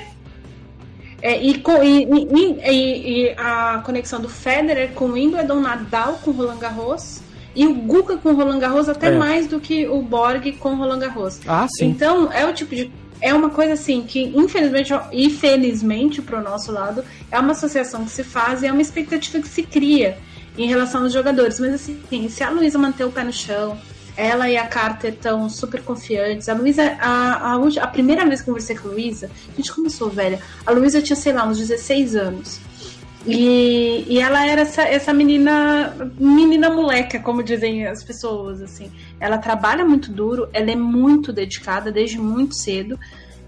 é, 1.20 1.40
e, 1.42 1.51
e- 1.53 2.29
e- 2.33 2.70
e- 2.70 3.22
e 3.24 3.35
a 3.37 3.83
conexão 3.85 4.20
do 4.20 4.29
Federer 4.29 4.90
com 4.94 5.07
o 5.07 5.12
Wimbledon, 5.12 5.61
Nadal 5.61 6.20
com 6.22 6.31
Roland 6.31 6.59
Garros 6.59 7.20
e 7.57 7.66
o 7.66 7.74
Guga 7.74 8.16
com 8.18 8.33
Roland 8.35 8.59
Garros 8.61 8.88
até 8.88 9.09
É. 9.09 9.18
mais 9.18 9.46
do 9.48 9.59
que 9.59 9.87
o 9.88 10.01
Borg 10.01 10.53
com 10.61 10.77
Roland 10.77 11.01
Garros. 11.01 11.40
Ah, 11.46 11.66
sim. 11.77 11.87
Então, 11.88 12.31
é 12.33 12.46
o 12.46 12.55
tipo 12.55 12.74
de. 12.74 12.92
É 13.20 13.35
uma 13.35 13.50
coisa 13.50 13.74
assim 13.74 14.02
que, 14.02 14.22
infelizmente 14.37 14.94
e 15.12 15.31
felizmente 15.31 16.22
pro 16.22 16.42
nosso 16.42 16.70
lado, 16.70 17.04
é 17.31 17.38
uma 17.38 17.52
associação 17.52 18.04
que 18.04 18.11
se 18.11 18.22
faz 18.22 18.62
e 18.62 18.66
é 18.66 18.72
uma 18.72 18.83
expectativa 18.83 19.40
que 19.40 19.48
se 19.48 19.62
cria 19.62 20.18
em 20.57 20.66
relação 20.66 21.02
aos 21.02 21.12
jogadores. 21.12 21.59
Mas 21.59 21.74
assim, 21.74 22.28
se 22.28 22.42
a 22.42 22.50
Luísa 22.50 22.78
manter 22.78 23.04
o 23.04 23.11
pé 23.11 23.24
no 23.24 23.33
chão, 23.33 23.78
ela 24.16 24.50
e 24.50 24.57
a 24.57 24.66
Carter 24.66 25.12
estão 25.12 25.48
super 25.48 25.81
confiantes. 25.83 26.48
A 26.48 26.54
Luísa, 26.54 26.96
a, 27.00 27.54
a, 27.54 27.57
a 27.57 27.87
primeira 27.87 28.26
vez 28.26 28.40
que 28.40 28.50
eu 28.50 28.54
conversei 28.54 28.76
com 28.76 28.88
a 28.88 28.90
Luísa, 28.90 29.31
a 29.52 29.57
gente 29.57 29.72
começou 29.72 30.11
velha. 30.11 30.40
A 30.66 30.72
Luísa 30.72 31.00
tinha, 31.00 31.14
sei 31.14 31.33
lá, 31.33 31.46
uns 31.46 31.59
16 31.59 32.16
anos. 32.16 32.61
E, 33.30 34.04
e 34.08 34.18
ela 34.20 34.46
era 34.46 34.62
essa, 34.62 34.82
essa 34.82 35.12
menina, 35.12 35.94
menina 36.18 36.70
moleca, 36.70 37.18
como 37.20 37.42
dizem 37.42 37.86
as 37.86 38.02
pessoas, 38.02 38.62
assim. 38.62 38.90
Ela 39.20 39.38
trabalha 39.38 39.84
muito 39.84 40.10
duro, 40.10 40.48
ela 40.52 40.70
é 40.70 40.76
muito 40.76 41.32
dedicada 41.32 41.92
desde 41.92 42.18
muito 42.18 42.54
cedo. 42.54 42.98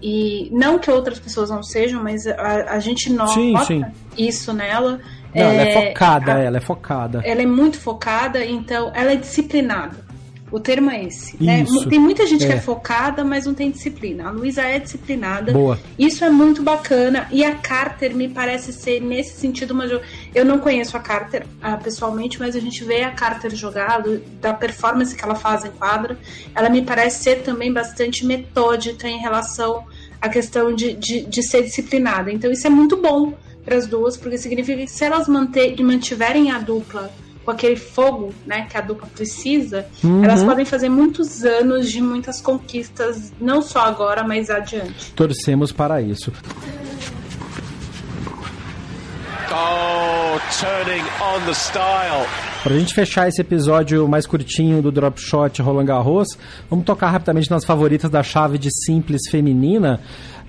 E 0.01 0.49
não 0.51 0.79
que 0.79 0.89
outras 0.89 1.19
pessoas 1.19 1.49
não 1.49 1.61
sejam, 1.63 2.01
mas 2.03 2.25
a, 2.27 2.73
a 2.73 2.79
gente 2.79 3.11
nota 3.11 3.33
Sim, 3.33 3.55
sim. 3.65 3.85
isso 4.17 4.51
nela. 4.53 4.99
Não, 5.33 5.43
ela 5.43 5.61
é 5.61 5.69
É, 5.71 5.87
focada, 5.89 6.33
a- 6.35 6.39
ela 6.39 6.57
é 6.57 6.61
focada. 6.61 7.21
ela 7.23 7.41
é 7.41 7.45
muito 7.45 7.79
focada, 7.79 8.43
então 8.45 8.91
ela 8.95 9.11
é 9.13 9.15
disciplinada. 9.15 9.97
O 10.51 10.59
termo 10.59 10.91
é 10.91 11.05
esse. 11.05 11.41
né? 11.41 11.65
Tem 11.89 11.97
muita 11.97 12.25
gente 12.27 12.45
que 12.45 12.51
É. 12.51 12.55
é 12.55 12.59
focada, 12.59 13.23
mas 13.23 13.45
não 13.45 13.53
tem 13.53 13.71
disciplina. 13.71 14.27
A 14.27 14.31
Luísa 14.31 14.61
é 14.63 14.79
disciplinada. 14.79 15.53
Boa. 15.53 15.79
Isso 15.97 16.25
é 16.25 16.29
muito 16.29 16.61
bacana. 16.61 17.27
E 17.31 17.43
a 17.45 17.55
Carter 17.55 18.13
me 18.13 18.27
parece 18.27 18.73
ser, 18.73 18.99
nesse 19.01 19.39
sentido, 19.39 19.71
uma. 19.71 19.85
Eu 20.35 20.43
não 20.43 20.59
conheço 20.59 20.97
a 20.97 20.99
Carter 20.99 21.45
ah, 21.61 21.77
pessoalmente, 21.77 22.37
mas 22.37 22.55
a 22.55 22.59
gente 22.59 22.83
vê 22.83 23.03
a 23.03 23.11
Carter 23.11 23.55
jogar, 23.55 24.01
do- 24.01 24.19
da 24.41 24.53
performance 24.53 25.15
que 25.15 25.23
ela 25.23 25.35
faz 25.35 25.63
em 25.63 25.71
quadra. 25.71 26.17
Ela 26.53 26.69
me 26.69 26.81
parece 26.81 27.23
ser 27.23 27.43
também 27.43 27.71
bastante 27.71 28.25
metódica 28.25 29.07
em 29.07 29.19
relação 29.19 29.85
à 30.21 30.27
questão 30.27 30.75
de, 30.75 30.93
de, 30.93 31.21
de 31.21 31.43
ser 31.43 31.63
disciplinada. 31.63 32.31
Então, 32.31 32.51
isso 32.51 32.67
é 32.67 32.69
muito 32.69 32.97
bom 32.97 33.33
para 33.63 33.77
as 33.77 33.87
duas, 33.87 34.17
porque 34.17 34.37
significa 34.37 34.81
que 34.83 34.91
se 34.91 35.05
elas 35.05 35.27
manter, 35.27 35.79
mantiverem 35.81 36.51
a 36.51 36.57
dupla 36.59 37.09
com 37.43 37.51
aquele 37.51 37.75
fogo 37.75 38.33
né, 38.45 38.67
que 38.69 38.77
a 38.77 38.81
dupla 38.81 39.07
precisa, 39.07 39.85
Uhum. 40.03 40.23
elas 40.23 40.43
podem 40.43 40.63
fazer 40.65 40.89
muitos 40.89 41.43
anos 41.43 41.91
de 41.91 42.01
muitas 42.01 42.39
conquistas, 42.41 43.31
não 43.41 43.61
só 43.61 43.79
agora, 43.81 44.23
mas 44.23 44.49
adiante. 44.49 45.11
Torcemos 45.13 45.71
para 45.71 46.01
isso. 46.01 46.31
Oh, 49.53 50.39
turning 50.59 51.03
on 51.21 51.45
the 51.45 51.53
style. 51.53 52.25
Pra 52.63 52.77
gente 52.77 52.93
fechar 52.93 53.27
esse 53.27 53.41
episódio 53.41 54.07
mais 54.07 54.25
curtinho 54.25 54.81
do 54.81 54.91
Drop 54.91 55.19
Shot 55.19 55.61
Roland 55.61 55.85
Garros, 55.85 56.37
vamos 56.69 56.85
tocar 56.85 57.09
rapidamente 57.09 57.49
nas 57.51 57.65
favoritas 57.65 58.09
da 58.09 58.23
chave 58.23 58.57
de 58.57 58.69
simples 58.85 59.21
feminina. 59.29 59.99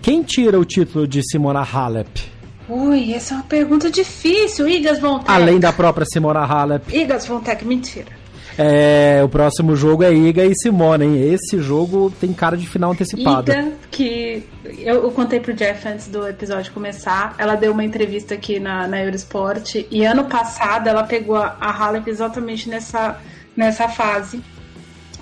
Quem 0.00 0.22
tira 0.22 0.58
o 0.60 0.64
título 0.64 1.08
de 1.08 1.20
Simona 1.22 1.62
Halep? 1.62 2.30
Ui, 2.72 3.12
essa 3.12 3.34
é 3.34 3.36
uma 3.36 3.44
pergunta 3.44 3.90
difícil. 3.90 4.66
Igas 4.66 4.98
Vontek. 4.98 5.30
Além 5.30 5.60
da 5.60 5.72
própria 5.72 6.06
Simona 6.10 6.40
Halep, 6.40 6.94
Igas 6.96 7.26
Vontek, 7.26 7.64
mentira. 7.66 8.08
é, 8.56 9.20
o 9.22 9.28
próximo 9.28 9.76
jogo 9.76 10.02
é 10.02 10.12
Iga 10.12 10.44
e 10.44 10.54
Simona, 10.54 11.04
hein? 11.04 11.32
Esse 11.32 11.58
jogo 11.58 12.10
tem 12.18 12.32
cara 12.32 12.56
de 12.56 12.66
final 12.66 12.92
antecipado. 12.92 13.52
Iga, 13.52 13.72
que 13.90 14.42
eu, 14.64 15.04
eu 15.04 15.10
contei 15.10 15.38
pro 15.38 15.52
Jeff 15.52 15.86
antes 15.86 16.08
do 16.08 16.26
episódio 16.26 16.72
começar, 16.72 17.34
ela 17.36 17.56
deu 17.56 17.72
uma 17.72 17.84
entrevista 17.84 18.34
aqui 18.34 18.58
na, 18.58 18.88
na 18.88 19.02
Eurosport 19.02 19.86
e 19.90 20.04
ano 20.04 20.24
passado 20.24 20.88
ela 20.88 21.04
pegou 21.04 21.36
a, 21.36 21.56
a 21.60 21.70
Halep 21.70 22.08
exatamente 22.08 22.70
nessa, 22.70 23.18
nessa 23.54 23.86
fase, 23.86 24.42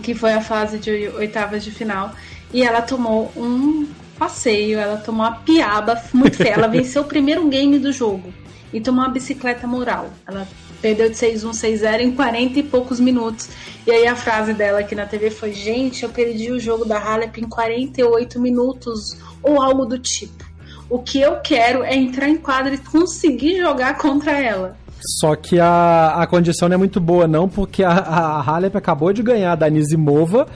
que 0.03 0.15
foi 0.15 0.33
a 0.33 0.41
fase 0.41 0.79
de 0.79 1.09
oitavas 1.17 1.65
de 1.65 1.73
final, 1.73 2.13
e 2.53 2.63
ela 2.63 2.81
tomou 2.81 3.33
um 3.37 3.89
passeio, 4.21 4.79
ela 4.79 4.99
tomou 4.99 5.23
uma 5.25 5.37
piaba 5.37 5.99
muito 6.13 6.37
feia. 6.37 6.53
Ela 6.53 6.69
venceu 6.69 7.01
o 7.01 7.07
primeiro 7.07 7.49
game 7.49 7.79
do 7.79 7.91
jogo 7.91 8.31
e 8.71 8.79
tomou 8.79 9.03
uma 9.03 9.11
bicicleta 9.11 9.67
moral. 9.67 10.11
Ela 10.29 10.47
perdeu 10.83 11.09
de 11.09 11.17
6-1, 11.17 11.51
6-0 11.53 12.01
em 12.01 12.13
40 12.13 12.59
e 12.59 12.63
poucos 12.63 13.01
minutos. 13.01 13.49
E 13.87 13.91
aí 13.91 14.07
a 14.07 14.15
frase 14.15 14.53
dela 14.53 14.81
aqui 14.81 14.95
na 14.95 15.07
TV 15.07 15.31
foi: 15.31 15.55
Gente, 15.55 16.03
eu 16.03 16.11
perdi 16.11 16.53
o 16.53 16.61
jogo 16.61 16.85
da 16.85 16.99
Halep 16.99 17.41
em 17.41 17.49
48 17.49 18.39
minutos, 18.39 19.17
ou 19.43 19.61
algo 19.61 19.87
do 19.87 19.99
tipo. 19.99 20.45
O 20.91 20.99
que 20.99 21.19
eu 21.19 21.37
quero 21.37 21.83
é 21.83 21.97
entrar 21.97 22.29
em 22.29 22.37
quadra 22.37 22.75
e 22.75 22.79
conseguir 22.79 23.59
jogar 23.59 23.97
contra 23.97 24.33
ela. 24.33 24.77
Só 25.19 25.35
que 25.35 25.59
a, 25.59 26.15
a 26.17 26.27
condição 26.27 26.69
não 26.69 26.75
é 26.75 26.79
muito 26.79 27.01
boa, 27.01 27.27
não, 27.27 27.49
porque 27.49 27.83
a, 27.83 27.91
a 27.91 28.43
Halep 28.43 28.77
acabou 28.77 29.13
de 29.13 29.23
ganhar 29.23 29.55
da 29.55 29.67
Anisimova, 29.67 30.47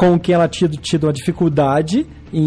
com 0.00 0.18
quem 0.18 0.34
ela 0.34 0.48
tinha 0.48 0.66
tido 0.70 1.04
uma 1.04 1.12
dificuldade 1.12 2.06
em, 2.32 2.40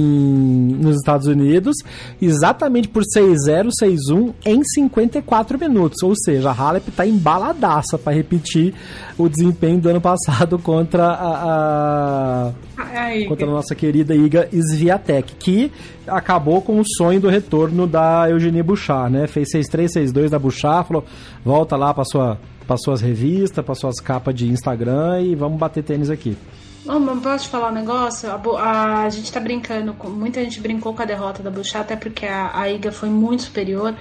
nos 0.81 0.95
Estados 0.95 1.27
Unidos, 1.27 1.75
exatamente 2.19 2.87
por 2.87 3.03
6-0, 3.03 3.69
6-1 3.79 4.33
em 4.43 4.63
54 4.63 5.59
minutos. 5.59 6.01
Ou 6.01 6.13
seja, 6.15 6.49
a 6.49 6.51
Halep 6.51 6.89
tá 6.91 7.05
embaladaça 7.05 7.95
para 7.97 8.11
repetir 8.15 8.73
o 9.19 9.29
desempenho 9.29 9.79
do 9.79 9.87
ano 9.87 10.01
passado 10.01 10.57
contra 10.57 11.05
a- 11.05 11.43
a, 11.43 12.51
Ai, 12.77 13.25
contra 13.25 13.45
a 13.45 13.51
nossa 13.51 13.75
querida 13.75 14.15
Iga 14.15 14.49
Sviatek, 14.51 15.35
que 15.35 15.71
acabou 16.07 16.59
com 16.59 16.79
o 16.79 16.83
sonho 16.97 17.19
do 17.21 17.29
retorno 17.29 17.85
da 17.85 18.27
Eugenie 18.31 18.63
Bouchard, 18.63 19.13
né? 19.13 19.27
Fez 19.27 19.49
6-3, 19.51 19.89
6-2 19.91 20.29
da 20.31 20.39
Bouchard, 20.39 20.87
falou, 20.87 21.05
volta 21.45 21.75
lá 21.75 21.93
para 21.93 22.03
sua 22.05 22.39
para 22.65 22.77
suas 22.77 23.01
revistas, 23.01 23.63
para 23.63 23.75
suas 23.75 23.99
capas 23.99 24.33
de 24.33 24.47
Instagram 24.49 25.19
e 25.19 25.35
vamos 25.35 25.59
bater 25.59 25.83
tênis 25.83 26.09
aqui. 26.09 26.37
Não, 26.85 26.99
mas 26.99 27.21
posso 27.21 27.45
te 27.45 27.49
falar 27.49 27.69
um 27.69 27.73
negócio? 27.73 28.29
A, 28.31 28.37
Bo- 28.37 28.57
a 28.57 29.09
gente 29.09 29.31
tá 29.31 29.39
brincando, 29.39 29.93
com, 29.93 30.09
muita 30.09 30.41
gente 30.43 30.59
brincou 30.59 30.93
com 30.93 31.01
a 31.01 31.05
derrota 31.05 31.41
da 31.41 31.49
Bouchard, 31.49 31.85
até 31.85 31.95
porque 31.95 32.25
a, 32.25 32.51
a 32.59 32.69
Iga 32.69 32.91
foi 32.91 33.09
muito 33.09 33.43
superior. 33.43 33.95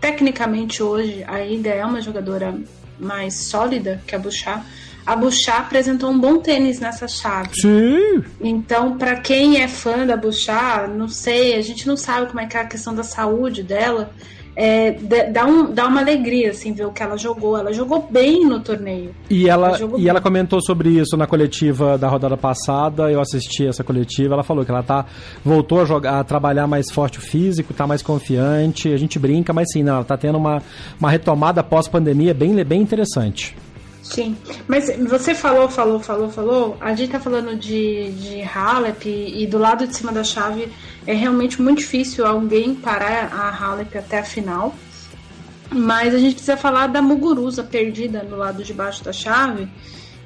Tecnicamente 0.00 0.82
hoje, 0.82 1.24
a 1.26 1.40
Iga 1.44 1.70
é 1.70 1.84
uma 1.84 2.00
jogadora 2.00 2.54
mais 2.98 3.34
sólida 3.48 4.02
que 4.06 4.14
a 4.14 4.18
Bouchard. 4.18 4.64
A 5.06 5.14
Bouchard 5.14 5.62
apresentou 5.62 6.10
um 6.10 6.18
bom 6.18 6.38
tênis 6.38 6.80
nessa 6.80 7.06
chave. 7.06 7.50
Sim! 7.60 8.24
Então, 8.40 8.96
pra 8.98 9.16
quem 9.20 9.60
é 9.62 9.68
fã 9.68 10.04
da 10.06 10.16
Bouchard, 10.16 10.92
não 10.96 11.08
sei, 11.08 11.54
a 11.56 11.62
gente 11.62 11.86
não 11.86 11.96
sabe 11.96 12.26
como 12.26 12.40
é 12.40 12.46
que 12.46 12.56
é 12.56 12.60
a 12.60 12.66
questão 12.66 12.94
da 12.94 13.02
saúde 13.04 13.62
dela. 13.62 14.10
É, 14.56 14.92
dá, 15.32 15.44
um, 15.44 15.72
dá 15.72 15.86
uma 15.86 16.00
alegria, 16.00 16.50
assim, 16.50 16.72
ver 16.72 16.86
o 16.86 16.92
que 16.92 17.02
ela 17.02 17.16
jogou. 17.16 17.58
Ela 17.58 17.72
jogou 17.72 18.06
bem 18.08 18.44
no 18.44 18.60
torneio. 18.60 19.14
E 19.28 19.48
ela, 19.48 19.76
ela 19.76 19.98
e 19.98 20.08
ela 20.08 20.20
comentou 20.20 20.60
sobre 20.62 20.90
isso 20.90 21.16
na 21.16 21.26
coletiva 21.26 21.98
da 21.98 22.08
rodada 22.08 22.36
passada. 22.36 23.10
Eu 23.10 23.20
assisti 23.20 23.66
essa 23.66 23.82
coletiva. 23.82 24.34
Ela 24.34 24.44
falou 24.44 24.64
que 24.64 24.70
ela 24.70 24.82
tá 24.82 25.06
voltou 25.44 25.80
a 25.80 25.84
jogar, 25.84 26.20
a 26.20 26.24
trabalhar 26.24 26.66
mais 26.66 26.90
forte 26.90 27.18
o 27.18 27.22
físico, 27.22 27.74
tá 27.74 27.86
mais 27.86 28.02
confiante. 28.02 28.92
A 28.92 28.96
gente 28.96 29.18
brinca, 29.18 29.52
mas 29.52 29.72
sim, 29.72 29.82
não, 29.82 29.96
ela 29.96 30.04
tá 30.04 30.16
tendo 30.16 30.38
uma, 30.38 30.62
uma 31.00 31.10
retomada 31.10 31.62
pós-pandemia 31.62 32.32
bem, 32.32 32.54
bem 32.64 32.80
interessante. 32.80 33.56
Sim, 34.04 34.36
mas 34.68 34.94
você 35.08 35.34
falou, 35.34 35.68
falou, 35.68 35.98
falou, 35.98 36.30
falou. 36.30 36.76
A 36.78 36.94
gente 36.94 37.10
tá 37.10 37.18
falando 37.18 37.56
de, 37.56 38.12
de 38.12 38.42
Halep 38.42 39.08
e, 39.08 39.46
do 39.46 39.56
lado 39.56 39.86
de 39.86 39.96
cima 39.96 40.12
da 40.12 40.22
chave 40.22 40.70
é 41.06 41.14
realmente 41.14 41.60
muito 41.60 41.78
difícil 41.78 42.26
alguém 42.26 42.74
parar 42.74 43.32
a 43.32 43.48
Halep 43.48 43.96
até 43.96 44.18
a 44.18 44.24
final. 44.24 44.74
Mas 45.70 46.14
a 46.14 46.18
gente 46.18 46.34
precisa 46.34 46.56
falar 46.56 46.88
da 46.88 47.00
Muguruza 47.00 47.64
perdida 47.64 48.22
no 48.22 48.36
lado 48.36 48.62
de 48.62 48.74
baixo 48.74 49.02
da 49.02 49.12
chave, 49.12 49.66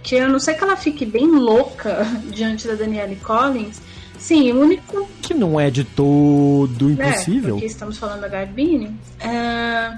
que 0.03 0.19
a 0.19 0.29
não 0.29 0.41
ser 0.41 0.55
que 0.55 0.65
ela 0.65 0.77
fique 0.77 1.07
bem 1.07 1.31
louca 1.31 2.05
diante 2.35 2.67
da 2.67 2.75
Danielle 2.75 3.17
Collins. 3.17 3.81
Sim, 4.19 4.51
o 4.51 4.61
único. 4.61 5.09
Que 5.23 5.33
não 5.33 5.59
é 5.59 5.71
de 5.71 5.85
todo 5.85 6.91
é, 6.91 6.93
impossível. 6.93 7.51
É, 7.51 7.53
porque 7.53 7.67
estamos 7.67 7.97
falando 7.97 8.23
da 8.23 8.29
Garbine. 8.29 8.99
É... 9.21 9.97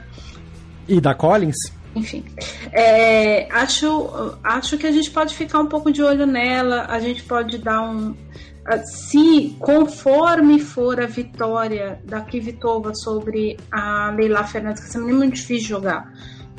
E 0.87 1.01
da 1.01 1.15
Collins? 1.15 1.80
Enfim. 1.95 2.25
É, 2.73 3.49
acho, 3.51 4.37
acho 4.43 4.79
que 4.79 4.87
a 4.87 4.93
gente 4.93 5.11
pode 5.11 5.35
ficar 5.35 5.61
um 5.61 5.67
pouco 5.67 5.91
de 5.93 6.03
olho 6.03 6.27
nela, 6.27 6.87
a 6.89 7.01
gente 7.01 7.23
pode 7.23 7.59
dar 7.59 7.83
um. 7.83 8.15
Se 8.85 9.57
conforme 9.59 10.61
for 10.61 11.01
a 11.01 11.07
vitória 11.07 12.01
da 12.05 12.21
Kivitova 12.21 12.95
sobre 12.95 13.57
a 13.73 14.15
Leila 14.17 14.45
Fernandes, 14.45 14.85
que 14.85 14.97
é 14.97 15.01
muito 15.01 15.35
difícil 15.35 15.69
jogar. 15.69 16.13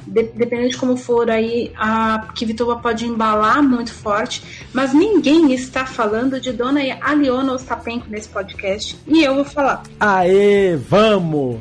De, 0.06 0.24
dependendo 0.24 0.70
de 0.70 0.78
como 0.78 0.98
for 0.98 1.30
aí, 1.30 1.72
a 1.78 2.28
Kivitova 2.34 2.78
pode 2.78 3.06
embalar 3.06 3.62
muito 3.62 3.94
forte, 3.94 4.68
mas 4.74 4.94
ninguém 4.94 5.54
está 5.54 5.86
falando 5.86 6.42
de 6.42 6.52
Dona 6.52 6.82
Aliona 7.02 7.54
Ostapenko 7.54 8.08
nesse 8.10 8.28
podcast, 8.28 8.98
e 9.08 9.24
eu 9.24 9.36
vou 9.36 9.46
falar. 9.46 9.84
Aê, 10.00 10.76
vamos! 10.76 11.60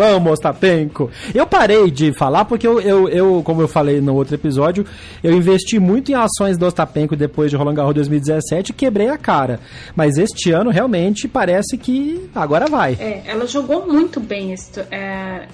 Vamos, 0.00 0.32
Ostapenko. 0.32 1.10
Eu 1.34 1.46
parei 1.46 1.90
de 1.90 2.10
falar 2.14 2.46
porque 2.46 2.66
eu, 2.66 2.80
eu, 2.80 3.06
eu, 3.10 3.42
como 3.44 3.60
eu 3.60 3.68
falei 3.68 4.00
no 4.00 4.14
outro 4.14 4.34
episódio, 4.34 4.86
eu 5.22 5.30
investi 5.30 5.78
muito 5.78 6.10
em 6.10 6.14
ações 6.14 6.56
do 6.56 6.64
Ostapenko 6.64 7.14
depois 7.14 7.50
de 7.50 7.56
Roland 7.58 7.74
Garros 7.74 7.92
2017 7.96 8.70
e 8.70 8.72
quebrei 8.72 9.10
a 9.10 9.18
cara. 9.18 9.60
Mas 9.94 10.16
este 10.16 10.52
ano 10.52 10.70
realmente 10.70 11.28
parece 11.28 11.76
que 11.76 12.30
agora 12.34 12.66
vai. 12.66 12.96
É, 12.98 13.24
ela 13.26 13.46
jogou 13.46 13.86
muito 13.86 14.20
bem, 14.20 14.54
é, 14.90 15.46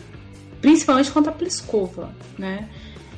principalmente 0.61 1.11
contra 1.11 1.32
a 1.32 1.34
Pliskova, 1.34 2.11
né? 2.38 2.68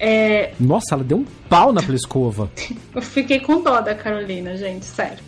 É... 0.01 0.55
Nossa, 0.59 0.95
ela 0.95 1.05
deu 1.05 1.19
um 1.19 1.27
pau 1.47 1.75
na 1.75 1.83
Pliskova. 1.85 2.51
eu 2.95 3.03
fiquei 3.03 3.41
com 3.41 3.61
dó 3.61 3.83
da 3.83 3.95
Carolina, 3.95 4.57
gente, 4.57 4.87
sério. 4.87 5.28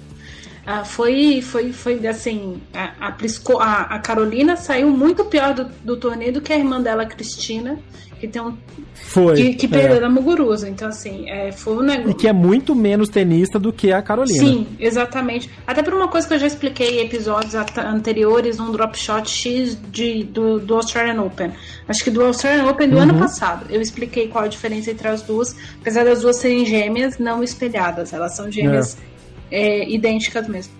Ah, 0.72 0.84
foi, 0.84 1.42
foi, 1.42 1.72
foi 1.72 2.06
assim, 2.06 2.62
a, 2.72 3.08
a, 3.08 3.96
a, 3.96 3.98
Carolina 3.98 4.56
saiu 4.56 4.88
muito 4.88 5.24
pior 5.24 5.52
do, 5.52 5.64
do 5.82 5.96
torneio 5.96 6.32
do 6.32 6.40
que 6.40 6.52
a 6.52 6.56
irmã 6.56 6.80
dela, 6.80 7.04
Cristina, 7.04 7.76
que 8.20 8.28
tem 8.28 8.40
um. 8.40 8.56
Foi. 8.94 9.34
Que, 9.34 9.54
que 9.54 9.66
perdeu 9.66 9.96
é. 9.96 10.00
da 10.00 10.08
Muguruza. 10.08 10.68
Então, 10.68 10.86
assim, 10.86 11.28
é, 11.28 11.50
foi 11.50 11.76
um 11.76 11.80
negócio. 11.80 12.12
E 12.12 12.14
que 12.14 12.28
é 12.28 12.32
muito 12.32 12.72
menos 12.72 13.08
tenista 13.08 13.58
do 13.58 13.72
que 13.72 13.92
a 13.92 14.00
Carolina. 14.00 14.38
Sim, 14.38 14.68
exatamente. 14.78 15.50
Até 15.66 15.82
por 15.82 15.92
uma 15.92 16.06
coisa 16.06 16.28
que 16.28 16.34
eu 16.34 16.38
já 16.38 16.46
expliquei 16.46 17.00
em 17.00 17.06
episódios 17.06 17.56
anteriores, 17.76 18.60
um 18.60 18.70
drop 18.70 18.96
shot 18.96 19.28
X 19.28 19.76
de, 19.90 20.22
do, 20.22 20.60
do 20.60 20.76
Australian 20.76 21.20
Open. 21.20 21.50
Acho 21.88 22.04
que 22.04 22.12
do 22.12 22.22
Australian 22.22 22.70
Open 22.70 22.90
do 22.90 22.94
uhum. 22.94 23.02
ano 23.02 23.18
passado. 23.18 23.66
Eu 23.68 23.80
expliquei 23.80 24.28
qual 24.28 24.44
a 24.44 24.48
diferença 24.48 24.92
entre 24.92 25.08
as 25.08 25.22
duas, 25.22 25.56
apesar 25.80 26.04
das 26.04 26.20
duas 26.20 26.36
serem 26.36 26.64
gêmeas, 26.64 27.18
não 27.18 27.42
espelhadas. 27.42 28.12
Elas 28.12 28.36
são 28.36 28.48
gêmeas. 28.52 28.96
É 29.04 29.09
é, 29.50 29.88
idênticas 29.88 30.48
mesmo. 30.48 30.72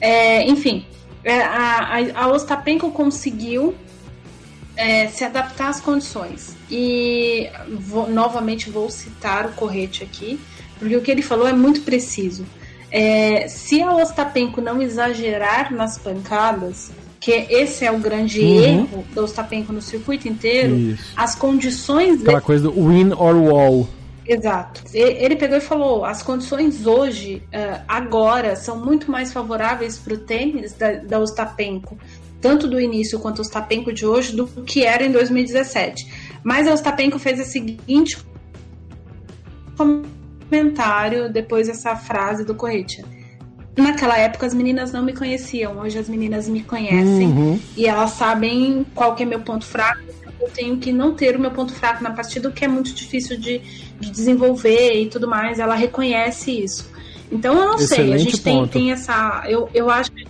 É, 0.00 0.48
enfim, 0.48 0.84
é, 1.24 1.42
a, 1.42 1.98
a 2.14 2.28
Ostapenko 2.28 2.90
conseguiu 2.90 3.74
é, 4.76 5.08
se 5.08 5.24
adaptar 5.24 5.68
às 5.68 5.80
condições. 5.80 6.56
E 6.70 7.48
vou, 7.80 8.08
novamente 8.08 8.70
vou 8.70 8.90
citar 8.90 9.46
o 9.46 9.52
Correte 9.52 10.04
aqui, 10.04 10.38
porque 10.78 10.96
o 10.96 11.00
que 11.00 11.10
ele 11.10 11.22
falou 11.22 11.48
é 11.48 11.52
muito 11.52 11.80
preciso. 11.82 12.44
É, 12.90 13.48
se 13.48 13.82
a 13.82 13.92
Ostapenko 13.94 14.60
não 14.60 14.80
exagerar 14.80 15.72
nas 15.72 15.98
pancadas, 15.98 16.90
que 17.18 17.32
esse 17.32 17.84
é 17.84 17.90
o 17.90 17.98
grande 17.98 18.40
uhum. 18.40 18.62
erro 18.62 19.04
da 19.14 19.22
Ostapenko 19.22 19.72
no 19.72 19.82
circuito 19.82 20.28
inteiro, 20.28 20.76
Isso. 20.76 21.12
as 21.16 21.34
condições... 21.34 22.20
Aquela 22.22 22.40
coisa 22.40 22.70
do 22.70 22.88
win 22.88 23.12
or 23.12 23.34
wall. 23.36 23.88
Exato. 24.28 24.82
Ele 24.92 25.36
pegou 25.36 25.56
e 25.56 25.60
falou: 25.60 26.04
as 26.04 26.22
condições 26.22 26.86
hoje, 26.86 27.42
uh, 27.46 27.82
agora, 27.86 28.56
são 28.56 28.84
muito 28.84 29.10
mais 29.10 29.32
favoráveis 29.32 29.98
para 29.98 30.14
o 30.14 30.18
tênis 30.18 30.72
da, 30.72 30.94
da 30.94 31.18
Ostapenko, 31.20 31.96
tanto 32.40 32.66
do 32.66 32.80
início 32.80 33.18
quanto 33.20 33.38
o 33.38 33.42
Ostapenko 33.42 33.92
de 33.92 34.04
hoje, 34.04 34.34
do 34.34 34.46
que 34.46 34.84
era 34.84 35.04
em 35.04 35.12
2017. 35.12 36.40
Mas 36.42 36.66
a 36.66 36.74
Ostapenko 36.74 37.18
fez 37.18 37.40
o 37.40 37.44
seguinte 37.44 38.18
comentário 39.76 41.32
depois 41.32 41.68
dessa 41.68 41.94
frase 41.94 42.44
do 42.44 42.54
Corretia. 42.54 43.04
Naquela 43.76 44.16
época 44.16 44.46
as 44.46 44.54
meninas 44.54 44.90
não 44.90 45.02
me 45.02 45.12
conheciam, 45.12 45.78
hoje 45.78 45.98
as 45.98 46.08
meninas 46.08 46.48
me 46.48 46.62
conhecem 46.62 47.26
uhum. 47.26 47.60
e 47.76 47.86
elas 47.86 48.12
sabem 48.12 48.86
qual 48.94 49.14
que 49.14 49.22
é 49.22 49.26
meu 49.26 49.40
ponto 49.40 49.66
fraco. 49.66 50.00
Eu 50.40 50.48
tenho 50.50 50.78
que 50.78 50.92
não 50.92 51.14
ter 51.14 51.36
o 51.36 51.38
meu 51.38 51.50
ponto 51.50 51.74
fraco 51.74 52.02
na 52.02 52.10
partida, 52.10 52.48
o 52.48 52.52
que 52.52 52.64
é 52.64 52.68
muito 52.68 52.94
difícil 52.94 53.38
de, 53.38 53.60
de 54.00 54.10
desenvolver 54.10 55.02
e 55.02 55.08
tudo 55.08 55.28
mais, 55.28 55.58
ela 55.58 55.74
reconhece 55.74 56.50
isso. 56.50 56.90
Então 57.30 57.58
eu 57.58 57.66
não 57.66 57.74
Excelente 57.74 57.88
sei, 57.88 58.12
a 58.12 58.18
gente 58.18 58.42
tem, 58.42 58.68
tem 58.68 58.92
essa. 58.92 59.44
Eu, 59.48 59.68
eu 59.74 59.90
acho 59.90 60.12
que 60.12 60.26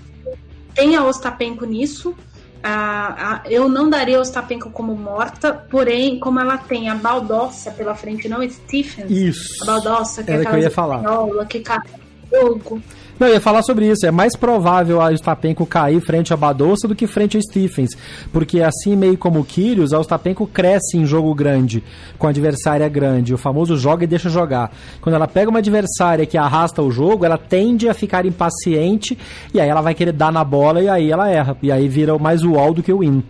tem 0.74 0.96
a 0.96 1.04
Ostapenko 1.04 1.64
nisso. 1.64 2.14
Ah, 2.62 3.42
eu 3.44 3.68
não 3.68 3.88
daria 3.88 4.18
a 4.18 4.20
Ostapenko 4.20 4.70
como 4.70 4.96
morta, 4.96 5.52
porém, 5.52 6.18
como 6.18 6.40
ela 6.40 6.58
tem 6.58 6.88
a 6.88 6.96
Baldossa 6.96 7.70
pela 7.70 7.94
frente, 7.94 8.28
não 8.28 8.48
Stephens. 8.48 9.10
Isso. 9.10 9.62
A 9.62 9.66
Baldossa, 9.66 10.24
que 10.24 10.30
Era 10.30 10.38
é 10.38 10.40
aquela 10.40 10.56
que 10.56 10.60
eu 10.60 10.64
ia 10.64 10.70
falar. 10.70 11.00
que 11.48 11.60
carrega 11.60 12.06
fogo. 12.28 12.82
Não, 13.18 13.26
eu 13.26 13.34
ia 13.34 13.40
falar 13.40 13.62
sobre 13.62 13.88
isso. 13.90 14.04
É 14.04 14.10
mais 14.10 14.36
provável 14.36 15.00
a 15.00 15.10
Ostapenko 15.10 15.64
cair 15.64 16.00
frente 16.00 16.34
a 16.34 16.36
Badosa 16.36 16.86
do 16.86 16.94
que 16.94 17.06
frente 17.06 17.38
a 17.38 17.40
Stephens. 17.40 17.90
Porque 18.32 18.60
assim, 18.60 18.94
meio 18.94 19.16
como 19.16 19.40
o 19.40 19.44
Kyrgios, 19.44 19.92
a 19.94 19.98
Ostapenko 19.98 20.46
cresce 20.46 20.98
em 20.98 21.06
jogo 21.06 21.34
grande, 21.34 21.82
com 22.18 22.26
adversária 22.26 22.88
grande. 22.88 23.32
O 23.32 23.38
famoso 23.38 23.76
joga 23.76 24.04
e 24.04 24.06
deixa 24.06 24.28
jogar. 24.28 24.70
Quando 25.00 25.14
ela 25.14 25.26
pega 25.26 25.48
uma 25.48 25.60
adversária 25.60 26.26
que 26.26 26.36
arrasta 26.36 26.82
o 26.82 26.90
jogo, 26.90 27.24
ela 27.24 27.38
tende 27.38 27.88
a 27.88 27.94
ficar 27.94 28.26
impaciente 28.26 29.16
e 29.54 29.60
aí 29.60 29.68
ela 29.68 29.80
vai 29.80 29.94
querer 29.94 30.12
dar 30.12 30.30
na 30.30 30.44
bola 30.44 30.82
e 30.82 30.88
aí 30.88 31.10
ela 31.10 31.30
erra. 31.30 31.56
E 31.62 31.72
aí 31.72 31.88
vira 31.88 32.18
mais 32.18 32.42
o 32.42 32.56
all 32.58 32.74
do 32.74 32.82
que 32.82 32.92
o 32.92 32.98
win. 32.98 33.22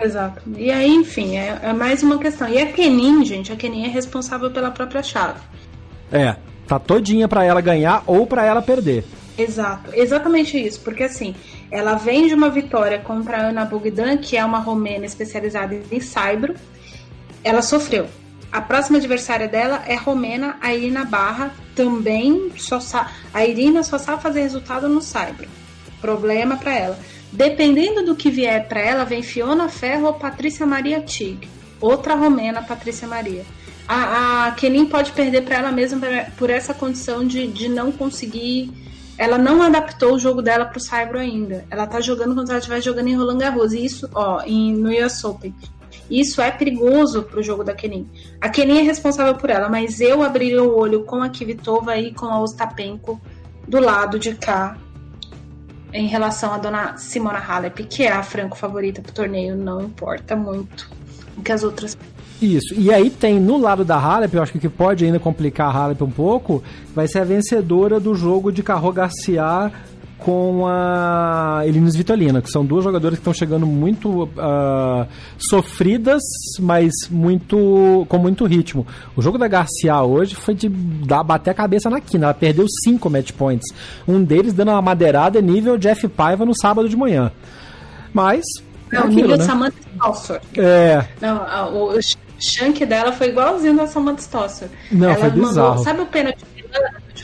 Exato. 0.00 0.40
E 0.56 0.70
aí, 0.70 0.88
enfim, 0.88 1.36
é, 1.36 1.58
é 1.62 1.72
mais 1.72 2.02
uma 2.02 2.16
questão. 2.16 2.48
E 2.48 2.58
a 2.58 2.66
Kenin, 2.66 3.24
gente, 3.24 3.52
a 3.52 3.56
Kenin 3.56 3.84
é 3.84 3.88
responsável 3.88 4.50
pela 4.50 4.70
própria 4.70 5.02
chave. 5.02 5.40
É, 6.10 6.36
Tá 6.70 6.78
todinha 6.78 7.26
para 7.26 7.44
ela 7.44 7.60
ganhar 7.60 8.04
ou 8.06 8.28
para 8.28 8.44
ela 8.44 8.62
perder. 8.62 9.04
Exato, 9.36 9.90
exatamente 9.92 10.56
isso, 10.56 10.80
porque 10.82 11.02
assim, 11.02 11.34
ela 11.68 11.96
vem 11.96 12.28
de 12.28 12.34
uma 12.34 12.48
vitória 12.48 13.00
contra 13.00 13.38
a 13.38 13.40
Ana 13.48 13.64
Bogdan, 13.64 14.18
que 14.18 14.36
é 14.36 14.44
uma 14.44 14.60
romena 14.60 15.04
especializada 15.04 15.76
em 15.90 15.98
saibro. 15.98 16.54
Ela 17.42 17.60
sofreu. 17.60 18.06
A 18.52 18.60
próxima 18.60 18.98
adversária 18.98 19.48
dela 19.48 19.82
é 19.84 19.96
romena, 19.96 20.58
a 20.60 20.72
Irina 20.72 21.04
Barra, 21.04 21.52
também 21.74 22.52
só 22.56 22.78
a 23.34 23.44
Irina 23.44 23.82
só 23.82 23.98
sabe 23.98 24.22
fazer 24.22 24.42
resultado 24.42 24.88
no 24.88 25.02
saibro. 25.02 25.48
Problema 26.00 26.56
para 26.56 26.72
ela. 26.72 26.98
Dependendo 27.32 28.04
do 28.04 28.14
que 28.14 28.30
vier 28.30 28.68
para 28.68 28.80
ela, 28.80 29.04
vem 29.04 29.24
Fiona 29.24 29.68
Ferro 29.68 30.06
ou 30.06 30.14
Patrícia 30.14 30.64
Maria 30.64 31.00
Tig. 31.00 31.48
Outra 31.80 32.14
romena, 32.14 32.62
Patrícia 32.62 33.08
Maria 33.08 33.44
a, 33.92 34.46
a 34.46 34.50
Kenin 34.52 34.86
pode 34.86 35.10
perder 35.10 35.42
para 35.42 35.56
ela 35.56 35.72
mesma 35.72 36.00
por 36.38 36.48
essa 36.48 36.72
condição 36.72 37.26
de, 37.26 37.48
de 37.48 37.68
não 37.68 37.90
conseguir. 37.90 38.72
Ela 39.18 39.36
não 39.36 39.60
adaptou 39.60 40.14
o 40.14 40.18
jogo 40.18 40.40
dela 40.40 40.64
para 40.64 40.78
o 40.78 40.80
Saibro 40.80 41.18
ainda. 41.18 41.64
Ela 41.68 41.88
tá 41.88 42.00
jogando 42.00 42.40
se 42.46 42.50
ela 42.50 42.58
estivesse 42.58 42.84
jogando 42.84 43.08
em 43.08 43.16
Roland 43.16 43.38
Garros. 43.38 43.72
E 43.72 43.84
isso, 43.84 44.08
ó, 44.14 44.42
em, 44.46 44.72
no 44.74 44.90
US 44.90 45.24
Open. 45.24 45.52
Isso 46.08 46.40
é 46.40 46.52
perigoso 46.52 47.24
pro 47.24 47.42
jogo 47.42 47.64
da 47.64 47.74
Kenin. 47.74 48.08
A 48.40 48.48
Kenin 48.48 48.78
é 48.78 48.82
responsável 48.82 49.34
por 49.34 49.50
ela, 49.50 49.68
mas 49.68 50.00
eu 50.00 50.22
abriria 50.22 50.62
o 50.62 50.78
olho 50.78 51.02
com 51.02 51.20
a 51.20 51.28
Kvitova 51.28 51.96
e 51.96 52.14
com 52.14 52.26
a 52.26 52.40
Ostapenko 52.40 53.20
do 53.66 53.80
lado 53.80 54.20
de 54.20 54.36
cá 54.36 54.78
em 55.92 56.06
relação 56.06 56.54
à 56.54 56.58
dona 56.58 56.96
Simona 56.96 57.40
Halep, 57.40 57.82
que 57.86 58.04
é 58.04 58.12
a 58.12 58.22
franco 58.22 58.56
favorita 58.56 59.02
pro 59.02 59.12
torneio, 59.12 59.56
não 59.56 59.82
importa 59.82 60.36
muito 60.36 60.88
o 61.36 61.42
que 61.42 61.50
as 61.50 61.64
outras 61.64 61.96
isso. 62.40 62.74
E 62.76 62.92
aí 62.92 63.10
tem 63.10 63.38
no 63.38 63.58
lado 63.58 63.84
da 63.84 63.96
Halep, 63.96 64.34
eu 64.34 64.42
acho 64.42 64.52
que 64.52 64.58
o 64.58 64.60
que 64.60 64.68
pode 64.68 65.04
ainda 65.04 65.18
complicar 65.18 65.68
a 65.68 65.78
Halep 65.78 66.02
um 66.02 66.10
pouco, 66.10 66.62
vai 66.94 67.06
ser 67.06 67.20
a 67.20 67.24
vencedora 67.24 68.00
do 68.00 68.14
jogo 68.14 68.50
de 68.50 68.62
Carro 68.62 68.92
Garcia 68.92 69.70
com 70.20 70.66
a 70.66 71.62
Eline 71.64 71.88
Svitolina, 71.88 72.42
que 72.42 72.50
são 72.50 72.64
duas 72.64 72.84
jogadoras 72.84 73.18
que 73.18 73.22
estão 73.22 73.32
chegando 73.32 73.66
muito 73.66 74.24
uh, 74.24 75.06
sofridas, 75.38 76.22
mas 76.58 76.92
muito 77.10 78.06
com 78.08 78.18
muito 78.18 78.44
ritmo. 78.44 78.86
O 79.16 79.22
jogo 79.22 79.38
da 79.38 79.48
Garcia 79.48 80.02
hoje 80.02 80.34
foi 80.34 80.54
de 80.54 80.68
dar, 80.68 81.24
bater 81.24 81.50
a 81.50 81.54
cabeça 81.54 81.88
na 81.88 82.00
quina. 82.00 82.26
Ela 82.26 82.34
perdeu 82.34 82.66
cinco 82.84 83.08
match 83.08 83.32
points. 83.32 83.66
Um 84.06 84.22
deles 84.22 84.52
dando 84.52 84.70
uma 84.72 84.82
madeirada 84.82 85.40
nível 85.40 85.78
Jeff 85.78 86.06
Paiva 86.08 86.44
no 86.44 86.54
sábado 86.54 86.88
de 86.88 86.96
manhã. 86.96 87.32
Mas. 88.12 88.44
Não, 88.92 89.00
é 89.00 89.04
aquilo, 89.04 89.22
nível 89.22 89.36
né? 89.38 89.44
Samantha 89.44 89.78
Stosser. 89.94 90.40
É. 90.56 91.04
Não, 91.20 91.74
o, 91.74 91.92
o 91.92 92.00
chunk 92.40 92.84
dela 92.86 93.12
foi 93.12 93.28
igualzinho 93.28 93.76
da 93.76 93.86
Samantha 93.86 94.22
Stosser. 94.22 94.68
Não, 94.90 95.08
Ela 95.10 95.16
foi 95.18 95.30
bizarro. 95.30 95.68
Mandou, 95.70 95.84
sabe 95.84 96.00
o 96.00 96.06
pênalti 96.06 96.44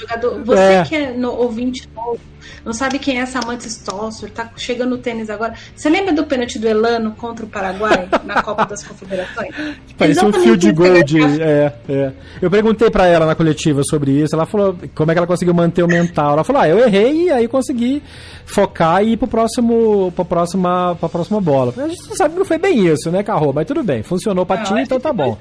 jogador? 0.00 0.42
Você 0.44 0.60
é. 0.60 0.82
que 0.84 0.96
é 0.96 1.12
no, 1.12 1.32
ouvinte 1.32 1.88
novo 1.94 2.20
não 2.64 2.72
sabe 2.72 2.98
quem 2.98 3.20
é 3.20 3.26
Samantha 3.26 3.68
Stosser, 3.68 4.28
tá 4.30 4.50
chegando 4.56 4.90
no 4.90 4.98
tênis 4.98 5.30
agora. 5.30 5.54
Você 5.74 5.88
lembra 5.88 6.12
do 6.12 6.24
pênalti 6.24 6.58
do 6.58 6.66
Elano 6.66 7.12
contra 7.12 7.46
o 7.46 7.48
Paraguai 7.48 8.08
na 8.24 8.42
Copa 8.42 8.66
das 8.66 8.82
Confederações? 8.82 9.54
Parecia 9.96 10.26
um 10.26 10.32
fio 10.32 10.56
de 10.56 10.72
gol 10.72 11.02
de. 11.04 11.20
É, 11.40 11.72
é. 11.88 12.12
Eu 12.42 12.50
perguntei 12.50 12.90
para 12.90 13.06
ela 13.06 13.24
na 13.24 13.36
coletiva 13.36 13.82
sobre 13.84 14.10
isso, 14.10 14.34
ela 14.34 14.46
falou 14.46 14.76
como 14.96 15.10
é 15.10 15.14
que 15.14 15.18
ela 15.18 15.26
conseguiu 15.28 15.54
manter 15.54 15.84
o 15.84 15.86
mental. 15.86 16.32
Ela 16.32 16.44
falou: 16.44 16.62
ah, 16.62 16.68
eu 16.68 16.78
errei 16.78 17.26
e 17.26 17.30
aí 17.30 17.46
consegui 17.46 18.02
focar 18.44 19.00
e 19.02 19.12
ir 19.12 19.16
pro 19.16 19.28
próximo, 19.28 20.12
pra 20.16 20.24
próxima, 20.24 20.96
pra 20.98 21.08
próxima 21.08 21.40
bola. 21.40 21.72
A 21.76 21.88
gente 21.88 22.16
sabe 22.16 22.32
que 22.32 22.38
não 22.40 22.46
foi 22.46 22.58
bem 22.58 22.84
isso, 22.86 23.12
né, 23.12 23.22
Carro? 23.22 23.52
Mas 23.52 23.66
tudo 23.66 23.84
bem, 23.84 24.02
funcionou 24.02 24.44
pra 24.44 24.64
ti, 24.64 24.74
então 24.74 24.98
tá 24.98 25.12
bom. 25.12 25.38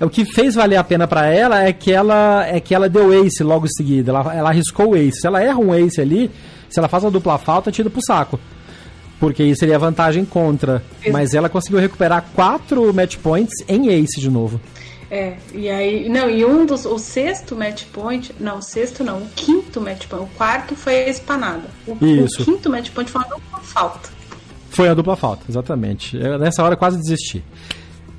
O 0.00 0.10
que 0.10 0.24
fez 0.24 0.54
valer 0.54 0.76
a 0.76 0.84
pena 0.84 1.06
para 1.06 1.26
ela 1.26 1.62
é 1.62 1.72
que 1.72 1.92
ela 1.92 2.46
é 2.46 2.58
que 2.60 2.74
ela 2.74 2.88
deu 2.88 3.12
ace 3.24 3.42
logo 3.42 3.66
em 3.66 3.70
seguida. 3.70 4.10
Ela, 4.10 4.34
ela 4.34 4.48
arriscou 4.50 4.90
o 4.90 4.96
ace. 4.96 5.20
Se 5.20 5.26
ela 5.26 5.42
erra 5.42 5.58
um 5.58 5.74
ace 5.74 6.00
ali, 6.00 6.30
se 6.68 6.78
ela 6.78 6.88
faz 6.88 7.04
uma 7.04 7.10
dupla 7.10 7.38
falta, 7.38 7.70
tira 7.70 7.88
pro 7.88 8.04
saco. 8.04 8.38
Porque 9.20 9.42
isso 9.44 9.60
seria 9.60 9.78
vantagem 9.78 10.24
contra. 10.24 10.82
Mas 11.10 11.32
ela 11.34 11.48
conseguiu 11.48 11.78
recuperar 11.78 12.24
quatro 12.34 12.92
match 12.92 13.16
points 13.18 13.64
em 13.68 13.88
ace 13.88 14.20
de 14.20 14.28
novo. 14.28 14.60
É, 15.10 15.36
e 15.52 15.70
aí. 15.70 16.08
Não, 16.08 16.28
e 16.28 16.44
um 16.44 16.66
dos. 16.66 16.84
O 16.84 16.98
sexto 16.98 17.54
match 17.54 17.84
point. 17.92 18.34
Não, 18.40 18.58
o 18.58 18.62
sexto 18.62 19.04
não, 19.04 19.18
o 19.18 19.28
quinto 19.36 19.80
match 19.80 20.06
point. 20.08 20.26
O 20.26 20.36
quarto 20.36 20.74
foi 20.74 21.04
a 21.04 21.08
espanada. 21.08 21.68
O, 21.86 22.04
isso. 22.04 22.42
o 22.42 22.44
quinto 22.44 22.68
match 22.68 22.90
point 22.90 23.10
foi 23.10 23.22
uma 23.22 23.28
dupla 23.28 23.60
falta. 23.60 24.08
Foi 24.70 24.88
a 24.88 24.94
dupla 24.94 25.14
falta, 25.14 25.44
exatamente. 25.48 26.16
Eu, 26.16 26.36
nessa 26.36 26.64
hora 26.64 26.76
quase 26.76 26.98
desisti. 26.98 27.44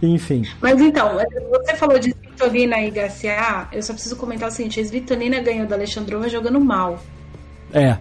Enfim. 0.06 0.45
Mas 0.62 0.80
então, 0.80 1.18
você 1.49 1.76
falou 1.76 1.97
de 1.97 2.10
Svitolina 2.12 2.80
e 2.82 2.91
Garcia, 2.91 3.68
eu 3.72 3.82
só 3.82 3.93
preciso 3.93 4.16
comentar 4.16 4.49
o 4.49 4.51
seguinte: 4.51 4.80
a 4.80 4.84
Svitolina 4.84 5.39
ganhou 5.41 5.68
da 5.68 5.76
Alexandrova 5.76 6.30
jogando 6.30 6.60
mal. 6.60 6.99
É. 7.74 7.97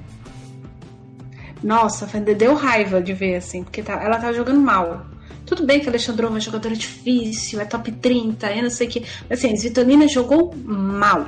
Nossa, 1.63 2.07
deu 2.21 2.55
raiva 2.55 3.01
de 3.01 3.15
ver, 3.15 3.37
assim, 3.37 3.65
porque 3.65 3.83
tá, 3.83 3.95
ela 3.95 4.19
tava 4.19 4.35
jogando 4.35 4.61
mal. 4.61 5.07
Tudo 5.47 5.65
bem 5.65 5.81
que 5.81 5.87
a 5.87 5.91
Alexandrova 5.91 6.37
é 6.37 6.41
jogadora 6.41 6.75
difícil, 6.75 7.61
é 7.61 7.65
top 7.65 7.91
30, 7.93 8.51
eu 8.53 8.63
não 8.63 8.71
sei 8.71 8.87
o 8.87 8.91
que. 8.91 9.05
Mas 9.29 9.39
assim, 9.39 9.53
a 9.53 9.57
Svitolina 9.57 10.09
jogou 10.09 10.55
mal. 10.57 11.27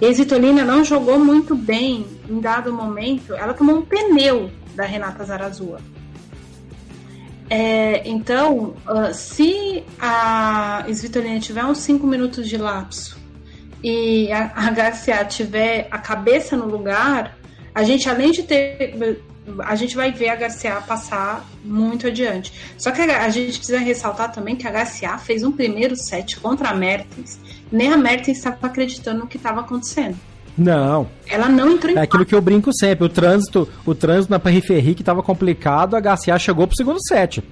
E 0.00 0.06
a 0.06 0.10
Svitolina 0.10 0.64
não 0.64 0.84
jogou 0.84 1.18
muito 1.18 1.54
bem 1.54 2.06
em 2.28 2.40
dado 2.40 2.72
momento. 2.72 3.34
Ela 3.34 3.54
tomou 3.54 3.76
um 3.76 3.82
pneu 3.82 4.50
da 4.74 4.84
Renata 4.84 5.24
Zarazua. 5.24 5.80
É, 7.50 8.08
então, 8.08 8.74
uh, 8.88 9.12
se 9.12 9.84
a 10.00 10.84
Svitolina 10.88 11.38
tiver 11.40 11.64
uns 11.64 11.78
5 11.78 12.06
minutos 12.06 12.48
de 12.48 12.56
lapso 12.56 13.18
e 13.82 14.32
a, 14.32 14.50
a 14.54 15.24
tiver 15.24 15.86
a 15.90 15.98
cabeça 15.98 16.56
no 16.56 16.66
lugar, 16.66 17.36
a 17.74 17.82
gente, 17.82 18.08
além 18.08 18.30
de 18.30 18.42
ter. 18.44 18.94
A 19.58 19.74
gente 19.74 19.94
vai 19.94 20.10
ver 20.10 20.30
a 20.30 20.36
HCA 20.36 20.80
passar 20.80 21.46
muito 21.62 22.06
adiante. 22.06 22.50
Só 22.78 22.90
que 22.90 23.02
a, 23.02 23.24
a 23.24 23.28
gente 23.28 23.58
precisa 23.58 23.78
ressaltar 23.78 24.32
também 24.32 24.56
que 24.56 24.66
a 24.66 24.72
HCA 24.72 25.18
fez 25.18 25.42
um 25.42 25.52
primeiro 25.52 25.94
set 25.96 26.40
contra 26.40 26.70
a 26.70 26.74
Mertens. 26.74 27.38
Nem 27.70 27.92
a 27.92 27.96
Mertens 27.98 28.38
estava 28.38 28.56
acreditando 28.62 29.20
no 29.20 29.26
que 29.26 29.36
estava 29.36 29.60
acontecendo. 29.60 30.16
Não. 30.56 31.08
Ela 31.28 31.48
não 31.48 31.72
entrou 31.72 31.92
em 31.92 31.98
É 31.98 32.02
aquilo 32.02 32.24
que 32.24 32.34
eu 32.34 32.40
brinco 32.40 32.70
sempre. 32.72 33.04
O 33.04 33.08
trânsito, 33.08 33.68
o 33.84 33.94
trânsito 33.94 34.30
na 34.30 34.38
Periferi 34.38 34.94
que 34.94 35.02
estava 35.02 35.22
complicado, 35.22 35.94
a 35.96 36.00
HCA 36.00 36.38
chegou 36.38 36.66
pro 36.66 36.76
segundo 36.76 36.98
set. 37.06 37.42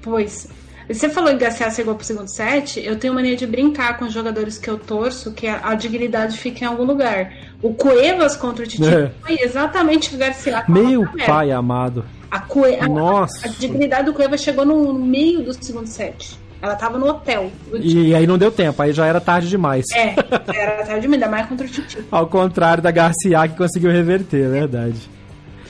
Pois. 0.00 0.48
Você 0.88 1.08
falou 1.08 1.32
em 1.32 1.36
HCA 1.36 1.68
chegou 1.70 1.96
pro 1.96 2.04
segundo 2.04 2.28
set, 2.28 2.78
eu 2.78 2.96
tenho 2.96 3.12
mania 3.12 3.36
de 3.36 3.44
brincar 3.44 3.98
com 3.98 4.04
os 4.04 4.12
jogadores 4.12 4.56
que 4.56 4.70
eu 4.70 4.78
torço, 4.78 5.32
que 5.32 5.48
a, 5.48 5.60
a 5.64 5.74
dignidade 5.74 6.38
fica 6.38 6.64
em 6.64 6.68
algum 6.68 6.84
lugar. 6.84 7.32
O 7.60 7.74
Cuevas 7.74 8.36
contra 8.36 8.64
o 8.64 8.68
Titi 8.68 8.86
é. 8.86 9.10
foi 9.20 9.36
exatamente 9.40 10.14
o 10.14 10.18
Garcia. 10.18 10.64
Meu 10.68 11.04
pai 11.26 11.50
amado. 11.50 12.04
A, 12.30 12.38
Cue... 12.38 12.76
Nossa. 12.88 13.48
A, 13.48 13.50
a 13.50 13.52
dignidade 13.52 14.04
do 14.04 14.14
Cuevas 14.14 14.40
chegou 14.40 14.64
no 14.64 14.94
meio 14.94 15.42
do 15.42 15.52
segundo 15.52 15.88
set. 15.88 16.38
Ela 16.60 16.74
tava 16.74 16.98
no 16.98 17.06
hotel. 17.06 17.50
E 17.74 18.14
aí 18.14 18.26
não 18.26 18.38
deu 18.38 18.50
tempo, 18.50 18.82
aí 18.82 18.92
já 18.92 19.06
era 19.06 19.20
tarde 19.20 19.48
demais. 19.48 19.84
É, 19.94 20.14
era 20.54 20.84
tarde 20.84 21.02
demais, 21.02 21.22
ainda 21.22 21.28
mais 21.28 21.46
contra 21.46 21.66
o 21.66 21.68
Titi. 21.68 21.98
Ao 22.10 22.26
contrário 22.26 22.82
da 22.82 22.90
Garcia 22.90 23.46
que 23.48 23.56
conseguiu 23.56 23.90
reverter, 23.90 24.46
é 24.46 24.48
verdade. 24.48 25.10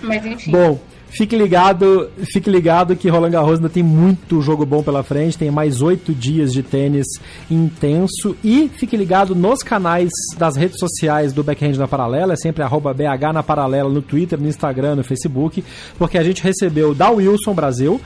Mas 0.00 0.24
enfim. 0.24 0.50
Bom, 0.50 0.78
fique 1.08 1.36
ligado, 1.36 2.10
fique 2.32 2.48
ligado 2.48 2.94
que 2.94 3.08
Roland 3.08 3.30
Garros 3.30 3.56
ainda 3.56 3.68
tem 3.68 3.82
muito 3.82 4.40
jogo 4.40 4.64
bom 4.64 4.82
pela 4.82 5.02
frente, 5.02 5.36
tem 5.36 5.50
mais 5.50 5.82
oito 5.82 6.14
dias 6.14 6.52
de 6.52 6.62
tênis 6.62 7.06
intenso 7.50 8.36
e 8.44 8.68
fique 8.68 8.96
ligado 8.96 9.34
nos 9.34 9.62
canais 9.62 10.10
das 10.38 10.56
redes 10.56 10.78
sociais 10.78 11.32
do 11.32 11.42
Backhand 11.42 11.76
na 11.76 11.88
Paralela, 11.88 12.34
é 12.34 12.36
sempre 12.36 12.62
arroba 12.62 12.94
BH 12.94 13.32
na 13.34 13.42
Paralela 13.42 13.88
no 13.88 14.02
Twitter, 14.02 14.38
no 14.38 14.48
Instagram, 14.48 14.96
no 14.96 15.04
Facebook, 15.04 15.64
porque 15.98 16.18
a 16.18 16.22
gente 16.22 16.42
recebeu 16.42 16.94
da 16.94 17.10
Wilson 17.10 17.54
Brasil 17.54 18.00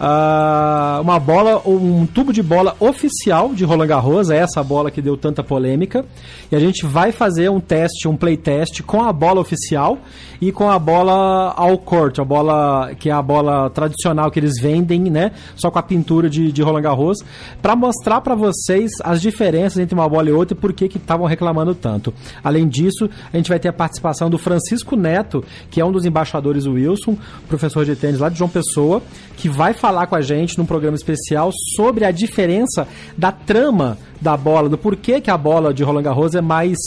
Uh, 0.00 1.00
uma 1.00 1.20
bola, 1.20 1.62
um 1.66 2.04
tubo 2.06 2.32
de 2.32 2.42
bola 2.42 2.76
oficial 2.80 3.54
de 3.54 3.64
Roland 3.64 3.86
Garros, 3.86 4.30
é 4.30 4.38
essa 4.38 4.62
bola 4.62 4.90
que 4.90 5.00
deu 5.00 5.16
tanta 5.16 5.42
polêmica. 5.42 6.04
E 6.50 6.56
a 6.56 6.58
gente 6.58 6.84
vai 6.84 7.12
fazer 7.12 7.50
um 7.50 7.60
teste, 7.60 8.08
um 8.08 8.16
playtest 8.16 8.82
com 8.82 9.02
a 9.02 9.12
bola 9.12 9.40
oficial 9.40 9.98
e 10.40 10.52
com 10.52 10.68
a 10.70 10.78
bola 10.78 11.52
ao 11.56 11.78
court, 11.78 12.18
a 12.18 12.24
bola 12.24 12.90
que 12.98 13.08
é 13.08 13.12
a 13.12 13.22
bola 13.22 13.70
tradicional 13.70 14.30
que 14.30 14.38
eles 14.38 14.60
vendem, 14.60 15.00
né? 15.02 15.32
Só 15.56 15.70
com 15.70 15.78
a 15.78 15.82
pintura 15.82 16.28
de, 16.28 16.52
de 16.52 16.62
Roland 16.62 16.82
Garros, 16.82 17.18
para 17.60 17.76
mostrar 17.76 18.20
para 18.20 18.34
vocês 18.34 18.92
as 19.02 19.20
diferenças 19.20 19.78
entre 19.78 19.94
uma 19.94 20.08
bola 20.08 20.28
e 20.28 20.32
outra 20.32 20.56
e 20.56 20.60
por 20.60 20.72
que 20.72 20.84
estavam 20.84 21.26
reclamando 21.26 21.74
tanto. 21.74 22.12
Além 22.42 22.68
disso, 22.68 23.08
a 23.32 23.36
gente 23.36 23.48
vai 23.48 23.58
ter 23.58 23.68
a 23.68 23.72
participação 23.72 24.28
do 24.28 24.38
Francisco 24.38 24.96
Neto, 24.96 25.44
que 25.70 25.80
é 25.80 25.84
um 25.84 25.92
dos 25.92 26.04
embaixadores 26.04 26.64
do 26.64 26.72
Wilson, 26.72 27.16
professor 27.48 27.84
de 27.84 27.96
tênis 27.96 28.20
lá 28.20 28.28
de 28.28 28.38
João 28.38 28.50
Pessoa, 28.50 29.02
que 29.36 29.48
vai 29.48 29.72
falar 29.72 30.06
com 30.06 30.16
a 30.16 30.20
gente 30.20 30.58
num 30.58 30.66
programa 30.66 30.96
especial 30.96 31.50
sobre 31.76 32.04
a 32.04 32.10
diferença 32.10 32.86
da 33.16 33.32
trama 33.32 33.98
da 34.20 34.36
bola, 34.36 34.68
do 34.68 34.78
porquê 34.78 35.20
que 35.20 35.30
a 35.30 35.36
bola 35.36 35.72
de 35.74 35.82
Roland 35.82 36.02
Garros 36.02 36.34
é 36.34 36.40
mais 36.40 36.78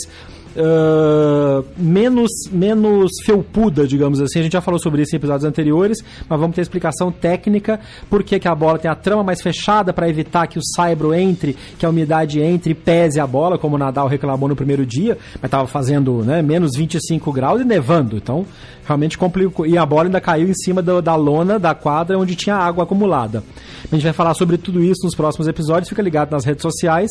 uh, 0.58 1.64
menos, 1.76 2.30
menos 2.50 3.12
felpuda, 3.24 3.86
digamos 3.86 4.20
assim. 4.20 4.40
A 4.40 4.42
gente 4.42 4.52
já 4.52 4.60
falou 4.60 4.80
sobre 4.80 5.02
isso 5.02 5.14
em 5.14 5.18
episódios 5.18 5.44
anteriores, 5.44 6.02
mas 6.28 6.40
vamos 6.40 6.54
ter 6.54 6.62
explicação 6.62 7.10
técnica 7.10 7.80
por 8.10 8.22
que, 8.22 8.38
que 8.38 8.48
a 8.48 8.54
bola 8.54 8.78
tem 8.78 8.90
a 8.90 8.94
trama 8.94 9.22
mais 9.22 9.40
fechada 9.40 9.92
para 9.92 10.08
evitar 10.08 10.46
que 10.46 10.58
o 10.58 10.62
saibro 10.62 11.14
entre, 11.14 11.56
que 11.78 11.86
a 11.86 11.90
umidade 11.90 12.40
entre 12.40 12.72
e 12.72 12.74
pese 12.74 13.20
a 13.20 13.26
bola, 13.26 13.58
como 13.58 13.76
o 13.76 13.78
Nadal 13.78 14.08
reclamou 14.08 14.48
no 14.48 14.56
primeiro 14.56 14.84
dia, 14.84 15.16
mas 15.34 15.44
estava 15.44 15.66
fazendo 15.66 16.24
né, 16.24 16.42
menos 16.42 16.72
25 16.76 17.32
graus 17.32 17.60
e 17.60 17.64
nevando. 17.64 18.16
Então, 18.16 18.44
realmente 18.88 19.18
complicou. 19.18 19.66
E 19.66 19.76
a 19.76 19.84
bola 19.84 20.04
ainda 20.04 20.20
caiu 20.20 20.48
em 20.48 20.54
cima 20.54 20.80
do, 20.80 21.02
da 21.02 21.14
lona 21.14 21.58
da 21.58 21.74
quadra 21.74 22.18
onde 22.18 22.34
tinha 22.34 22.56
água 22.56 22.84
acumulada. 22.84 23.44
A 23.84 23.94
gente 23.94 24.02
vai 24.02 24.14
falar 24.14 24.32
sobre 24.32 24.56
tudo 24.56 24.82
isso 24.82 25.04
nos 25.04 25.14
próximos 25.14 25.46
episódios. 25.46 25.90
Fica 25.90 26.00
ligado 26.00 26.30
nas 26.30 26.44
redes 26.44 26.62
sociais 26.62 27.10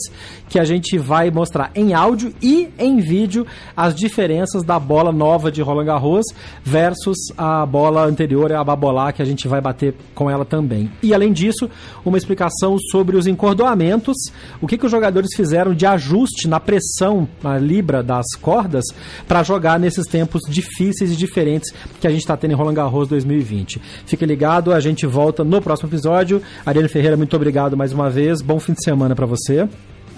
que 0.50 0.58
a 0.58 0.66
gente 0.66 0.98
vai 0.98 1.30
mostrar 1.30 1.70
em 1.76 1.94
áudio 1.94 2.34
e 2.42 2.70
em 2.80 2.98
vídeo 2.98 3.46
as 3.76 3.94
diferenças 3.94 4.64
da 4.64 4.80
bola 4.80 5.12
nova 5.12 5.52
de 5.52 5.62
Roland 5.62 5.86
Garros 5.86 6.26
versus 6.64 7.18
a 7.38 7.64
bola 7.66 8.06
anterior, 8.06 8.52
a 8.52 8.64
Babolá, 8.64 9.12
que 9.12 9.22
a 9.22 9.26
gente 9.26 9.48
vai 9.48 9.62
bater 9.62 9.94
com 10.16 10.32
ela 10.32 10.44
também. 10.44 10.92
E 11.04 11.14
além 11.14 11.32
disso, 11.32 11.70
uma 12.04 12.18
explicação 12.18 12.78
sobre 12.92 13.16
os 13.16 13.28
encordoamentos, 13.28 14.16
o 14.60 14.66
que, 14.66 14.80
que 14.80 14.86
os 14.86 14.92
jogadores 14.92 15.36
fizeram 15.36 15.76
de 15.76 15.86
ajuste 15.86 16.48
na 16.48 16.60
pressão, 16.60 17.28
na 17.44 17.60
libra 17.60 18.02
das 18.02 18.26
cordas, 18.42 18.86
para 19.28 19.44
jogar 19.44 19.80
nesses 19.80 20.08
tempos 20.08 20.42
difíceis 20.50 21.12
e 21.12 21.16
diferentes 21.16 21.67
que 22.00 22.08
a 22.08 22.10
gente 22.10 22.22
está 22.22 22.36
tendo 22.38 22.52
em 22.52 22.56
Roland 22.56 22.74
Garros 22.74 23.08
2020. 23.08 23.82
Fique 24.06 24.26
ligado, 24.26 24.74
a 24.74 24.80
gente 24.80 25.06
volta 25.06 25.44
no 25.44 25.62
próximo 25.62 25.90
episódio. 25.90 26.42
Ariane 26.66 26.90
Ferreira, 26.90 27.18
muito 27.18 27.36
obrigado 27.36 27.76
mais 27.76 27.92
uma 27.92 28.10
vez. 28.10 28.42
Bom 28.42 28.60
fim 28.60 28.74
de 28.74 28.84
semana 28.84 29.16
para 29.16 29.26
você. 29.26 29.68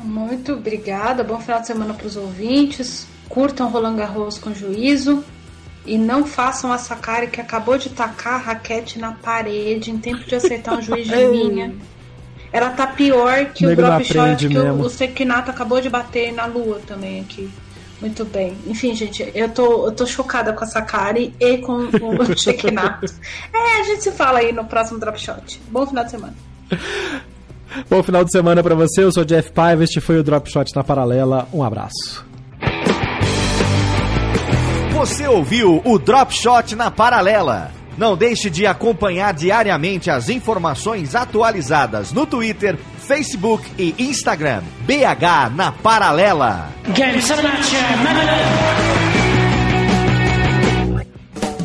Muito 0.04 0.54
obrigada. 0.54 1.24
Bom 1.24 1.40
final 1.40 1.62
de 1.62 1.68
semana 1.68 1.94
para 1.94 2.08
os 2.08 2.16
ouvintes. 2.16 3.08
Curtam 3.28 3.70
Roland 3.70 3.96
Garros 3.96 4.38
com 4.38 4.54
juízo. 4.54 5.24
E 5.86 5.98
não 5.98 6.26
façam 6.26 6.72
a 6.72 6.78
Sakari 6.78 7.28
que 7.28 7.42
acabou 7.42 7.78
de 7.78 7.90
tacar 7.90 8.36
a 8.36 8.38
raquete 8.38 9.00
na 9.00 9.14
parede 9.14 9.92
em 9.92 9.98
tempo 9.98 10.24
de 10.26 10.36
acertar 10.36 10.78
um 10.78 10.82
juiz 10.82 11.08
de 11.08 11.16
linha. 11.28 11.74
Ela 12.52 12.72
tá 12.72 12.88
pior 12.88 13.46
que 13.46 13.66
o, 13.66 13.72
o 13.72 13.76
drop 13.76 14.04
shot 14.04 14.48
que 14.48 14.58
o, 14.58 14.82
o 14.82 14.90
Sekinato 14.90 15.52
acabou 15.52 15.80
de 15.80 15.90
bater 15.90 16.34
na 16.34 16.46
lua 16.46 16.80
também 16.86 17.22
aqui. 17.22 17.50
Muito 18.02 18.24
bem. 18.26 18.56
Enfim, 18.66 18.96
gente, 18.96 19.30
eu 19.36 19.50
tô, 19.50 19.88
eu 19.88 19.92
tô 19.92 20.06
chocada 20.06 20.54
com 20.54 20.64
a 20.64 20.68
Sakari 20.68 21.34
e 21.40 21.58
com 21.58 21.74
o 21.74 22.36
Chequinato. 22.38 23.06
é, 23.54 23.82
a 23.82 23.84
gente 23.84 24.04
se 24.04 24.12
fala 24.12 24.40
aí 24.40 24.54
no 24.54 24.64
próximo 24.66 25.00
Drop 25.00 25.20
Shot. 25.20 25.62
Bom 25.70 25.86
final 25.86 26.06
de 26.06 26.12
semana. 26.12 26.34
Bom 27.90 28.02
final 28.02 28.24
de 28.24 28.32
semana 28.32 28.64
para 28.64 28.76
você. 28.76 29.04
Eu 29.04 29.12
sou 29.12 29.26
Jeff 29.26 29.52
Paiva. 29.52 29.84
Este 29.84 30.00
foi 30.00 30.18
o 30.18 30.24
Drop 30.24 30.50
Shot 30.50 30.74
na 30.76 30.84
Paralela. 30.84 31.48
Um 31.54 31.64
abraço. 31.64 32.26
Você 34.94 35.28
ouviu 35.28 35.82
o 35.86 36.00
Drop 36.00 36.34
Shot 36.34 36.76
na 36.76 36.90
Paralela. 36.90 37.72
Não 37.98 38.16
deixe 38.16 38.50
de 38.50 38.66
acompanhar 38.66 39.34
diariamente 39.34 40.10
as 40.10 40.30
informações 40.30 41.16
atualizadas 41.16 42.14
no 42.14 42.26
Twitter, 42.26 42.78
Facebook 43.10 43.64
e 43.76 43.96
Instagram. 43.98 44.62
BH 44.86 45.50
na 45.56 45.72
Paralela. 45.72 46.70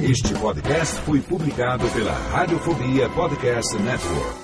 Este 0.03 0.34
podcast 0.36 1.01
foi 1.03 1.20
publicado 1.20 1.86
pela 1.88 2.14
Radiofobia 2.32 3.11
Podcast 3.11 3.76
Network. 3.76 4.43